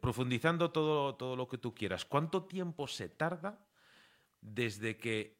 [0.00, 3.60] profundizando todo, todo lo que tú quieras, ¿cuánto tiempo se tarda
[4.40, 5.38] desde que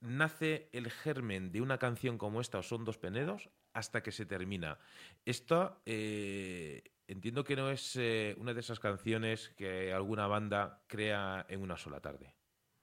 [0.00, 4.26] nace el germen de una canción como esta o son dos penedos hasta que se
[4.26, 4.78] termina?
[5.24, 11.44] Esta eh, entiendo que no es eh, una de esas canciones que alguna banda crea
[11.48, 12.34] en una sola tarde.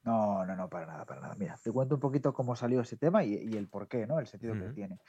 [0.04, 1.36] No, no, no, para nada, para nada.
[1.36, 4.20] Mira, te cuento un poquito cómo salió ese tema y, y el por qué, ¿no?
[4.20, 5.00] El sentido que tiene.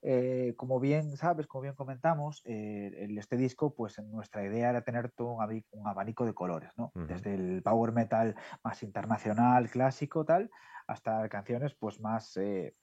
[0.00, 5.10] Eh, como bien sabes, como bien comentamos, eh, este disco, pues nuestra idea era tener
[5.10, 6.92] todo un, abanico de colores, ¿no?
[6.94, 10.50] Desde el power metal más internacional, clásico, tal,
[10.86, 12.76] hasta canciones, pues más, eh,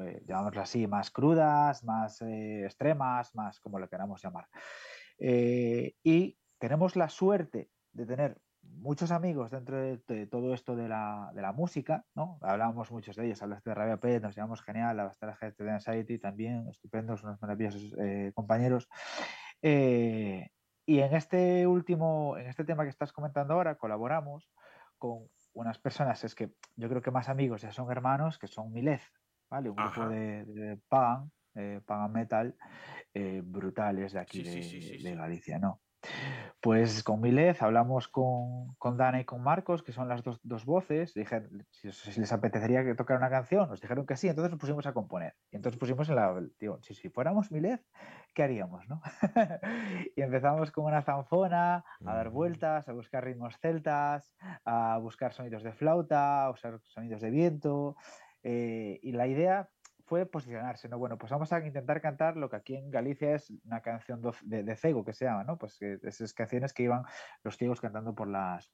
[0.00, 4.48] eh, llamémoslo así, más crudas, más eh, extremas, más como lo queramos llamar.
[5.18, 10.88] Eh, y tenemos la suerte de tener muchos amigos dentro de, de todo esto de
[10.88, 12.38] la, de la música, ¿no?
[12.40, 15.64] Hablábamos muchos de ellos, hablaste de Rabia Pet, nos llevamos genial, hablaste de la gente
[15.64, 18.88] de Anxiety también, estupendos, unos maravillosos eh, compañeros.
[19.62, 20.48] Eh,
[20.86, 24.50] y en este último, en este tema que estás comentando ahora, colaboramos
[24.98, 28.72] con unas personas, es que yo creo que más amigos ya son hermanos, que son
[28.72, 29.02] Milez,
[29.50, 29.70] ¿vale?
[29.70, 30.08] Un grupo Ajá.
[30.08, 32.56] de, de Pagan, eh, Pagan Metal,
[33.14, 35.14] eh, brutales de aquí Sí, de, sí, sí, de.
[35.16, 35.82] Galicia, ¿no?
[36.60, 40.64] Pues con Milez hablamos con, con Dana y con Marcos, que son las dos, dos
[40.64, 44.50] voces, dijeron si, si les apetecería que tocar una canción, nos dijeron que sí, entonces
[44.50, 45.34] nos pusimos a componer.
[45.50, 47.86] Y entonces pusimos en la, digo, si, si fuéramos Milez,
[48.34, 49.00] ¿qué haríamos, no?
[50.16, 52.30] y empezamos con una zanfona, a dar Ujú.
[52.30, 54.34] vueltas, a buscar ritmos celtas,
[54.64, 57.96] a buscar sonidos de flauta, a usar sonidos de viento.
[58.44, 59.68] Eh, y la idea
[60.04, 60.98] fue posicionarse, ¿no?
[60.98, 64.62] Bueno, pues vamos a intentar cantar lo que aquí en Galicia es una canción de,
[64.62, 65.56] de cego, que se llama, ¿no?
[65.56, 67.04] Pues que esas canciones que iban
[67.42, 68.70] los ciegos cantando por las,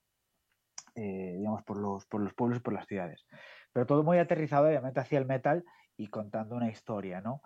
[0.97, 3.27] eh, digamos, por los, por los pueblos y por las ciudades.
[3.73, 5.65] Pero todo muy aterrizado, obviamente, hacia el metal
[5.97, 7.43] y contando una historia, ¿no?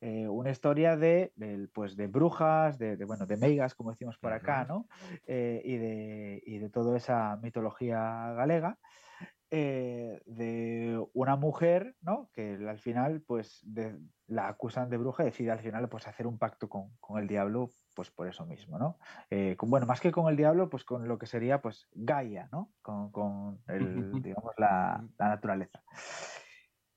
[0.00, 1.32] Eh, una historia de,
[1.72, 4.64] pues, de brujas, de, de, bueno, de meigas, como decimos por acá.
[4.64, 4.88] ¿no?
[5.26, 8.78] Eh, y, de, y de toda esa mitología galega
[9.50, 12.30] eh, de una mujer, ¿no?
[12.32, 16.26] Que al final, pues, de- la acusan de bruja y decide al final, pues, hacer
[16.26, 18.98] un pacto con, con el diablo, pues, por eso mismo, ¿no?
[19.30, 22.48] Eh, con- bueno, más que con el diablo, pues, con lo que sería, pues, Gaia,
[22.52, 22.74] ¿no?
[22.82, 25.82] Con, con el, digamos, la, la naturaleza.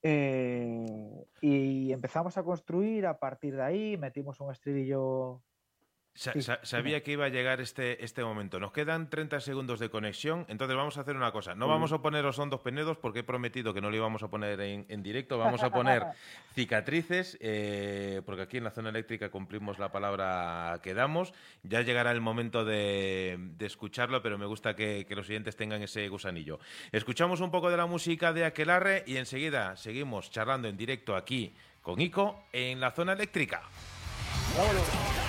[0.03, 5.43] Eh, y empezamos a construir a partir de ahí, metimos un estribillo
[6.13, 8.59] sabía que iba a llegar este, este momento.
[8.59, 11.55] Nos quedan 30 segundos de conexión, entonces vamos a hacer una cosa.
[11.55, 14.27] No vamos a poner los hondos penedos porque he prometido que no lo íbamos a
[14.29, 15.37] poner en, en directo.
[15.41, 16.03] Vamos a poner
[16.53, 21.33] cicatrices, eh, porque aquí en la zona eléctrica cumplimos la palabra que damos.
[21.63, 25.81] Ya llegará el momento de, de escucharlo, pero me gusta que, que los siguientes tengan
[25.81, 26.59] ese gusanillo.
[26.91, 31.53] Escuchamos un poco de la música de Aquelarre y enseguida seguimos charlando en directo aquí
[31.81, 33.63] con Ico en la zona eléctrica.
[34.55, 35.20] Somos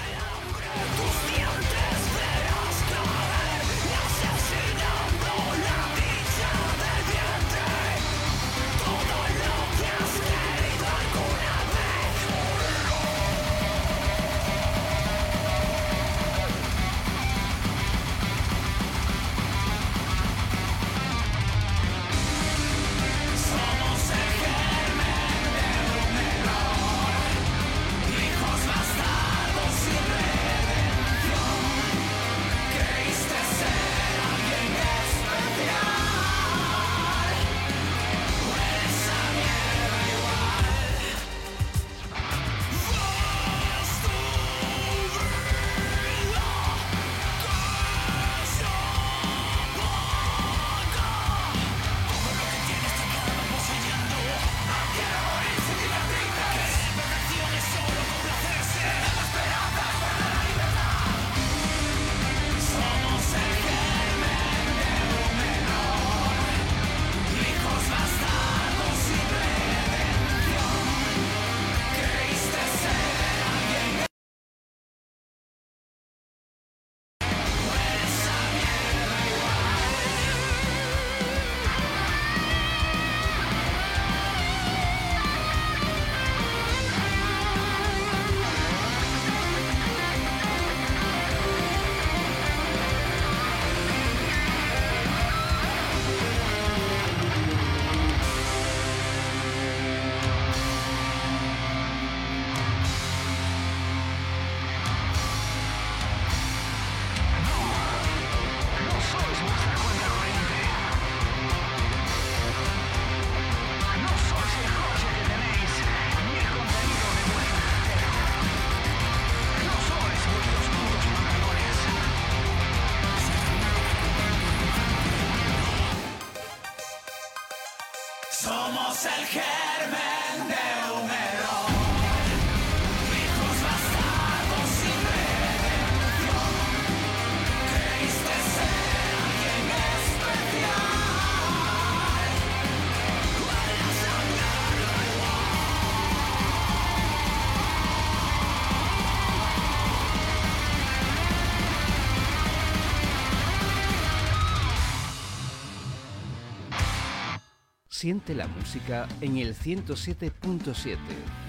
[158.02, 160.96] Siente la música en el 107.7,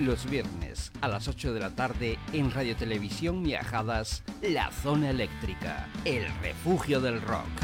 [0.01, 5.89] los viernes a las 8 de la tarde en Radio Televisión Miajadas, La Zona Eléctrica,
[6.05, 7.62] el refugio del rock.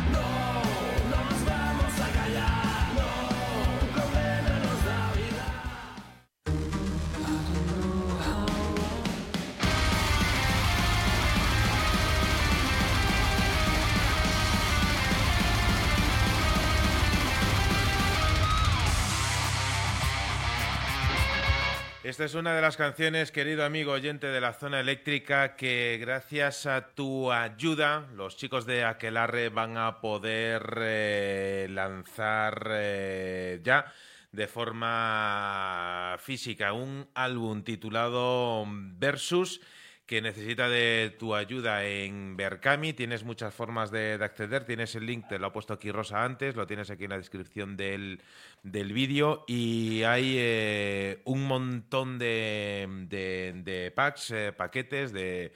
[22.20, 26.66] Esta es una de las canciones, querido amigo oyente de la zona eléctrica, que gracias
[26.66, 33.94] a tu ayuda los chicos de Aquelarre van a poder eh, lanzar eh, ya
[34.34, 39.62] de forma física un álbum titulado Versus
[40.10, 42.94] que necesita de tu ayuda en Berkami.
[42.94, 44.66] Tienes muchas formas de, de acceder.
[44.66, 47.18] Tienes el link, te lo ha puesto aquí Rosa antes, lo tienes aquí en la
[47.18, 48.20] descripción del,
[48.64, 49.46] del vídeo.
[49.48, 55.54] Y hay eh, un montón de, de- packs, eh, paquetes, de,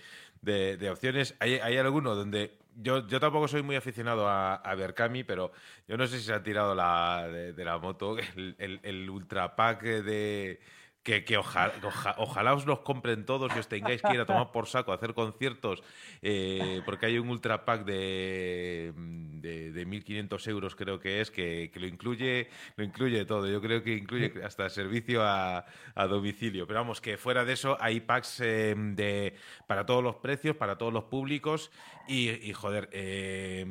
[0.92, 1.34] opciones.
[1.40, 2.60] Hay, hay alguno donde.
[2.76, 5.52] Yo, yo tampoco soy muy aficionado a, a Berkami, pero
[5.88, 9.10] yo no sé si se ha tirado la, de, de la moto el, el, el
[9.10, 10.60] ultra pack de,
[11.04, 14.26] que, que oja- oja- ojalá os los compren todos y os tengáis que ir a
[14.26, 15.84] tomar por saco a hacer conciertos,
[16.22, 21.70] eh, porque hay un ultra pack de, de, de 1.500 euros, creo que es, que,
[21.74, 22.48] que lo incluye
[22.78, 23.48] lo incluye todo.
[23.48, 25.66] Yo creo que incluye hasta servicio a,
[25.96, 26.66] a domicilio.
[26.68, 29.36] Pero vamos, que fuera de eso hay packs eh, de,
[29.68, 31.70] para todos los precios, para todos los públicos
[32.08, 32.90] y, y, joder.
[32.94, 33.66] eh,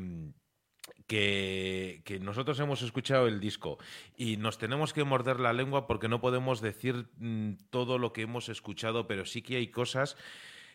[1.06, 3.78] que, nosotros hemos escuchado el disco
[4.16, 8.22] y nos tenemos que morder la lengua porque no podemos decir mm, todo lo que
[8.22, 10.16] hemos escuchado, pero sí que hay cosas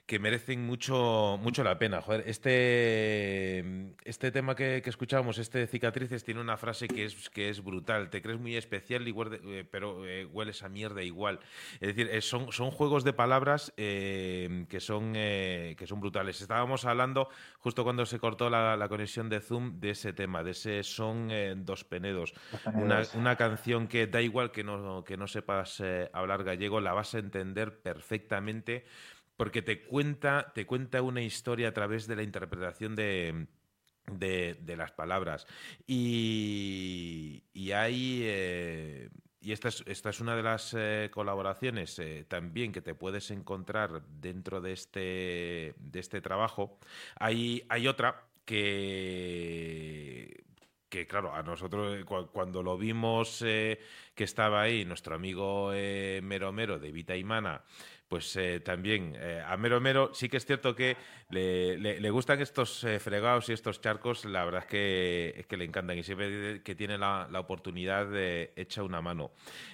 [0.08, 2.02] que merecen mucho, mucho la pena.
[2.02, 3.60] Joder, este,
[4.06, 7.62] este tema que, que escuchábamos, este de cicatrices, tiene una frase que es, que es
[7.62, 8.10] brutal.
[8.10, 11.42] Te crees muy especial, y huerde- eh, pero eh, hueles a mierda igual.
[11.82, 16.40] Es decir, eh, son, son juegos de palabras eh, que, son, eh, que son brutales.
[16.40, 17.28] Estábamos hablando,
[17.60, 21.30] justo cuando se cortó la, la conexión de Zoom, de ese tema, de ese son
[21.66, 22.34] dos penedos.
[22.54, 26.94] Dos Una, una canción que da igual que no, que no sepas hablar gallego, la
[26.94, 28.86] vas a entender perfectamente
[29.38, 33.48] porque te cuenta, te cuenta una historia a través de la interpretación de,
[34.12, 35.48] de, las palabras.
[35.88, 38.22] Y, y hay.
[38.26, 39.10] eh,
[39.40, 43.32] y esta es, esta es una de las eh, colaboraciones eh, también que te puedes
[43.32, 46.80] encontrar dentro de este, de este trabajo.
[47.20, 50.44] Hay, hay otra que,
[50.90, 53.80] que claro, a nosotros cua- cuando lo vimos que
[54.24, 57.64] estaba ahí nuestro amigo eh, Mero Mero de Vita y Mana,
[58.08, 60.96] pues eh, también eh, a Mero Mero sí que es cierto que
[61.30, 65.46] le, le- le gustan estos eh, fregados y estos charcos, la verdad es que, es
[65.48, 69.32] que le encantan y siempre que tiene la, la oportunidad de echa una mano.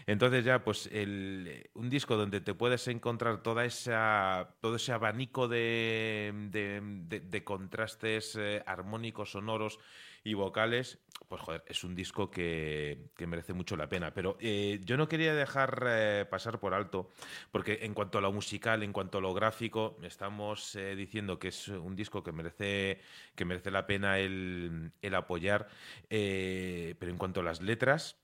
[0.08, 5.48] Entonces ya, pues el- un disco donde te puedes encontrar toda esa, todo ese abanico
[5.48, 9.80] de, de- contrastes eh, armónicos, sonoros
[10.24, 14.14] y vocales, pues joder, es un disco que, que merece mucho la pena.
[14.14, 17.10] Pero eh, yo no quería dejar eh, pasar por alto,
[17.52, 21.50] porque en cuanto a lo musical, en cuanto a lo gráfico, estamos eh, diciendo que
[21.50, 23.00] es un disco que merece,
[23.36, 25.68] que merece la pena el, el apoyar,
[26.08, 28.18] pero en cuanto a las letras,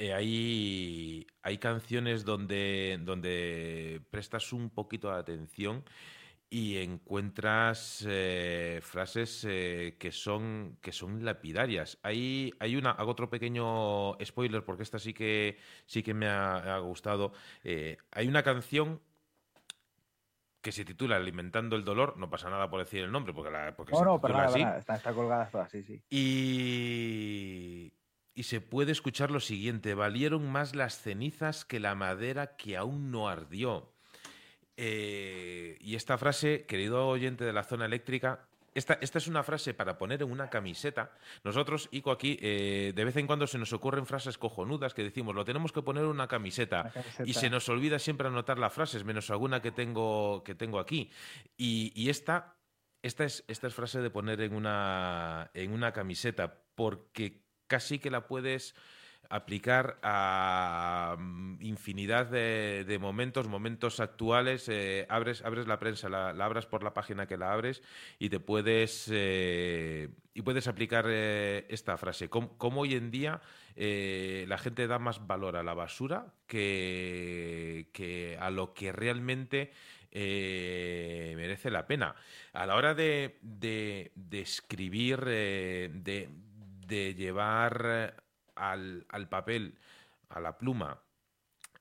[0.00, 5.84] hay, hay canciones donde, donde prestas un poquito de atención
[6.48, 11.98] y encuentras eh, frases eh, que, son, que son lapidarias.
[12.02, 16.76] Hay, hay una, hago otro pequeño spoiler porque esta sí que, sí que me ha,
[16.76, 17.32] ha gustado.
[17.64, 19.00] Eh, hay una canción
[20.60, 23.76] que se titula Alimentando el dolor, no pasa nada por decir el nombre porque, la,
[23.76, 24.60] porque No, se no, titula nada, así.
[24.60, 26.02] nada, está, está colgada toda, sí, sí.
[26.10, 27.92] Y,
[28.34, 33.10] y se puede escuchar lo siguiente, valieron más las cenizas que la madera que aún
[33.10, 33.95] no ardió.
[34.76, 39.72] Eh, y esta frase, querido oyente de la zona eléctrica, esta, esta es una frase
[39.72, 41.12] para poner en una camiseta.
[41.44, 45.34] Nosotros, Ico, aquí, eh, de vez en cuando se nos ocurren frases cojonudas que decimos,
[45.34, 46.82] lo tenemos que poner en una camiseta.
[46.82, 47.24] Una camiseta.
[47.24, 51.10] Y se nos olvida siempre anotar las frases, menos alguna que tengo, que tengo aquí.
[51.56, 52.58] Y, y esta,
[53.02, 58.10] esta, es, esta es frase de poner en una, en una camiseta, porque casi que
[58.10, 58.74] la puedes
[59.30, 64.68] aplicar a mm, infinidad de, momentos, momentos actuales.
[64.68, 67.82] eh, abres, abres la prensa, la, abras por la página que la abres
[68.18, 72.28] y te puedes eh, y puedes aplicar eh, esta frase.
[72.28, 73.40] Cómo, hoy en día
[73.76, 77.86] la gente da más valor a la basura que,
[78.40, 79.72] a lo que realmente
[80.12, 82.14] merece la pena.
[82.52, 86.30] A la hora de, de- escribir, de,
[86.86, 88.25] de llevar
[88.56, 89.78] al, al papel,
[90.28, 91.00] a la pluma,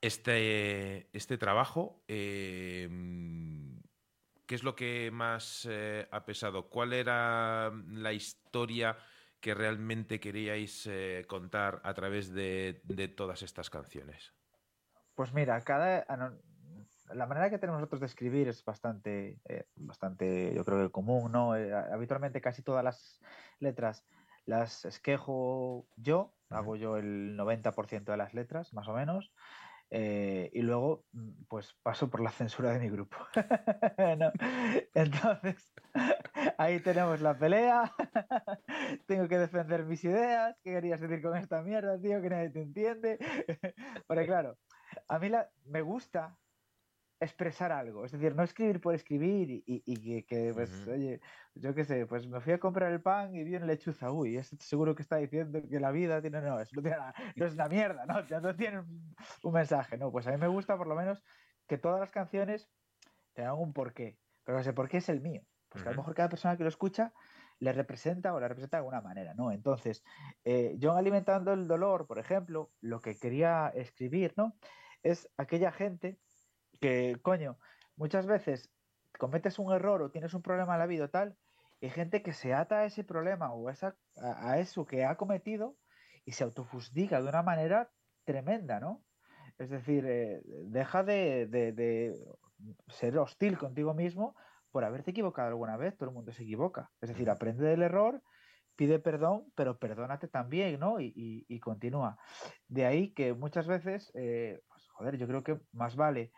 [0.01, 2.87] este, este trabajo, eh,
[4.45, 6.69] ¿qué es lo que más eh, ha pesado?
[6.69, 8.97] ¿Cuál era la historia
[9.39, 14.33] que realmente queríais eh, contar a través de, de todas estas canciones?
[15.15, 16.05] Pues mira, cada
[17.13, 19.39] la manera que tenemos nosotros de escribir es bastante,
[19.75, 21.53] bastante, yo creo que común, ¿no?
[21.53, 23.21] Habitualmente casi todas las
[23.59, 24.03] letras
[24.45, 29.31] las esquejo yo, hago yo el 90% de las letras, más o menos,
[29.91, 33.17] eh, y luego mm, pues paso por la censura de mi grupo.
[34.17, 34.31] ¿no?
[34.93, 35.73] Entonces,
[36.57, 37.93] ahí tenemos la pelea,
[39.07, 42.21] tengo que defender mis ideas, ¿qué querías decir con esta mierda, tío?
[42.21, 43.19] Que nadie te entiende.
[44.07, 44.57] Porque claro,
[45.07, 46.37] a mí la, me gusta
[47.19, 51.21] expresar algo, es decir, no escribir por escribir y, y- y que, pues, oye,
[51.55, 54.37] yo qué sé, pues me fui a comprar el pan y vi una lechuza, uy,
[54.37, 57.45] este seguro que está diciendo que la vida tiene, no, eso no, tiene nada, no
[57.45, 60.47] es una mierda, no, Ya no tiene un, un mensaje, no, pues a mí me
[60.47, 61.23] gusta por lo menos
[61.67, 62.69] que todas las canciones
[63.33, 66.29] tengan un porqué, pero ese porqué es el mío, pues que a lo mejor cada
[66.29, 67.13] persona que lo escucha
[67.59, 69.51] le representa o la representa de alguna manera, ¿no?
[69.51, 70.03] Entonces,
[70.43, 74.57] eh, yo en alimentando el dolor, por ejemplo, lo que quería escribir, ¿no?
[75.03, 76.19] Es aquella gente
[76.85, 77.57] que, coño,
[77.95, 78.71] muchas veces
[79.17, 81.35] cometes un error o tienes un problema en la vida o tal,
[81.79, 84.85] y hay gente que se ata a ese problema o a, esa- a- a eso
[84.85, 85.77] que ha cometido
[86.25, 87.91] y se autofustiga de una manera
[88.23, 89.03] tremenda, ¿no?
[89.57, 92.13] Es decir, eh, deja de, de- de
[92.87, 94.35] ser hostil contigo mismo
[94.71, 96.91] por haberte equivocado alguna vez, todo el mundo se equivoca.
[97.01, 98.21] Es decir, aprende del error,
[98.75, 100.99] pide perdón, pero perdónate también, ¿no?
[100.99, 102.17] Y, y- y continúa.
[102.67, 106.31] De ahí que muchas veces, eh, pues, joder, yo creo que más vale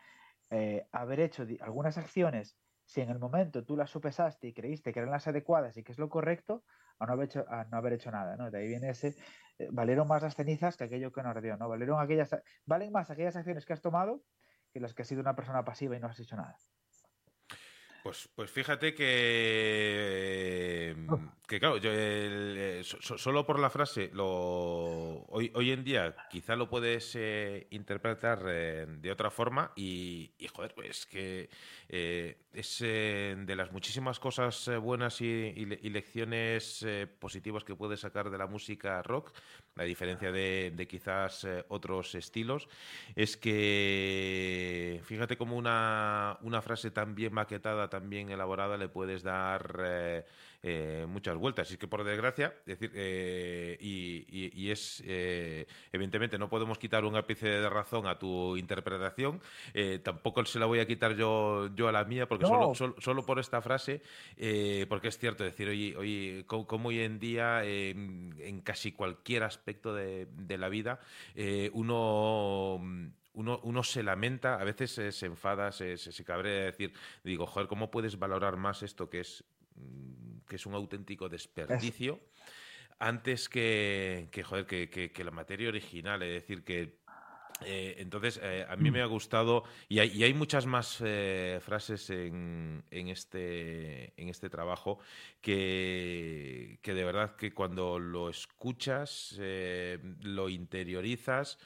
[0.50, 5.00] eh, haber hecho algunas acciones si en el momento tú las sopesaste y creíste que
[5.00, 6.64] eran las adecuadas y que es lo correcto,
[6.98, 8.50] a no haber hecho, a no haber hecho nada, ¿no?
[8.50, 9.14] De ahí viene ese,
[9.58, 11.68] eh, valieron más las cenizas que aquello que nos ardió, ¿no?
[11.68, 12.34] Valieron aquellas,
[12.64, 14.24] valen más aquellas acciones que has tomado
[14.72, 16.56] que las que has sido una persona pasiva y no has hecho nada.
[18.02, 19.08] Pues, pues fíjate que,
[21.46, 24.26] que claro, yo el- eh, so- so- solo por la frase, lo,
[25.28, 30.46] hoy, hoy en día quizá lo puedes eh, interpretar eh, de otra forma y, y,
[30.48, 31.48] joder, pues que
[31.88, 36.86] eh, es de las muchísimas cosas buenas y, y le- y lecciones
[37.18, 39.32] positivas que puedes sacar de la música rock,
[39.78, 42.68] a diferencia de, de quizás eh, otros estilos,
[43.14, 49.22] es que fíjate como una, una frase tan bien maquetada, tan bien elaborada, le puedes
[49.22, 50.24] dar eh,
[50.70, 51.70] eh, muchas vueltas.
[51.70, 56.48] Y es que por desgracia, es decir, eh, y, y- y es, eh, evidentemente, no
[56.48, 59.40] podemos quitar un ápice de razón a tu interpretación,
[60.02, 62.50] tampoco se la voy a quitar yo, yo a la mía, porque No.
[62.50, 64.02] solo, solo, solo por esta frase,
[64.88, 69.94] porque es cierto, decir, oye, oye co- como hoy en día, en casi cualquier aspecto
[69.94, 71.00] de, de la vida,
[71.72, 72.80] uno
[73.34, 76.92] uno, uno se lamenta, a veces se enfada, se, se, se cabrea de decir,
[77.22, 79.44] digo, joder, ¿cómo puedes valorar más esto que es,
[80.48, 82.20] que es un auténtico desperdicio
[82.98, 86.22] antes que, que, joder, que, que- que la materia original?
[86.22, 86.98] Es decir, que
[87.64, 91.58] eh, entonces, eh, a mí me ha gustado, y hay, y hay muchas más eh,
[91.60, 95.00] frases en, en este, en este trabajo
[95.40, 99.36] que, que de verdad que cuando lo escuchas,
[100.22, 101.58] lo interiorizas,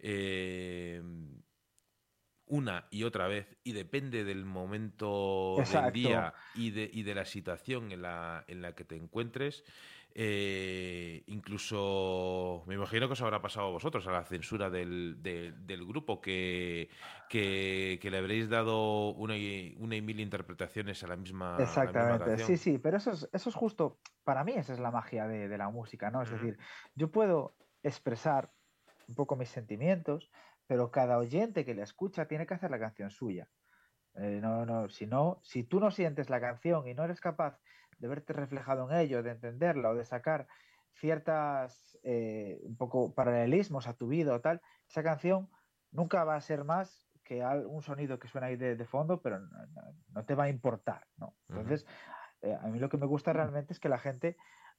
[0.00, 1.02] eh,
[2.48, 7.24] una y otra vez, y depende del momento del día y de, y de la
[7.24, 9.64] situación en la, en la que te encuentres.
[10.14, 15.52] eh, incluso me imagino que os habrá pasado a vosotros a la censura del, de-
[15.52, 16.88] del grupo que,
[17.28, 21.84] que, que le habréis dado una y, una y mil interpretaciones a la misma, a
[21.84, 24.78] la misma Exactamente, sí, sí, pero eso es, eso es justo, para mí esa es
[24.78, 26.22] la magia de, de la música, ¿no?
[26.22, 26.56] Es decir,
[26.94, 28.54] yo puedo expresar
[29.08, 30.30] un poco mis sentimientos,
[30.68, 33.50] pero cada oyente que la escucha tiene que hacer la canción suya.
[34.14, 37.60] Eh, no, no, si no, si tú no sientes la canción y no eres capaz
[37.98, 40.48] de verte reflejado en ello, de entenderla o de sacar
[40.94, 45.50] ciertas eh, un poco paralelismos a tu vida o tal, esa canción
[45.90, 49.40] nunca va a ser más que un sonido que suena ahí de, de fondo, pero
[49.40, 49.48] no,
[50.08, 51.36] no- te va a importar, ¿no?
[51.48, 51.86] Entonces,
[52.42, 54.36] eh, a mí lo que me gusta realmente es que la gente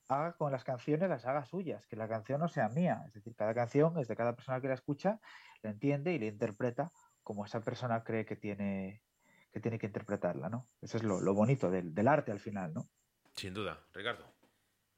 [0.10, 3.36] haga con las canciones, las haga suyas, que la canción no sea mía, es decir,
[3.36, 5.19] cada canción es de cada persona que la escucha,
[5.61, 6.91] la entiende y la interpreta
[7.23, 9.03] como esa persona cree que tiene
[9.52, 10.68] que tiene que interpretarla, ¿no?
[10.80, 12.88] Eso es lo, lo bonito del, del arte al final, ¿no?
[13.36, 14.31] Sin duda, Ricardo.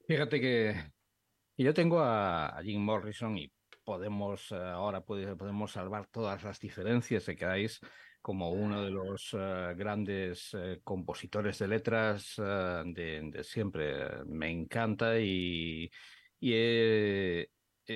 [0.06, 0.92] Fíjate que
[1.56, 3.50] yo tengo a, a Jim Morrison y
[3.84, 7.80] podemos eh, ahora podemos salvar todas las diferencias de queráis
[8.22, 14.24] como uno de los eh, grandes eh, compositores de letras eh, de, siempre.
[14.26, 15.90] Me encanta y,
[16.40, 17.48] he,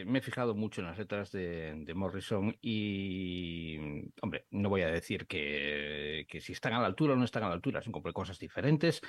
[0.04, 3.78] me he fijado mucho en las letras de, Morrison y,
[4.20, 7.44] hombre, no voy a decir que, que si están a la altura o no están
[7.44, 9.00] a la altura, son como cosas diferentes,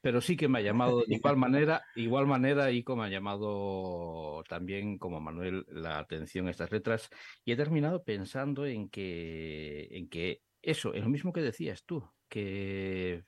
[0.00, 4.44] pero sí que me ha llamado de igual manera, igual manera y como ha llamado
[4.48, 7.10] también como Manuel la atención estas letras
[7.44, 12.04] y he terminado pensando en que, en que eso, es lo mismo que decías tú,
[12.28, 13.22] que,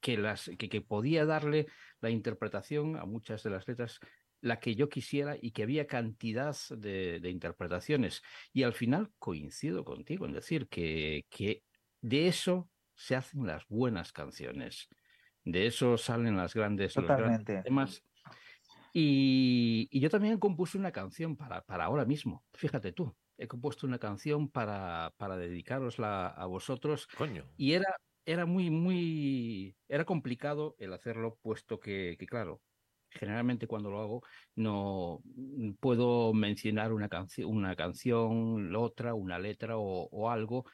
[0.00, 1.66] que, las, que, que podía darle
[2.00, 3.98] la interpretación a muchas de las letras
[4.40, 8.22] la que yo quisiera y que había cantidad de, de interpretaciones.
[8.52, 11.64] Y al final coincido contigo en decir que, que
[12.00, 14.88] de eso se hacen las buenas canciones.
[15.44, 18.04] De eso salen las grandes, los grandes temas.
[18.92, 22.44] Y, y yo también compuse una canción para, para ahora mismo.
[22.52, 23.12] Fíjate tú,
[23.42, 27.44] he compuesto una canción para, para dedicarosla a vosotros Coño.
[27.56, 32.62] y era, era muy, muy, era complicado el hacerlo, puesto que, que, claro,
[33.10, 34.22] generalmente cuando lo hago
[34.54, 40.64] no mm, puedo mencionar una canción, una canción, otra, una letra o, o algo.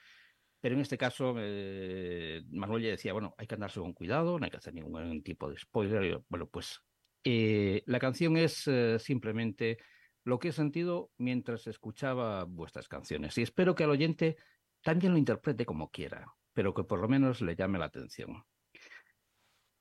[0.60, 4.44] Pero en este caso, eh, Manuel ya decía, bueno, hay que andarse con cuidado, no
[4.44, 6.20] hay que hacer ningún tipo de spoiler.
[6.28, 6.80] Bueno, pues
[7.24, 9.78] eh, la canción es eh, simplemente
[10.24, 13.36] lo que he sentido mientras escuchaba vuestras canciones.
[13.38, 14.36] Y espero que al oyente
[14.82, 18.44] también lo interprete como quiera, pero que por lo menos le llame la atención.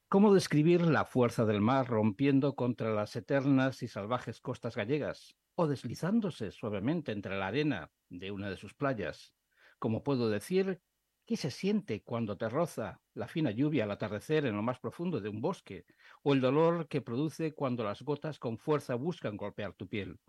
[0.10, 5.68] ¿Cómo describir la fuerza del mar rompiendo contra las eternas y salvajes costas gallegas o
[5.68, 9.34] deslizándose suavemente entre la arena de una de sus playas?
[9.80, 10.82] ¿Cómo puedo decir
[11.26, 15.20] qué se siente cuando te roza la fina lluvia al atardecer en lo más profundo
[15.20, 15.86] de un bosque
[16.24, 20.20] o el dolor que produce cuando las gotas con fuerza buscan golpear tu piel?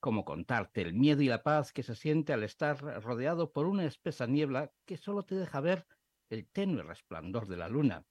[0.00, 3.84] ¿Cómo contarte el miedo y la paz que se siente al estar rodeado por una
[3.84, 5.86] espesa niebla que solo te deja ver
[6.30, 8.06] el tenue resplandor de la luna?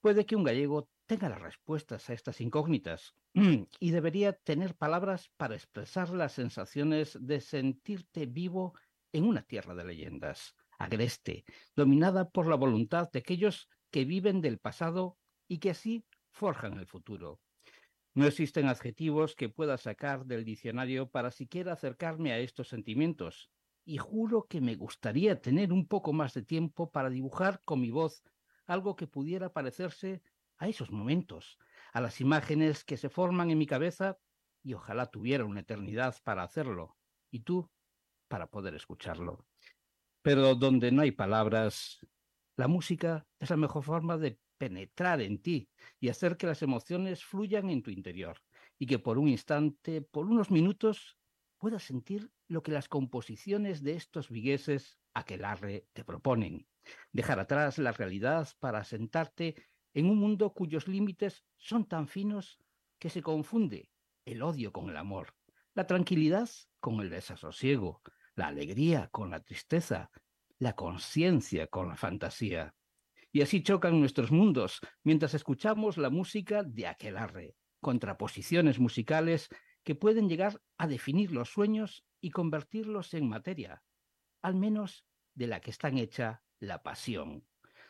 [0.00, 3.14] Puede que un gallego tenga las respuestas a estas incógnitas
[3.80, 8.74] y debería tener palabras para expresar las sensaciones de sentirte vivo
[9.12, 11.44] en una tierra de leyendas, agreste,
[11.76, 15.18] dominada por la voluntad de aquellos que viven del pasado
[15.48, 17.40] y que así forjan el futuro.
[18.14, 23.50] No existen adjetivos que pueda sacar del diccionario para siquiera acercarme a estos sentimientos,
[23.84, 27.90] y juro que me gustaría tener un poco más de tiempo para dibujar con mi
[27.90, 28.22] voz
[28.66, 30.22] algo que pudiera parecerse
[30.58, 31.58] a esos momentos,
[31.92, 34.18] a las imágenes que se forman en mi cabeza,
[34.62, 36.96] y ojalá tuviera una eternidad para hacerlo,
[37.30, 37.70] y tú
[38.28, 39.44] para poder escucharlo.
[40.22, 41.98] Pero donde no hay palabras,
[42.56, 45.68] la música es la mejor forma de penetrar en ti
[46.00, 48.40] y hacer que las emociones fluyan en tu interior
[48.78, 51.18] y que por un instante, por unos minutos,
[51.58, 56.66] puedas sentir lo que las composiciones de estos vigueses aquelarre te proponen.
[57.12, 59.54] Dejar atrás la realidad para sentarte
[59.94, 62.58] en un mundo cuyos límites son tan finos
[62.98, 63.90] que se confunde
[64.24, 65.34] el odio con el amor,
[65.74, 66.48] la tranquilidad
[66.80, 68.02] con el desasosiego,
[68.34, 70.10] la alegría con la tristeza,
[70.58, 72.74] la conciencia con la fantasía.
[73.34, 79.48] Y así chocan nuestros mundos mientras escuchamos la música de aquelarre, contraposiciones musicales
[79.82, 83.82] que pueden llegar a definir los sueños y convertirlos en materia,
[84.40, 85.04] al menos
[85.34, 87.44] de la que están hecha la pasión.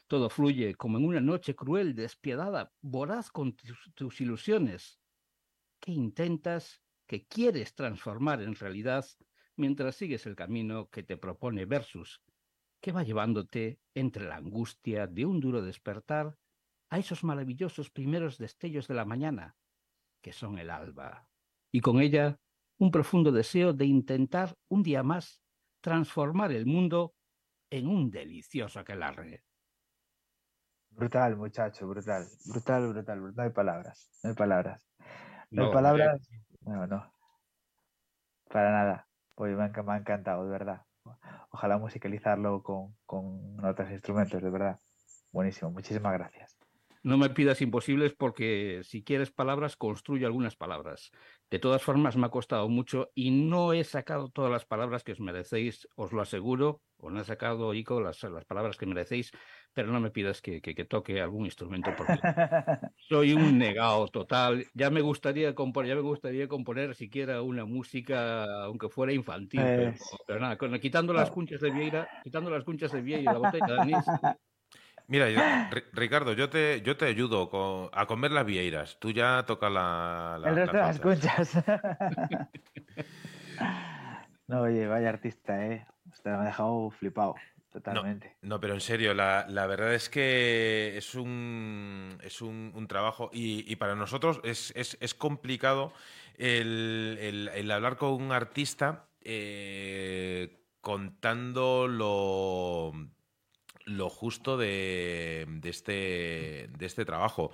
[0.06, 4.98] Todo fluye como en una noche cruel, despiadada, voraz con tus, tus ilusiones,
[5.78, 9.04] que intentas, que quieres transformar en realidad
[9.56, 12.22] mientras sigues el camino que te propone Versus,
[12.84, 16.36] que va llevándote entre la angustia de un duro despertar
[16.90, 19.56] a esos maravillosos primeros destellos de la mañana,
[20.20, 21.26] que son el alba,
[21.72, 22.38] y con ella
[22.78, 25.40] un profundo deseo de intentar un día más
[25.80, 27.14] transformar el mundo
[27.70, 29.44] en un delicioso aquelarre.
[30.90, 32.26] Brutal, muchacho, brutal.
[32.44, 33.34] Brutal, brutal, brutal.
[33.34, 34.10] No hay palabras.
[34.22, 34.86] No hay palabras.
[35.50, 36.28] No hay palabras.
[36.60, 37.14] No, no.
[38.50, 39.08] Para nada.
[39.36, 40.84] Oye, me me ha encantado, de verdad.
[41.50, 44.78] Ojalá musicalizarlo con, con otros instrumentos, de verdad.
[45.32, 45.70] Buenísimo.
[45.70, 46.56] Muchísimas gracias.
[47.04, 51.10] No me pidas imposibles porque si quieres palabras, construyo algunas palabras.
[51.50, 55.12] De todas formas, me ha costado mucho y no he sacado todas las palabras que
[55.12, 56.80] os merecéis, os lo aseguro.
[56.96, 59.32] O no he sacado, Ico, las, las palabras que merecéis,
[59.74, 62.18] pero no me pidas que, que- que toque algún instrumento porque
[63.08, 64.66] soy un negado total.
[64.74, 69.72] Ya me gustaría componer, ya me gustaría componer siquiera una música, aunque fuera infantil,
[70.26, 73.38] pero, nada, con- quitando las cunchas de Vieira, quitando las cunchas de Vieira y la
[73.38, 74.06] botella de anís,
[75.06, 75.40] Mira, yo-
[75.92, 78.98] Ricardo, yo te, yo te ayudo co- a comer las vieiras.
[78.98, 81.54] Tú ya toca la, la- El resto de las las conchas.
[84.48, 85.86] no, oye, vaya artista, ¿eh?
[86.10, 87.34] Hostia, me ha dejado flipado.
[87.74, 88.36] Totalmente.
[88.42, 93.30] No, pero en serio, la, la verdad es que es un, es un, un trabajo
[93.32, 95.92] y, y para nosotros es, es- es complicado
[96.38, 102.92] el, el- el hablar con un artista eh, contando lo,
[103.86, 107.50] lo justo de, de este, de este trabajo,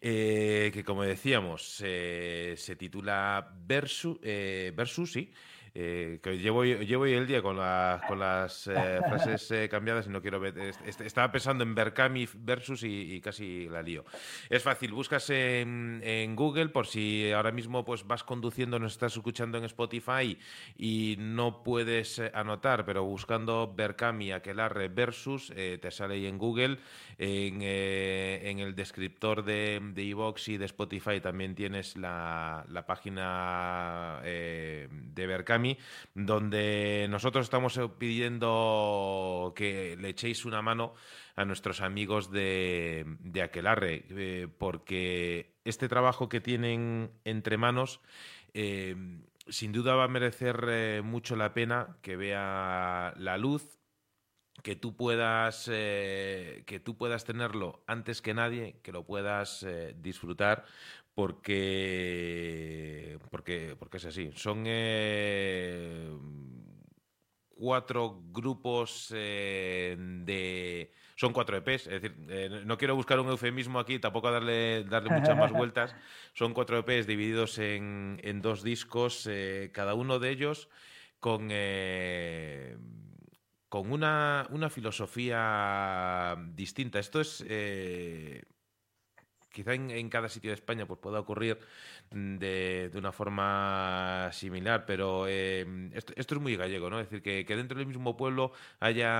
[0.00, 5.32] eh, que como decíamos, eh, se titula Versus, eh, Versus sí.
[5.76, 10.10] Eh, que llevo, llevo el día con, la- con las eh, frases eh, cambiadas y
[10.10, 10.56] no quiero ver.
[10.58, 14.04] est- est- Estaba pensando en Berkami versus y, y casi la lío.
[14.48, 19.16] Es fácil, buscas en, en Google por si ahora mismo pues vas conduciendo, nos estás
[19.16, 20.38] escuchando en Spotify
[20.78, 26.78] y no puedes anotar, pero buscando Berkami Aquelarre versus te sale ahí en Google,
[27.18, 34.20] en, en el descriptor de, de iVoox y de Spotify también tienes la, la página
[34.22, 35.63] de Berkami
[36.14, 40.94] donde nosotros estamos eh, pidiendo que le echéis una mano
[41.36, 48.00] a nuestros amigos de, de Aquelarre, eh, porque este trabajo que tienen entre manos
[48.52, 48.96] eh,
[49.48, 53.78] sin duda va a merecer mucho la pena que vea la luz,
[54.62, 60.64] que tú puedas que tú puedas tenerlo antes que nadie, que lo puedas disfrutar
[61.14, 64.30] porque porque porque es así.
[64.34, 66.10] Son eh,
[67.48, 73.78] cuatro grupos eh, de son cuatro EPs, es decir, eh, no quiero buscar un eufemismo
[73.78, 75.94] aquí, tampoco darle, darle muchas más vueltas.
[76.32, 79.28] Son cuatro EPs divididos en, en dos discos,
[79.72, 80.68] cada uno de ellos
[81.20, 81.50] con,
[83.68, 86.98] con una, una filosofía distinta.
[86.98, 87.44] Esto es.
[89.54, 91.58] Quizá en, cada sitio de España pues, pueda ocurrir
[92.14, 97.00] de, de una forma similar, pero eh, esto, esto es muy gallego, ¿no?
[97.00, 99.10] Es decir, que, que dentro del mismo pueblo haya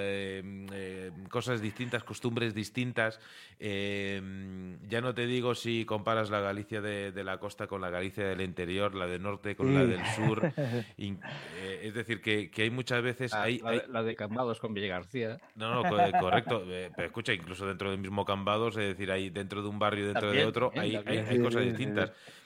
[0.00, 0.42] eh,
[0.72, 3.18] eh, cosas distintas, costumbres distintas.
[3.58, 7.90] eh, ya no te digo si comparas la Galicia de, de la costa con la
[7.90, 10.42] Galicia del interior, la del norte con la del sur.
[10.98, 11.18] in-
[11.56, 13.32] eh, es decir, que, que hay muchas veces...
[13.34, 15.38] Hay- la, hay- de- la de Cambados con Villa García.
[15.54, 16.62] no, no, eh, correcto.
[16.66, 20.06] eh, pero escucha, incluso dentro del mismo Cambados, es decir, hay dentro de un barrio,
[20.06, 21.26] dentro de otro, también, hay, también.
[21.28, 21.68] hay- cosas sí,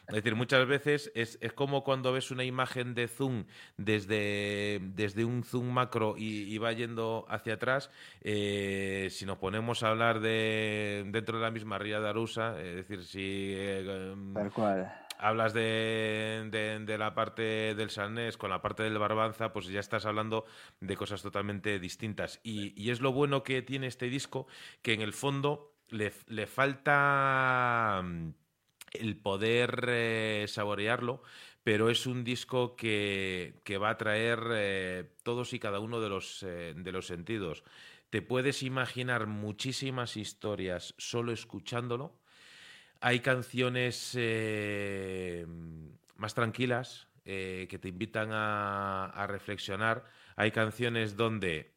[0.09, 3.45] Es decir, muchas veces es, es como cuando ves una imagen de zoom
[3.77, 7.91] desde, desde un zoom macro y, y va yendo hacia atrás.
[8.21, 12.77] eh, si nos ponemos a hablar de dentro de la misma ría de Arusa, es
[12.77, 14.93] decir, si eh, Tal cual.
[15.19, 19.81] hablas de, de- de la parte del Salnés con la parte del Barbanza, pues ya
[19.81, 20.45] estás hablando
[20.81, 22.39] de cosas totalmente distintas.
[22.45, 24.47] Y, y es lo bueno que tiene este disco,
[24.83, 28.05] que en el fondo le, le falta
[29.01, 31.23] el poder eh, saborearlo,
[31.63, 36.09] pero es un disco que, que va a traer eh, todos y cada uno de
[36.09, 37.65] los, eh, de los sentidos.
[38.11, 42.19] Te puedes imaginar muchísimas historias solo escuchándolo.
[43.01, 44.17] Hay canciones
[46.17, 50.07] más tranquilas que te invitan a reflexionar.
[50.37, 51.76] Hay canciones donde...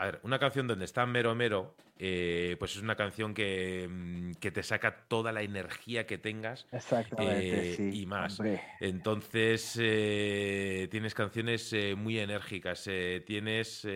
[0.00, 4.32] A ver, una canción donde está Mero Mero, eh, pues es una canción que, mm,
[4.40, 8.00] que te saca toda la energía que tengas Exactamente, eh, sí.
[8.00, 8.40] y más.
[8.40, 8.62] hombre.
[8.80, 12.88] Entonces, eh, tienes canciones muy enérgicas,
[13.26, 13.86] tienes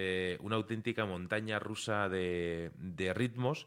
[0.40, 3.66] una auténtica montaña rusa de, de ritmos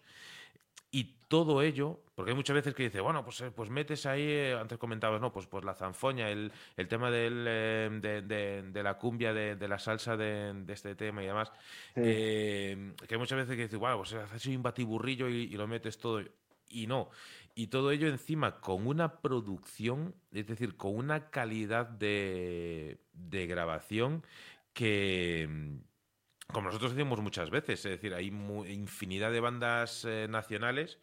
[0.99, 4.23] y todo ello, porque hay muchas veces que dice, bueno, pues, eh, pues metes ahí,
[4.23, 8.63] eh, antes comentabas, no, pues, pues la zanfoña, el, el tema del, eh, de, de-
[8.63, 11.51] de la cumbia, de, de la salsa de, este tema y demás,
[11.93, 12.01] Sí.
[12.03, 15.67] eh, que hay muchas veces que dices, bueno, pues haces un batiburrillo y, y lo
[15.67, 16.23] metes todo.
[16.69, 17.09] Y no.
[17.53, 24.23] Y todo ello encima con una producción, es decir, con una calidad de, de grabación
[24.73, 25.86] que, mm,
[26.51, 30.97] como nosotros decimos muchas veces, es decir, hay infinidad de bandas eh, nacionales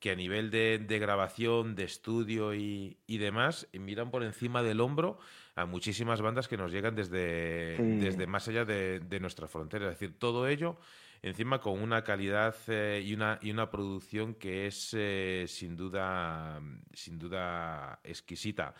[0.00, 4.62] que a nivel de, de grabación, de estudio y, y demás, eh, miran por encima
[4.62, 5.18] del hombro
[5.54, 7.82] a muchísimas bandas que nos llegan desde, Sí.
[8.04, 9.92] desde más allá de, de nuestras fronteras.
[9.92, 10.78] Es decir, todo ello
[11.26, 16.60] encima con una calidad eh, y, una, y una producción que es eh, sin duda
[16.92, 18.74] sin duda exquisita.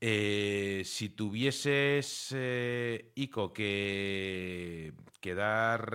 [0.00, 2.34] Eh, si tuvieses,
[3.14, 5.94] Ico, que, que dar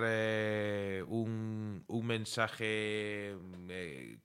[1.06, 3.36] un, un mensaje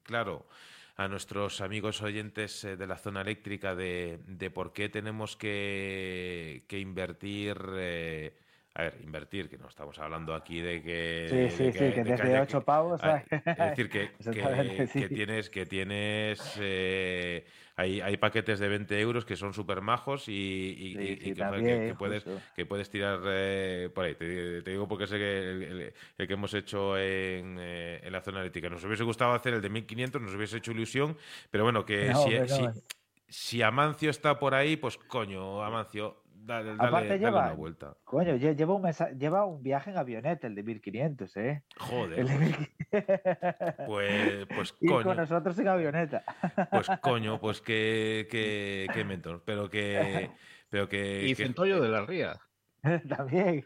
[0.04, 0.48] claro
[0.96, 6.80] a nuestros amigos oyentes de la zona eléctrica de, de por qué tenemos que, que
[6.80, 8.45] invertir...
[8.78, 11.28] a ver, invertir, que no estamos hablando aquí de que...
[11.30, 13.02] Sí, de sí, sí, que de desde haya 8 pavos.
[13.06, 15.00] Es decir, que, que, sí.
[15.00, 17.46] que tienes, que tienes eh,
[17.78, 21.18] hay, hay paquetes de 20 euros que son súper majos y, y- Sí, y- y
[21.18, 22.42] sí, que, también, puedes, justo.
[22.54, 24.16] que puedes tirar eh, por ahí.
[24.16, 28.12] Te, te digo porque sé que el, el- el que hemos hecho en, eh, en
[28.12, 31.18] la zona eléctrica nos hubiese gustado hacer el de 1500, nos hubiese hecho ilusión,
[31.50, 32.74] pero bueno, que No, si, hombre, no.
[32.74, 32.82] si-
[33.30, 37.98] si Amancio está por ahí, pues coño, Amancio, dale, dale- Aparte dale lleva- una vuelta.
[38.04, 41.64] Coño, lle- lleva un, mensa- lleva un viaje en avioneta, el de 1500, ¿eh?
[41.78, 43.88] Joder, El de 1500.
[43.88, 46.24] pues, pues Ir con coño, nosotros en avioneta.
[46.72, 50.32] pues coño, pues que, que, que mentor, pero que,
[50.70, 52.40] pero que, Y que- Centollo de la Ría.
[53.10, 53.66] También.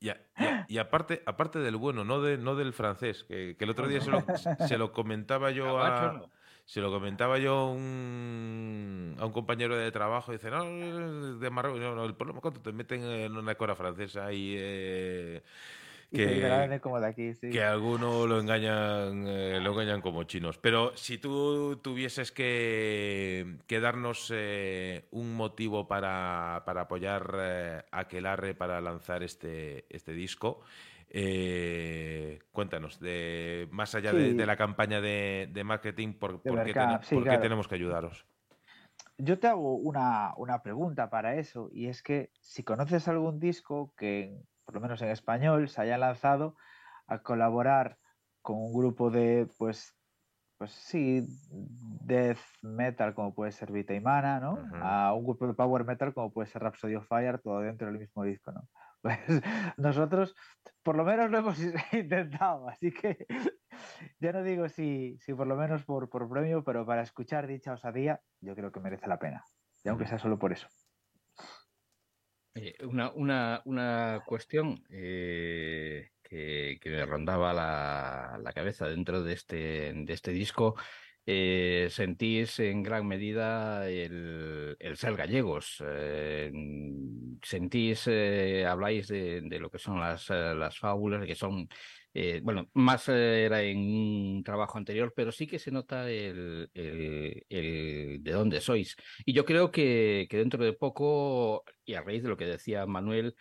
[0.00, 3.56] Y, a- y a- y aparte, aparte del bueno, no, de, no del francés, que,
[3.56, 4.24] que el otro día se lo,
[4.66, 6.30] se lo comentaba yo a, no.
[6.72, 10.64] Se lo comentaba yo a un, a un compañero de trabajo, dice, no,
[11.38, 14.54] de Marruecos, no, no, el problema es cuando te meten en una cora francesa y
[14.58, 15.42] eh,
[16.10, 17.50] Y que, como de aquí, sí.
[17.50, 20.56] que a alguno lo engañan, eh, lo engañan como chinos.
[20.56, 27.98] Pero si tú tuvieses que, que darnos eh, un motivo para, para apoyar eh, a
[28.00, 30.62] Aquelarre para lanzar este, este disco,
[31.14, 34.34] eh, cuéntanos, de, más allá de, Sí.
[34.34, 37.42] de la campaña de, de marketing, ¿por, qué, mercado, tene- sí, por qué claro.
[37.42, 38.26] tenemos que ayudaros?
[39.18, 43.94] Yo te hago una, una pregunta para eso, y es que si conoces algún disco
[43.96, 46.56] que, por lo menos en español, se haya lanzado
[47.06, 47.98] a colaborar
[48.40, 49.94] con un grupo de, pues,
[50.56, 54.58] pues sí, death metal como puede ser Vita y Mana, ¿no?
[54.80, 57.98] A un grupo de power metal como puede ser Rhapsody of Fire, todo dentro del
[57.98, 58.66] mismo disco, ¿no?
[59.02, 59.18] Pues
[59.76, 60.34] nosotros,
[60.82, 61.58] por lo menos lo hemos
[61.92, 63.26] intentado, así que
[64.20, 67.72] ya no digo si, si por lo menos por, por premio, pero para escuchar dicha
[67.72, 69.44] osadía, yo creo que merece la pena.
[69.84, 70.68] Y aunque sea solo por eso.
[72.54, 79.32] Eh, una, una, una cuestión eh, que, que me rondaba la, la cabeza dentro de
[79.32, 80.76] este, de este disco.
[81.26, 85.82] Eh, sentís en gran medida el, el ser gallegos.
[85.86, 86.50] eh,
[87.42, 91.68] sentís, eh, habláis de, lo que son las, eh, las fábulas, que son,
[92.42, 98.22] bueno, más era en un trabajo anterior, pero sí que se nota el, el, el
[98.22, 98.96] de dónde sois.
[99.24, 102.86] Y yo creo que, que dentro de poco, y a raíz de lo que decía
[102.86, 103.34] Manuel,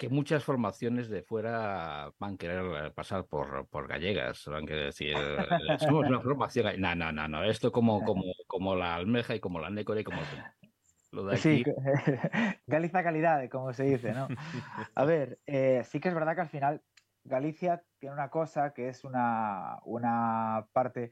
[0.00, 4.86] que muchas formaciones de fuera van a querer pasar por, por gallegas, van a querer
[4.86, 6.64] decir, eh, somos una formación.
[6.64, 6.80] gall-".
[6.80, 10.04] No, no, no, no, esto como, como, como la almeja y como la nécora y
[10.04, 10.22] como
[11.12, 11.62] lo de aquí.
[11.62, 11.64] Sí,
[12.66, 14.26] Galicia calidad, como se dice, ¿no?
[14.94, 16.82] A ver, eh, sí que es verdad que al final
[17.22, 21.10] Galicia tiene una cosa que es una, una parte,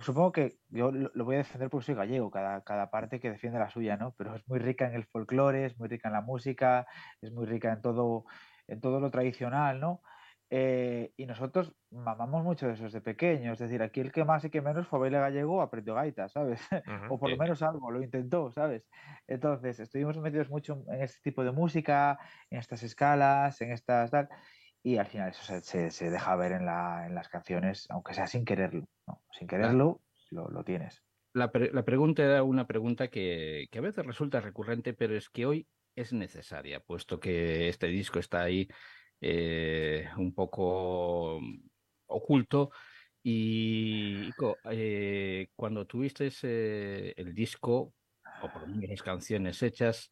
[0.00, 3.58] supongo que yo lo, voy a defender porque soy gallego, cada, cada parte que defiende
[3.58, 4.14] la suya, ¿no?
[4.16, 6.86] Pero es muy rica en el folclore, es muy rica en la música,
[7.20, 8.24] es muy rica en todo,
[8.66, 10.02] en todo lo tradicional, ¿no?
[10.52, 14.44] Eh, y nosotros mamamos mucho de eso desde pequeños, es decir, aquí el que más
[14.44, 16.60] y que menos fue a baile gallego aprendió gaita, ¿sabes?
[16.86, 17.14] Ujú.
[17.14, 18.88] o por lo menos algo, lo intentó, ¿sabes?
[19.28, 22.18] Entonces, estuvimos metidos mucho en este tipo de música,
[22.50, 24.28] en estas escalas, en estas tal,
[24.82, 28.14] y al final eso se, se- se deja ver en, la- en las canciones, aunque
[28.14, 29.22] sea sin quererlo, ¿no?
[29.32, 30.00] Sin quererlo,
[30.30, 31.02] lo, lo tienes.
[31.32, 35.28] La, pre- la pregunta era una pregunta que, que a veces resulta recurrente, pero es
[35.30, 38.68] que hoy es necesaria, puesto que este disco está ahí
[39.20, 41.40] eh, un poco
[42.06, 42.70] oculto.
[43.22, 47.94] Y Ico, eh, cuando tuviste ese- el disco,
[48.38, 50.10] o por lo menos las canciones hechas,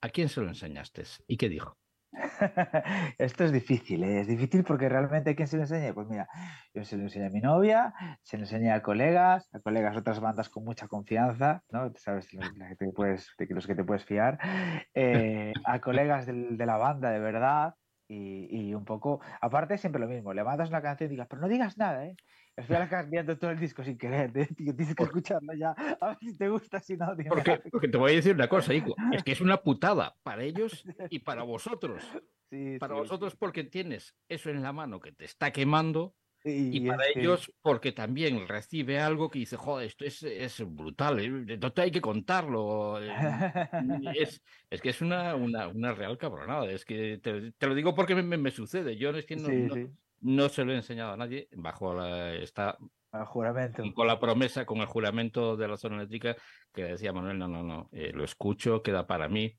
[0.00, 1.04] ¿a quién se lo enseñaste?
[1.28, 1.78] ¿Y qué dijo?
[3.18, 4.20] Esto es difícil, ¿eh?
[4.20, 5.92] es difícil porque realmente ¿a quién se lo enseña?
[5.92, 6.26] Pues mira,
[6.72, 10.00] yo se lo enseñé a mi novia, se lo enseñé a colegas, a colegas de
[10.00, 11.92] otras bandas con mucha confianza, ¿no?
[11.96, 14.38] Sabes los, que te puedes, de los que te puedes fiar,
[14.94, 17.74] eh, a colegas del- de la banda de verdad
[18.08, 21.42] y, y un poco, aparte siempre lo mismo, le mandas una canción y digas, pero
[21.42, 22.16] no digas nada, ¿eh?
[22.58, 24.46] Acabas viendo todo el disco sin querer, ¿eh?
[24.56, 27.96] Tío, tienes que escucharlo ya, a ver si te gusta, si no, dime Porque, te
[27.98, 31.42] voy a decir una cosa, Ico, es que es una putada para ellos y para
[31.44, 32.02] vosotros.
[32.50, 36.14] Sí, Para sí, vosotros porque tienes eso en la mano que te está quemando
[36.44, 40.62] y para es que- ellos porque también recibe algo que dice, joder, esto es, es
[40.66, 41.26] brutal, ¿eh?
[41.52, 42.98] entonces hay que contarlo.
[44.18, 47.94] Es, es que es una, una, una real cabronada, es que te, te lo digo
[47.94, 49.74] porque me, me- me sucede, yo es que no, no-
[50.20, 52.78] no se lo he enseñado a nadie, bajo la, está
[53.26, 53.82] juramento.
[53.94, 56.36] con la promesa, con el juramento de la zona eléctrica,
[56.72, 59.56] que decía Manuel, no, no, no, eh, lo escucho, queda para mí.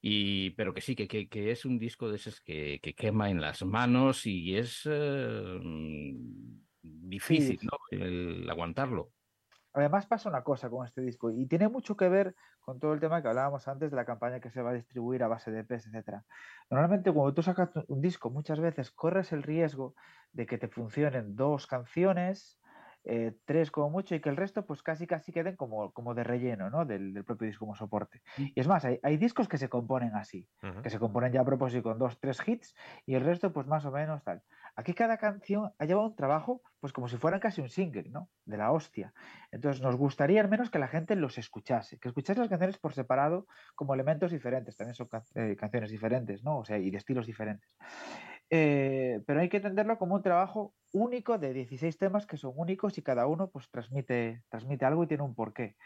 [0.00, 3.30] Y, pero que sí, que, que, que es un disco de esos que, que quema
[3.30, 7.66] en las manos y es eh, mm, difícil, Sí.
[7.66, 7.78] ¿no?
[7.90, 9.10] El aguantarlo.
[9.80, 13.00] Además pasa una cosa con este disco y tiene mucho que ver con todo el
[13.00, 15.60] tema que hablábamos antes de la campaña que se va a distribuir a base de
[15.60, 16.24] EPs, etcétera.
[16.70, 19.94] Normalmente cuando tú sacas un disco muchas veces corres el riesgo
[20.32, 22.60] de que te funcionen dos canciones,
[23.04, 26.24] eh, tres como mucho y que el resto pues casi casi queden como, como de
[26.24, 26.84] relleno ¿no?
[26.84, 28.22] del, del propio disco como soporte.
[28.36, 30.48] Y es más, hay, hay discos que se componen así,
[30.82, 32.74] que se componen ya a propósito con dos, tres hits
[33.04, 34.42] y el resto pues más o menos tal.
[34.76, 38.28] Aquí cada canción ha llevado un trabajo, pues como si fuera casi un single, ¿no?
[38.44, 39.14] De la hostia.
[39.50, 42.92] Entonces nos gustaría al menos que la gente los escuchase, que escuchase las canciones por
[42.92, 46.58] separado como elementos diferentes, también son eh, canciones diferentes, ¿no?
[46.58, 47.74] O sea, y de estilos diferentes.
[48.50, 52.98] Eh, pero hay que entenderlo como un trabajo único de 16 temas que son únicos
[52.98, 55.76] y cada uno pues transmite, transmite algo y tiene un porqué.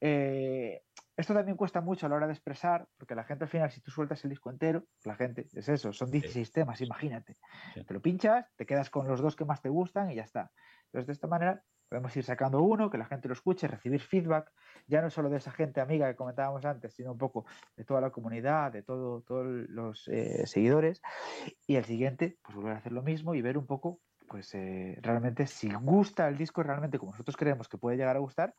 [0.00, 0.82] Eh,
[1.16, 3.80] esto también cuesta mucho a la hora de expresar, porque la gente al final, si
[3.80, 7.36] tú sueltas el disco entero, la gente, es eso, son 16 temas, imagínate.
[7.74, 7.84] Sí.
[7.84, 10.50] Te lo pinchas, te quedas con los dos que más te gustan y ya está.
[10.86, 14.50] Entonces, de esta manera, podemos ir sacando uno, que la gente lo escuche, recibir feedback,
[14.86, 17.44] ya no solo de esa gente amiga que comentábamos antes, sino un poco
[17.76, 21.02] de toda la comunidad, de todo, todos los eh, seguidores.
[21.66, 24.98] Y el siguiente, pues volver a hacer lo mismo y ver un poco, pues eh,
[25.02, 28.54] realmente si gusta el disco realmente como nosotros creemos que puede llegar a gustar,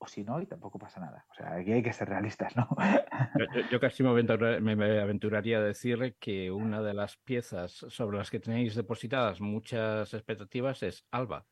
[0.00, 1.26] o si no, y tampoco pasa nada.
[1.30, 2.68] O sea, aquí hay que ser realistas, ¿no?
[3.70, 8.18] Yo, casi me, aventura- me- me aventuraría a decir que una de las piezas sobre
[8.18, 11.46] las que tenéis depositadas muchas expectativas es Alba.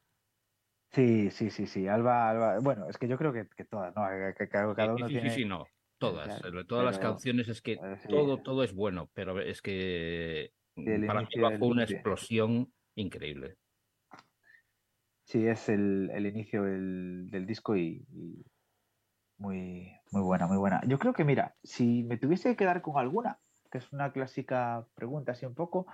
[0.91, 1.86] Sí, sí, sí, sí.
[1.86, 2.59] Alba, Alba.
[2.60, 4.07] Bueno, es que yo creo que, que todas, ¿no?
[4.09, 5.31] Que- que cada, cada Sí, uno sí, tiene.
[5.31, 5.67] sí, sí, no.
[5.99, 6.41] Todas.
[6.41, 10.52] claro, Todas las canciones es que eh, sí, todo, todo es bueno, pero es que
[11.05, 13.59] para mí bajo una explosión increíble.
[15.28, 18.02] Sí, es el, el inicio del, del disco y,
[19.36, 20.81] muy, muy buena, muy buena.
[20.86, 23.39] Yo creo que, mira, si me tuviese que quedar con alguna,
[23.70, 25.86] que es una clásica pregunta así un poco,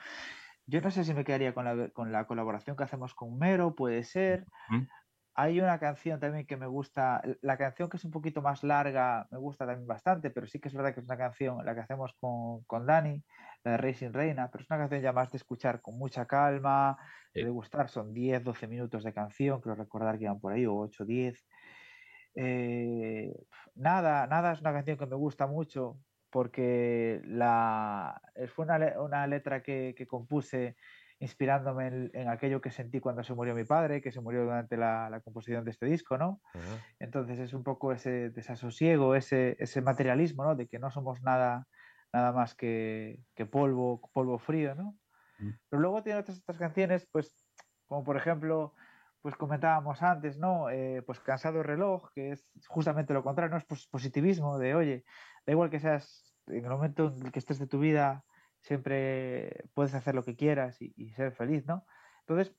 [0.67, 3.75] yo no sé si me quedaría con la, con la colaboración que hacemos con Mero,
[3.75, 4.47] puede ser.
[5.37, 9.27] Hay una canción también que me gusta, la canción que es un poquito más larga,
[9.33, 11.81] me gusta también bastante, pero sí que es verdad que es una canción, la que
[11.81, 13.25] hacemos con, con Dani,
[13.65, 16.97] la de Racing Reina, pero es una canción ya más de escuchar con mucha calma,
[17.35, 17.41] Sí.
[17.41, 20.77] de gustar, son 10, 12 minutos de canción, creo recordar que iban por ahí, o
[20.77, 21.45] 8, 10.
[22.37, 23.33] Eh,
[23.75, 29.63] nada, nada es una canción que me gusta mucho porque la, fue una, una letra
[29.63, 30.77] que, que compuse
[31.21, 34.77] inspirándome en, en aquello que sentí cuando se murió mi padre, que se murió durante
[34.77, 36.41] la, la composición de este disco, ¿no?
[36.99, 40.55] Entonces es un poco ese desasosiego, ese, ese materialismo, ¿no?
[40.57, 41.67] De que no somos nada,
[42.13, 44.97] nada más que, que polvo, polvo frío, ¿no?
[45.39, 45.51] Mm.
[45.69, 47.47] Pero luego tiene otras estas canciones, pues,
[47.87, 48.75] como por ejemplo,
[49.23, 50.69] pues comentábamos antes, ¿no?
[50.69, 53.59] Eh, pues Cansado Reloj, que es justamente lo contrario, ¿no?
[53.59, 55.05] Es pos- positivismo de, oye,
[55.47, 58.25] da igual que seas, en el momento en el que estés de tu vida,
[58.65, 61.87] siempre puedes hacer lo que quieras y, y ser feliz, ¿no?
[62.21, 62.57] Entonces,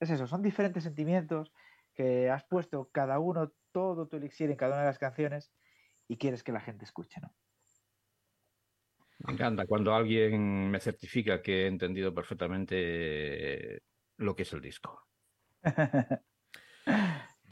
[0.00, 1.52] es eso, son diferentes sentimientos
[1.94, 5.52] que has puesto cada uno todo tu elixir en cada una de las canciones
[6.08, 7.34] y quieres que la gente escuche, ¿no?
[9.18, 13.82] Me encanta cuando alguien me certifica que he entendido perfectamente
[14.16, 15.06] lo que es el disco.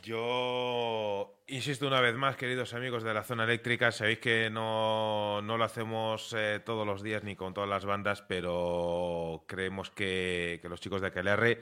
[0.02, 5.56] Yo insisto una vez más, queridos amigos de la zona eléctrica, sabéis que no, no
[5.56, 10.80] lo hacemos eh, todos los días ni con todas las bandas, pero creemos que, los
[10.80, 11.60] chicos de Aquelarre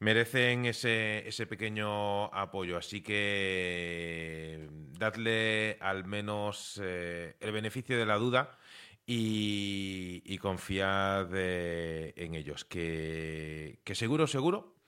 [0.00, 2.76] merecen ese, ese pequeño apoyo.
[2.76, 4.68] Así que
[4.98, 8.58] dadle al menos eh, el beneficio de la duda
[9.06, 14.79] y, y confiad eh, en ellos, que, que seguro, seguro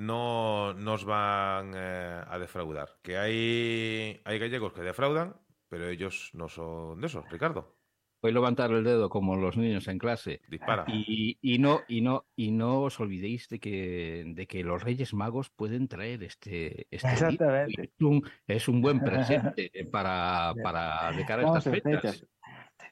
[0.00, 2.96] no nos van eh, a defraudar.
[3.02, 5.36] Que hay, hay gallegos que defraudan,
[5.68, 7.76] pero ellos no son de esos, Ricardo.
[8.22, 10.40] Voy a levantar el dedo como los niños en clase.
[10.48, 10.84] Dispara.
[10.88, 15.14] Y, y no, y no, y no os olvidéis de que, de que los Reyes
[15.14, 17.82] Magos pueden traer este, este Exactamente.
[17.82, 22.26] Es un, es un buen presente para, para de cara a Vamos estas fechas.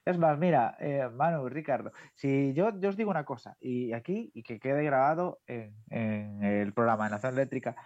[0.08, 4.30] Es más, mira, eh, Manu, Ricardo, si yo, yo os digo una cosa, y aquí,
[4.32, 7.76] y que quede grabado en, el programa de Nación Eléctrica,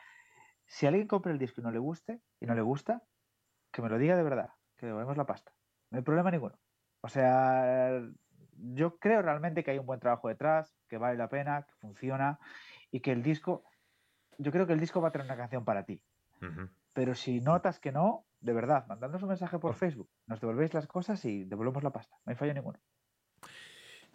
[0.64, 3.02] si alguien compra el disco y no le guste, y no le gusta,
[3.72, 5.52] que me lo diga de verdad, que devolvemos la pasta.
[5.90, 6.56] No hay problema ninguno.
[7.00, 8.00] O sea,
[8.52, 12.38] yo creo realmente que hay un buen trabajo detrás, que vale la pena, que funciona,
[12.92, 13.64] y que el disco,
[14.38, 16.00] yo creo que el disco va a tener una canción para ti.
[16.92, 20.10] Pero si notas que no, de verdad, mandadnos un mensaje por Facebook.
[20.26, 22.16] Nos devolvéis las cosas y devolvemos la pasta.
[22.24, 22.78] No hay fallo ninguno.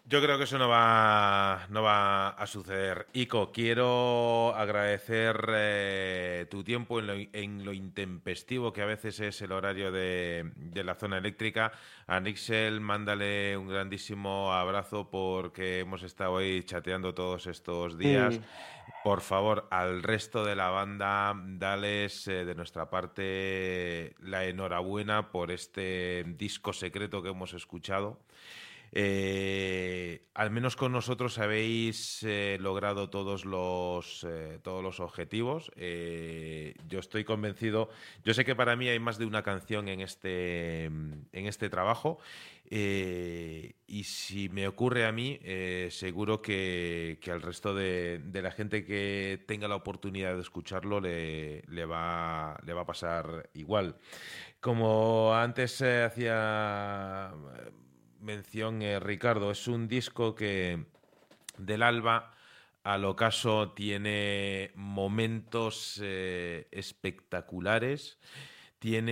[0.09, 3.07] Yo creo que eso no va, no va a suceder.
[3.11, 9.41] Ico, quiero agradecer eh, tu tiempo en lo, en lo intempestivo que a veces es
[9.41, 11.73] el horario de, de la zona eléctrica.
[12.07, 18.35] A Nixel, mándale un grandísimo abrazo porque hemos estado ahí chateando todos estos días.
[18.35, 18.41] Sí.
[19.03, 25.51] Por favor, al resto de la banda, dales eh, de nuestra parte la enhorabuena por
[25.51, 28.21] este disco secreto que hemos escuchado.
[28.99, 35.69] Eh, al menos con nosotros habéis eh, logrado todos los, eh, todos los objetivos.
[35.75, 37.89] Yo estoy convencido,
[38.23, 42.17] yo sé que para mí hay más de una canción en este, en este trabajo.
[42.71, 45.39] y si me ocurre a mí,
[45.91, 52.59] seguro que, al resto de, la gente que tenga la oportunidad de escucharlo le, va,
[52.65, 53.95] le va a pasar igual.
[54.59, 57.31] Como antes hacía
[58.21, 60.85] mención eh, Ricardo, es un disco que
[61.57, 62.33] del alba
[62.83, 68.19] al ocaso tiene momentos eh, espectaculares.
[68.79, 69.11] Tiene.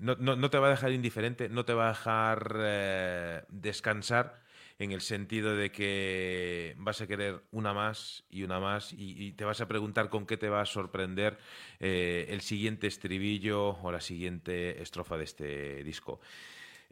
[0.00, 4.42] No, no- no te va a dejar indiferente, no te va a dejar eh, descansar
[4.78, 9.44] en el sentido de que vas a querer una más y una más y, te
[9.44, 11.38] vas a preguntar con qué te va a sorprender
[11.80, 16.20] el siguiente estribillo o la siguiente estrofa de este disco.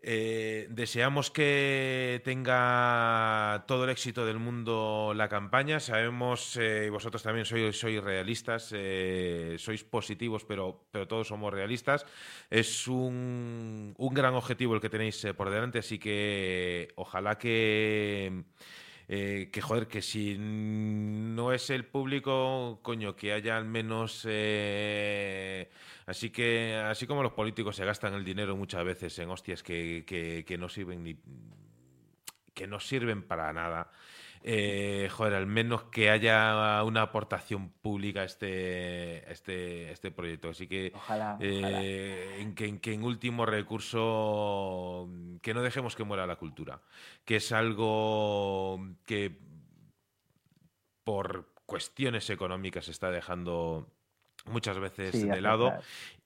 [0.02, 5.80] Eh, deseamos que tenga todo el éxito del mundo la campaña.
[5.80, 11.52] Sabemos, eh, y vosotros también sois, sois realistas, eh, sois positivos, pero, pero todos somos
[11.52, 12.06] realistas.
[12.48, 18.44] Es un, un gran objetivo el que tenéis por delante, así que ojalá que...
[19.12, 25.68] eh, que joder, que si no es el público, coño, que haya al menos eh,
[26.06, 30.04] Así que, así como los políticos se gastan el dinero muchas veces en hostias que,
[30.06, 31.16] que- que no sirven ni
[32.54, 33.90] que no sirven para nada.
[34.42, 40.10] Eh, joder, al menos que haya una aportación pública a este, a este, a este
[40.10, 40.48] proyecto.
[40.50, 41.84] Así que, Ojalá, eh, ojalá.
[41.84, 45.08] en que, en que en último recurso,
[45.42, 46.80] que no dejemos que muera la cultura,
[47.24, 49.38] que es algo que
[51.04, 53.86] por cuestiones económicas se está dejando
[54.46, 55.72] muchas veces Sí, de lado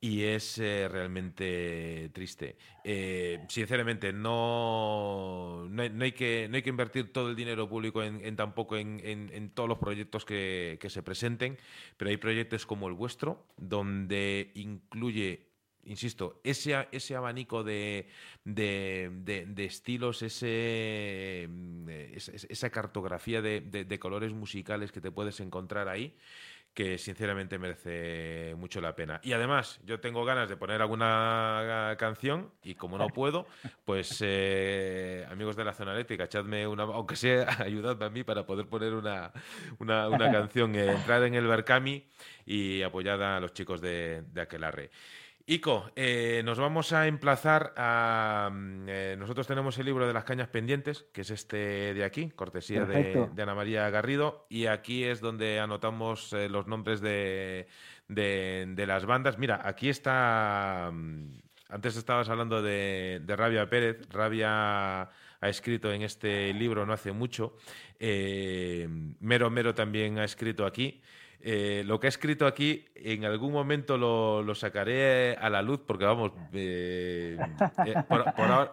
[0.00, 2.56] y es eh, realmente triste.
[2.84, 7.68] Eh, sinceramente, no, no, hay, no hay que, no hay que invertir todo el dinero
[7.68, 11.56] público en, en tampoco en, en- en todos los proyectos que, que se presenten,
[11.96, 15.52] pero hay proyectos como el vuestro, donde incluye
[15.86, 18.08] insisto, ese, ese abanico de,
[18.44, 25.88] de- de- de estilos, ese, mm, esa, cartografía de colores musicales que te puedes encontrar
[25.88, 26.16] ahí,
[26.74, 29.20] que sinceramente merece mucho la pena.
[29.22, 33.46] Y además, yo tengo ganas de poner alguna canción y como no puedo,
[33.84, 38.44] pues eh, amigos de la zona eléctrica, echadme una, aunque sea, ayudadme a mí para
[38.44, 39.32] poder poner una,
[39.78, 42.04] una, una canción, eh, entrar en el Berkami
[42.44, 44.90] y apoyad a los chicos de, de Aquelarre.
[45.46, 48.48] Ico, eh, nos vamos a emplazar a...
[48.50, 52.30] mm, eh, nosotros tenemos el libro de las cañas pendientes, que es este de aquí,
[52.30, 57.68] cortesía de, Ana María Garrido, y aquí es donde anotamos eh, los nombres de,
[58.08, 59.36] de- de las bandas.
[59.38, 60.90] Mira, aquí está...
[60.90, 61.28] mm,
[61.68, 63.98] Antes estabas hablando de, de Rabia Pérez.
[64.10, 67.56] Rabia ha escrito en este libro no hace mucho.
[67.98, 68.88] Eh,
[69.20, 71.02] Mero Mero también ha escrito aquí.
[71.46, 76.06] Eh, lo que ha escrito aquí, en algún momento lo, sacaré a la luz, porque
[76.06, 77.36] vamos, eh,
[77.84, 77.94] eh,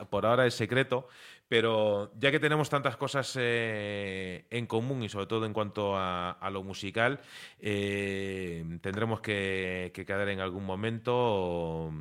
[0.10, 1.10] por, ahora, es secreto,
[1.50, 6.64] pero ya que tenemos tantas cosas en común y sobre todo en cuanto a, lo
[6.64, 7.20] musical,
[7.60, 11.92] tendremos que quedar en algún momento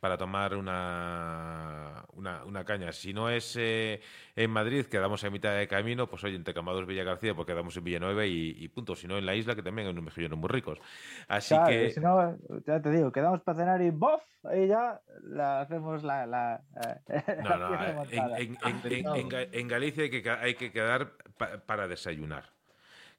[0.00, 2.92] para tomar una, una, una caña.
[2.92, 4.00] Si no es eh,
[4.36, 7.76] en Madrid, quedamos a mitad de camino, pues oye, entre Camados Villa García, pues quedamos
[7.76, 8.94] en Villanueva y, y punto.
[8.94, 10.78] Si no, en la isla, que también hay unos mejillones muy ricos.
[11.26, 11.90] Así Claro, que...
[11.90, 12.36] si no,
[12.66, 14.22] ya te digo, quedamos para cenar y ¡bof!
[14.44, 16.62] Ahí ya la hacemos la, la,
[17.08, 21.88] eh, No, la no, en, en- en- Galicia hay que, hay que quedar pa- para
[21.88, 22.44] desayunar.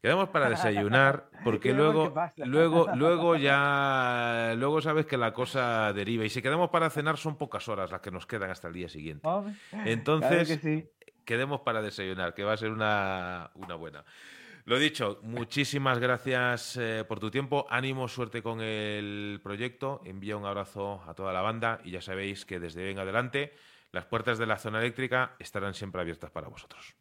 [0.01, 6.29] Quedamos para desayunar porque luego, luego, luego ya, luego sabes que la cosa deriva y
[6.29, 9.27] si quedamos para cenar son pocas horas las que nos quedan hasta el día siguiente.
[9.27, 9.55] Hombre,
[9.85, 10.89] Entonces, claro que sí.
[11.25, 14.05] quedemos para desayunar, que va a ser una, una buena.
[14.65, 17.65] Lo dicho, muchísimas gracias eh, por tu tiempo.
[17.69, 19.99] Ánimo, suerte con el proyecto.
[20.05, 23.53] Envía un abrazo a toda la banda y ya sabéis que desde hoy en adelante
[23.91, 26.95] las puertas de la zona eléctrica estarán siempre abiertas para vosotros.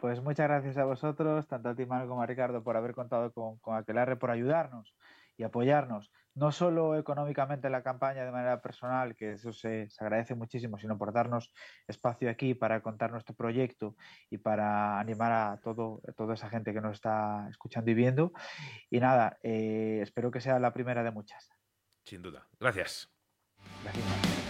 [0.00, 3.32] Pues muchas gracias a vosotros, tanto a ti, Manu, como a Ricardo, por haber contado
[3.32, 4.94] con, con Aquelarre, por ayudarnos
[5.36, 10.04] y apoyarnos, no solo económicamente en la campaña de manera personal, que eso se, se
[10.04, 11.52] agradece muchísimo, sino por darnos
[11.86, 13.96] espacio aquí para contar nuestro proyecto
[14.28, 18.32] y para animar a todo, a toda esa gente que nos está escuchando y viendo.
[18.90, 21.50] Y nada, eh, espero que sea la primera de muchas.
[22.04, 22.46] Sin duda.
[22.58, 23.10] Gracias.
[23.82, 24.49] Gracias.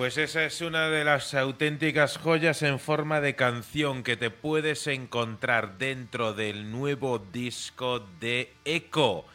[0.00, 4.86] Pues esa es una de las auténticas joyas en forma de canción que te puedes
[4.86, 9.26] encontrar dentro del nuevo disco de Echo.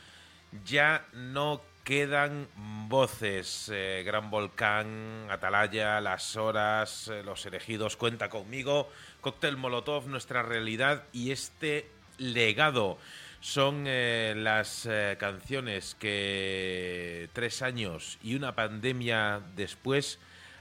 [0.66, 2.48] Ya no quedan
[2.88, 3.70] voces.
[3.72, 8.90] eh, Gran Volcán, Atalaya, Las Horas, eh, Los Elegidos, Cuenta conmigo,
[9.22, 11.88] Cóctel Molotov, Nuestra Realidad y este
[12.18, 12.98] legado.
[13.40, 20.18] Son eh, las canciones que tres años y una pandemia después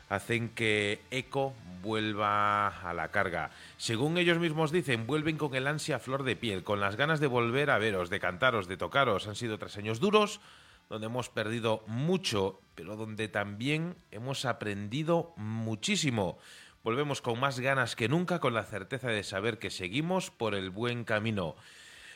[0.09, 3.51] hacen que Eco vuelva a la carga.
[3.77, 7.27] Según ellos mismos dicen, vuelven con el ansia flor de piel, con las ganas de
[7.27, 9.29] volver a veros, de cantaros, de tocaros.
[9.29, 10.41] Han sido tres años duros,
[10.89, 16.39] donde hemos perdido mucho, pero donde también hemos aprendido muchísimo.
[16.83, 20.71] Volvemos con más ganas que nunca, con la certeza de saber que seguimos por el
[20.71, 21.57] buen camino.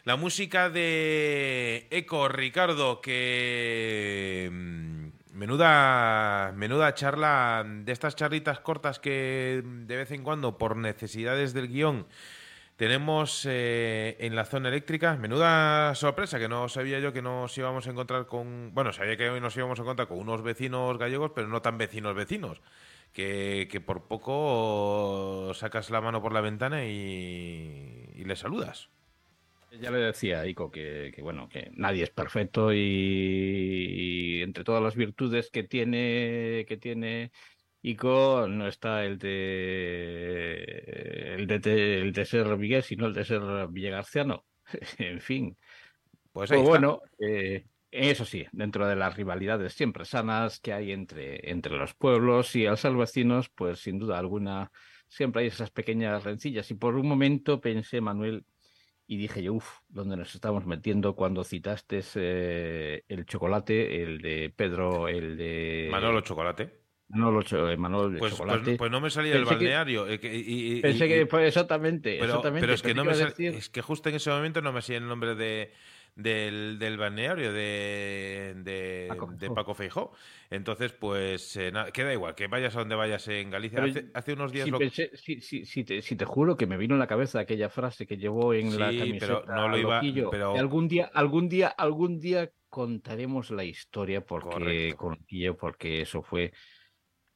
[0.05, 9.63] La música de Eco, Ricardo, que mm, menuda, menuda charla de estas charlitas cortas que
[9.65, 12.07] de vez en cuando, por necesidades del guion,
[12.77, 15.17] tenemos eh, en la zona eléctrica.
[15.17, 18.73] Menuda sorpresa, que no sabía yo que nos íbamos a encontrar con...
[18.73, 21.77] Bueno, sabía que hoy nos íbamos a encontrar con unos vecinos gallegos, pero no tan
[21.77, 22.61] vecinos vecinos.
[23.13, 28.91] Que, que por poco sacas la mano por la ventana y, y le saludas.
[29.81, 34.65] Ya le decía a Ico que, que, bueno, que nadie es perfecto y, y entre
[34.65, 37.33] todas las virtudes que tiene, que tiene
[37.83, 43.43] Ico no está el de el de, el de ser Vigués, sino el de ser
[43.69, 44.45] Villegarciano.
[44.99, 45.57] en fin.
[46.33, 50.93] Pues ahí Pues bueno, eh, eso sí, dentro de las rivalidades siempre sanas que hay
[50.93, 54.71] entre, entre los pueblos y al ser vecinos, pues sin duda alguna
[55.09, 56.71] siempre hay esas pequeñas rencillas.
[56.71, 58.45] Y por un momento pensé, Manuel,
[59.11, 64.53] y dije yo, uff, ¿dónde nos estamos metiendo cuando citaste eh, el chocolate, el de
[64.55, 65.89] Pedro, el de...
[65.91, 66.79] Manolo Chocolate.
[67.11, 68.77] Manolo, Cho- eh, Manolo Pues, pues, chocolate.
[68.77, 70.07] pues no me salía del que- balneario.
[70.07, 72.61] eh, que- y- y- Pensé y- que fue exactamente, pero, exactamente.
[72.61, 74.83] pero es que no me sal- decir- es que justo en ese momento no me
[74.83, 75.73] salía el nombre de
[76.19, 79.55] del, del balneario de, de, Paco de Feijó.
[79.55, 80.13] Paco Feijó.
[80.51, 83.83] Entonces, pues eh, nada, queda igual, que vayas a donde vayas en Galicia.
[83.85, 86.67] Hace, hace unos días Sí, lo- pensé- sí, sí, sí, te, sí te juro que
[86.67, 89.79] me vino en la cabeza aquella frase que llevó en la camiseta pero no lo
[89.79, 90.31] iba- Loquillo.
[90.31, 95.19] pero- Que algún día, algún día, algún día contaremos la historia porque con
[95.59, 96.53] porque eso fue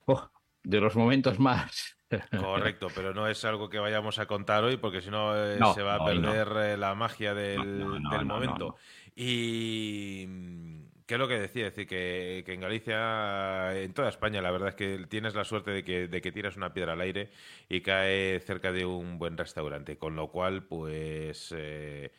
[0.06, 0.28] oh,
[0.64, 1.96] de los momentos más.
[2.38, 5.74] Correcto, pero no es algo que vayamos a contar hoy porque si no eh, No,
[5.74, 6.04] se va a no.
[6.04, 8.76] perder eh, la magia del, No, momento.
[9.14, 14.08] Y mm, qué es lo que decía, es decir, que, que en Galicia, en toda
[14.08, 16.92] España, la verdad es que tienes la suerte de que, de que tiras una piedra
[16.94, 17.30] al aire
[17.68, 21.52] y cae cerca de un buen restaurante, con lo cual, pues...
[21.56, 22.10] eh,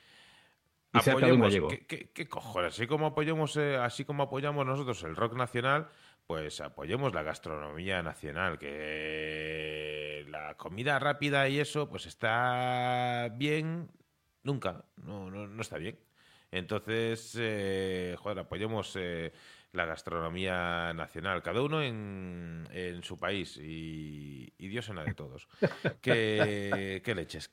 [0.93, 1.67] apoyemos- gallego.
[1.69, 2.73] ¿qué, qué- qué cojones?
[2.75, 5.87] Así como apoyamos, eh, así como apoyamos nosotros el rock nacional,
[6.27, 13.91] pues apoyemos la gastronomía nacional, que la comida rápida y eso, pues está bien,
[14.43, 15.99] nunca, no, no, no está bien.
[16.51, 19.33] Entonces, eh, joder, apoyemos eh,
[19.73, 25.15] la gastronomía nacional, cada uno en, en su país y, y Dios en la de
[25.15, 25.47] todos.
[26.01, 27.49] ¿Qué, qué leches?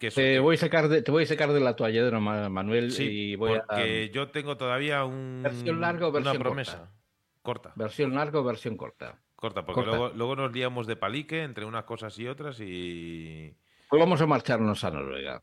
[0.00, 3.04] Eso, Te voy a sacar de, te voy a sacar del atolladero, Ma- Manuel, Sí,
[3.32, 6.92] y voy a porque yo tengo todavía un, ¿Versión larga o una versión promesa.
[7.42, 9.20] Corta, versión larga o versión corta.
[9.36, 9.96] corta, porque corta.
[9.96, 13.54] Luego, luego nos liamos de palique entre unas cosas y otras y
[13.90, 15.42] Pues vamos a marcharnos a Noruega.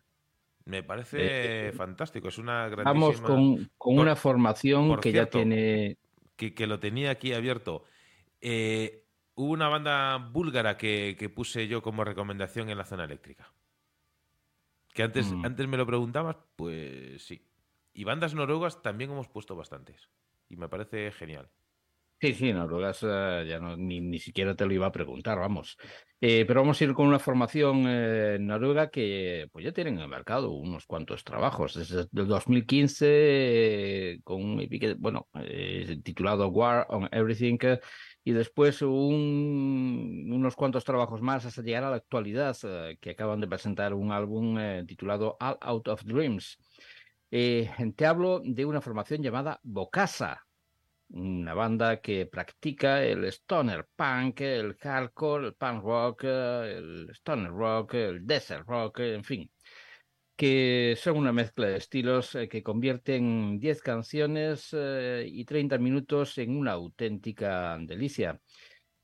[0.66, 2.28] Me parece Eh, fantástico.
[2.28, 3.28] Es una Vamos grandísima...
[3.28, 5.98] con, con Por- una formación por que cierto, ya tiene
[6.36, 7.86] que, que lo tenía aquí abierto.
[8.42, 13.52] Eh, hubo una banda búlgara que, que puse yo como recomendación en la zona eléctrica.
[14.94, 15.46] Que antes, Mm.
[15.46, 17.46] antes me lo preguntabas, pues sí.
[17.94, 20.10] Y bandas noruegas también hemos puesto bastantes.
[20.50, 21.50] Y me parece genial.
[22.22, 25.78] Sí, sí, Noruegas eh, ya no, ni, ni siquiera te lo iba a preguntar, vamos.
[26.20, 30.02] Eh, pero vamos a ir con una formación eh, noruega que pues ya tienen en
[30.04, 31.76] el mercado unos cuantos trabajos.
[31.76, 33.06] Desde el 2015,
[34.14, 37.80] eh, con un EP bueno, eh, titulado War on Everything, eh,
[38.24, 42.56] y después un- unos cuantos trabajos más hasta llegar a la actualidad,
[43.00, 46.58] que acaban de presentar un álbum titulado All Out of Dreams.
[47.30, 50.45] Te hablo de una formación llamada Bocasa,
[51.10, 57.52] una banda que practica el stoner punk, el hardcore, el punk rock, eh, el stoner
[57.52, 59.52] rock, el desert rock, en fin,
[60.36, 66.38] que son una mezcla de estilos eh, que convierten 10 canciones eh, y 30 minutos
[66.38, 68.42] en una auténtica delicia.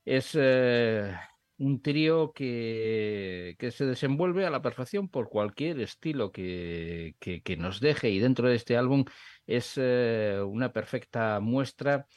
[0.03, 0.35] Es
[1.57, 7.79] un trío que, que se desenvuelve a la perfección por cualquier estilo que- que nos
[7.79, 9.05] deje y dentro de este álbum
[9.45, 12.07] es eh, una perfecta muestra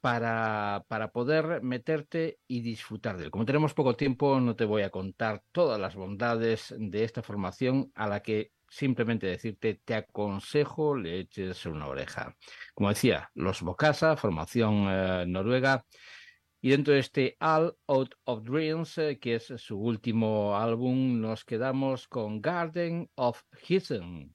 [0.00, 3.30] para, para poder meterte y disfrutar de él.
[3.30, 7.90] Como tenemos poco tiempo, no te voy a contar todas las bondades de esta formación
[7.94, 12.36] a la que simplemente decirte te aconsejo le eches una oreja.
[12.74, 15.84] Como decía, los Bocasa, formación eh, noruega,
[16.64, 21.44] y dentro de este All Out of Dreams, eh, que es su último álbum, nos
[21.44, 24.34] quedamos con Garden of Hidden.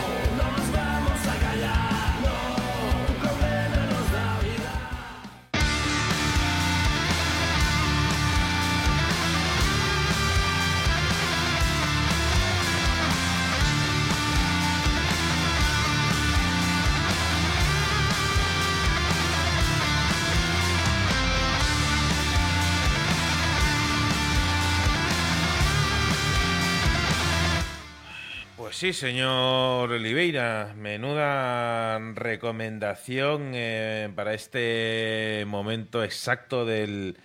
[28.81, 30.73] Sí, señor Oliveira.
[30.75, 37.15] Menuda recomendación eh, para este momento exacto del,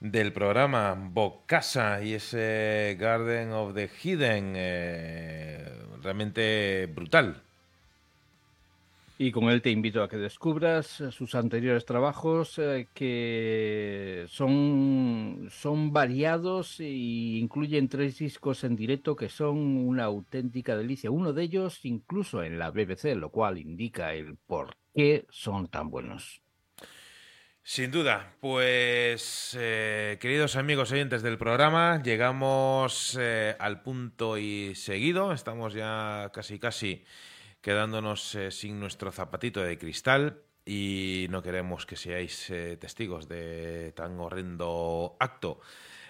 [0.00, 0.94] del programa.
[0.98, 4.54] Bocasa y ese Garden of the Hidden.
[4.56, 5.68] eh,
[6.02, 7.43] realmente brutal.
[9.16, 15.92] Y con él te invito a que descubras sus anteriores trabajos eh, que son, son
[15.92, 21.12] variados e incluyen tres discos en directo que son una auténtica delicia.
[21.12, 25.90] Uno de ellos incluso en la BBC, lo cual indica el por qué son tan
[25.90, 26.42] buenos.
[27.62, 35.32] Sin duda, pues eh, queridos amigos oyentes del programa, llegamos eh, al punto y seguido,
[35.32, 37.04] estamos ya casi casi
[37.64, 43.92] quedándonos eh, sin nuestro zapatito de cristal y no queremos que seáis eh, testigos de
[43.92, 45.60] tan horrendo acto.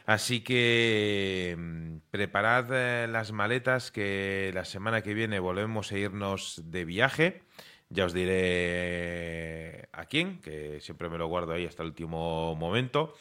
[0.05, 6.60] Así que mm, preparad eh, las maletas que la semana que viene volvemos a irnos
[6.65, 7.42] de viaje.
[7.89, 13.15] Ya os diré a quién, que siempre me lo guardo ahí hasta el último momento.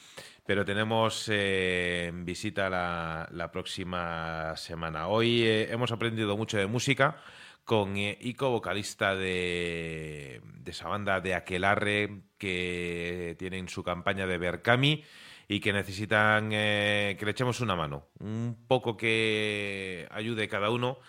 [0.43, 5.07] Pero tenemos eh, visita la, próxima semana.
[5.07, 7.17] Hoy hemos aprendido mucho de música
[7.63, 15.03] con Ico, vocalista de, de esa banda de Aquelarre que tienen su campaña de Berkami
[15.47, 18.07] y que necesitan eh, que le echemos una mano.
[18.19, 20.99] Un poco que ayude cada uno,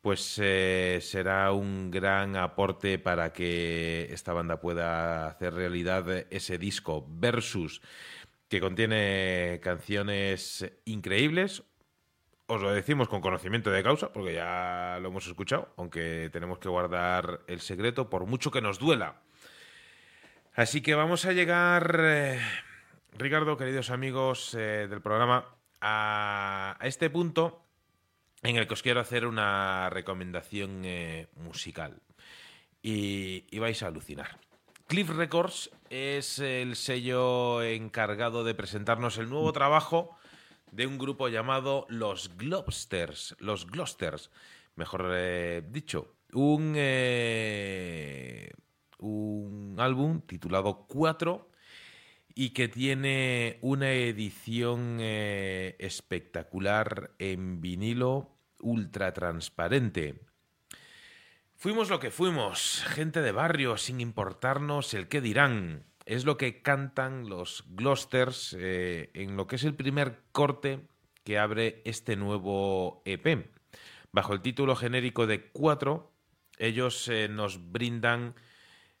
[0.00, 7.06] pues eh, será un gran aporte para que esta banda pueda hacer realidad ese disco
[7.08, 7.80] Versus,
[8.48, 11.62] que contiene canciones increíbles.
[12.52, 16.68] Os lo decimos con conocimiento de causa, porque ya lo hemos escuchado, aunque tenemos que
[16.68, 19.22] guardar el secreto por mucho que nos duela.
[20.54, 22.38] Así que vamos a llegar, eh,
[23.16, 25.46] Ricardo, queridos amigos eh, del programa,
[25.80, 27.64] a, este punto
[28.42, 32.02] en el que os quiero hacer una recomendación eh, musical.
[32.82, 34.36] Y, y vais a alucinar.
[34.88, 40.18] Cliff Records es el sello encargado de presentarnos el nuevo trabajo
[40.72, 43.36] de un grupo llamado Los Globsters.
[43.38, 44.30] Los Glosters,
[44.74, 46.16] mejor eh, dicho.
[46.32, 48.50] Un, eh,
[48.98, 51.50] un álbum titulado 4
[52.34, 60.20] y que tiene una edición eh, espectacular en vinilo ultra transparente.
[61.56, 65.84] Fuimos lo que fuimos, gente de barrio, sin importarnos el qué dirán.
[66.04, 70.80] Es lo que cantan los Glosters eh, en lo que es el primer corte
[71.24, 73.50] que abre este nuevo EP.
[74.10, 76.12] Bajo el título genérico de 4,
[76.58, 78.34] ellos eh, nos brindan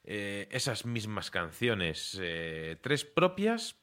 [0.04, 3.76] eh, esas mismas canciones, eh, tres propias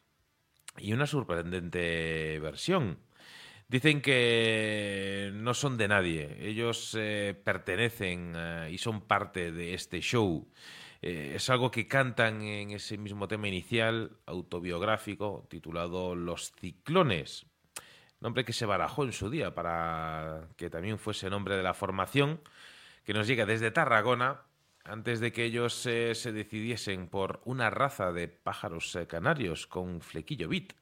[0.77, 2.99] y una sorprendente versión.
[3.67, 6.97] Dicen que no son de nadie, ellos
[7.43, 8.35] pertenecen
[8.71, 10.47] y son parte de este show.
[11.01, 17.45] Eh, es algo que cantan en ese mismo tema inicial, autobiográfico, titulado Los Ciclones.
[18.19, 22.41] Nombre que se barajó en su día para que también fuese nombre de la formación,
[23.05, 24.41] que nos llega desde Tarragona,
[24.83, 30.01] antes de que ellos eh, se decidiesen por una raza de pájaros eh, canarios con
[30.01, 30.73] flequillo bit.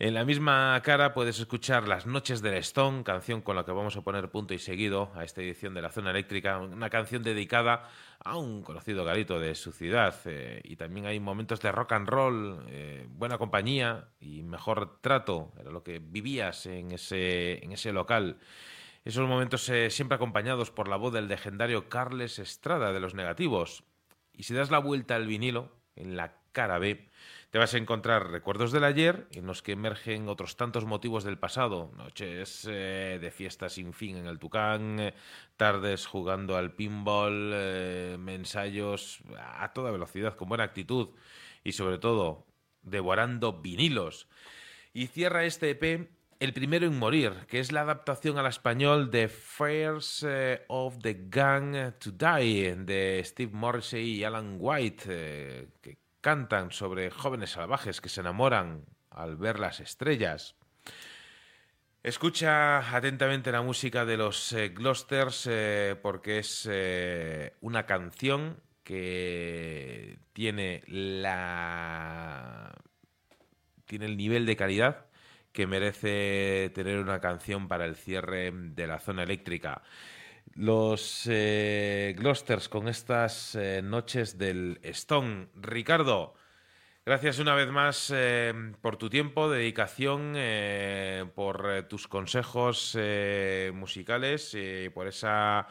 [0.00, 3.96] En la misma cara puedes escuchar Las Noches del Stone, canción con la que vamos
[3.96, 7.90] a poner punto y seguido a esta edición de la Zona Eléctrica, una canción dedicada
[8.24, 10.14] a un conocido garito de su ciudad.
[10.26, 15.50] eh, y también hay momentos de rock and roll, eh, buena compañía y mejor trato,
[15.58, 18.38] era lo que vivías en ese, en ese local.
[19.04, 23.82] Esos momentos eh, siempre acompañados por la voz del legendario Carles Estrada de Los Negativos.
[24.32, 27.08] Y si das la vuelta al vinilo, en la cara B,
[27.50, 31.38] te vas a encontrar recuerdos del ayer en los que emergen otros tantos motivos del
[31.38, 31.90] pasado.
[31.96, 35.14] Noches eh, de fiesta sin fin en el Tucán,
[35.56, 41.10] tardes jugando al pinball, eh, ensayos a toda velocidad, con buena actitud
[41.64, 42.46] y sobre todo
[42.82, 44.28] devorando vinilos.
[44.92, 46.10] Y cierra este EP
[46.40, 51.24] el primero en morir, que es la adaptación al español de Fairs eh, of the
[51.28, 55.98] Gang to Die de Steve Morrissey y Alan White, eh, que
[56.28, 60.56] cantan sobre jóvenes salvajes que se enamoran al ver las estrellas.
[62.02, 70.18] Escucha atentamente la música de los eh, Glosters eh, porque es eh, una canción que
[70.34, 72.74] tiene la
[73.86, 75.06] tiene el nivel de calidad
[75.52, 79.80] que merece tener una canción para el cierre de la zona eléctrica.
[80.54, 82.16] Los eh,
[82.70, 85.48] con estas eh, noches del Stone.
[85.54, 86.34] Ricardo,
[87.06, 88.52] Gracias una vez más eh,
[88.82, 92.98] por tu tiempo, dedicación, eh, por tus consejos
[93.72, 95.68] musicales y por esa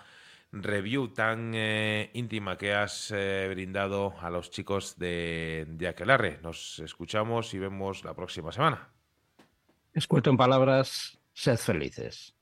[0.51, 1.53] review tan
[2.13, 3.13] íntima que has
[3.49, 6.39] brindado a los chicos de, de Aquelarre.
[6.41, 8.89] Nos escuchamos y vemos la próxima semana.
[9.93, 12.36] Escueto en palabras, sed felices.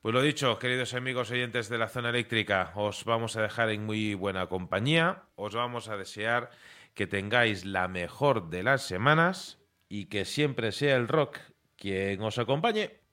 [0.00, 3.84] Pues lo dicho, queridos amigos oyentes de la zona eléctrica, os vamos a dejar en
[3.84, 6.50] muy buena compañía, os vamos a desear
[6.94, 9.58] que tengáis la mejor de las semanas
[9.88, 11.38] y que siempre sea el rock
[11.76, 13.05] quien os acompañe.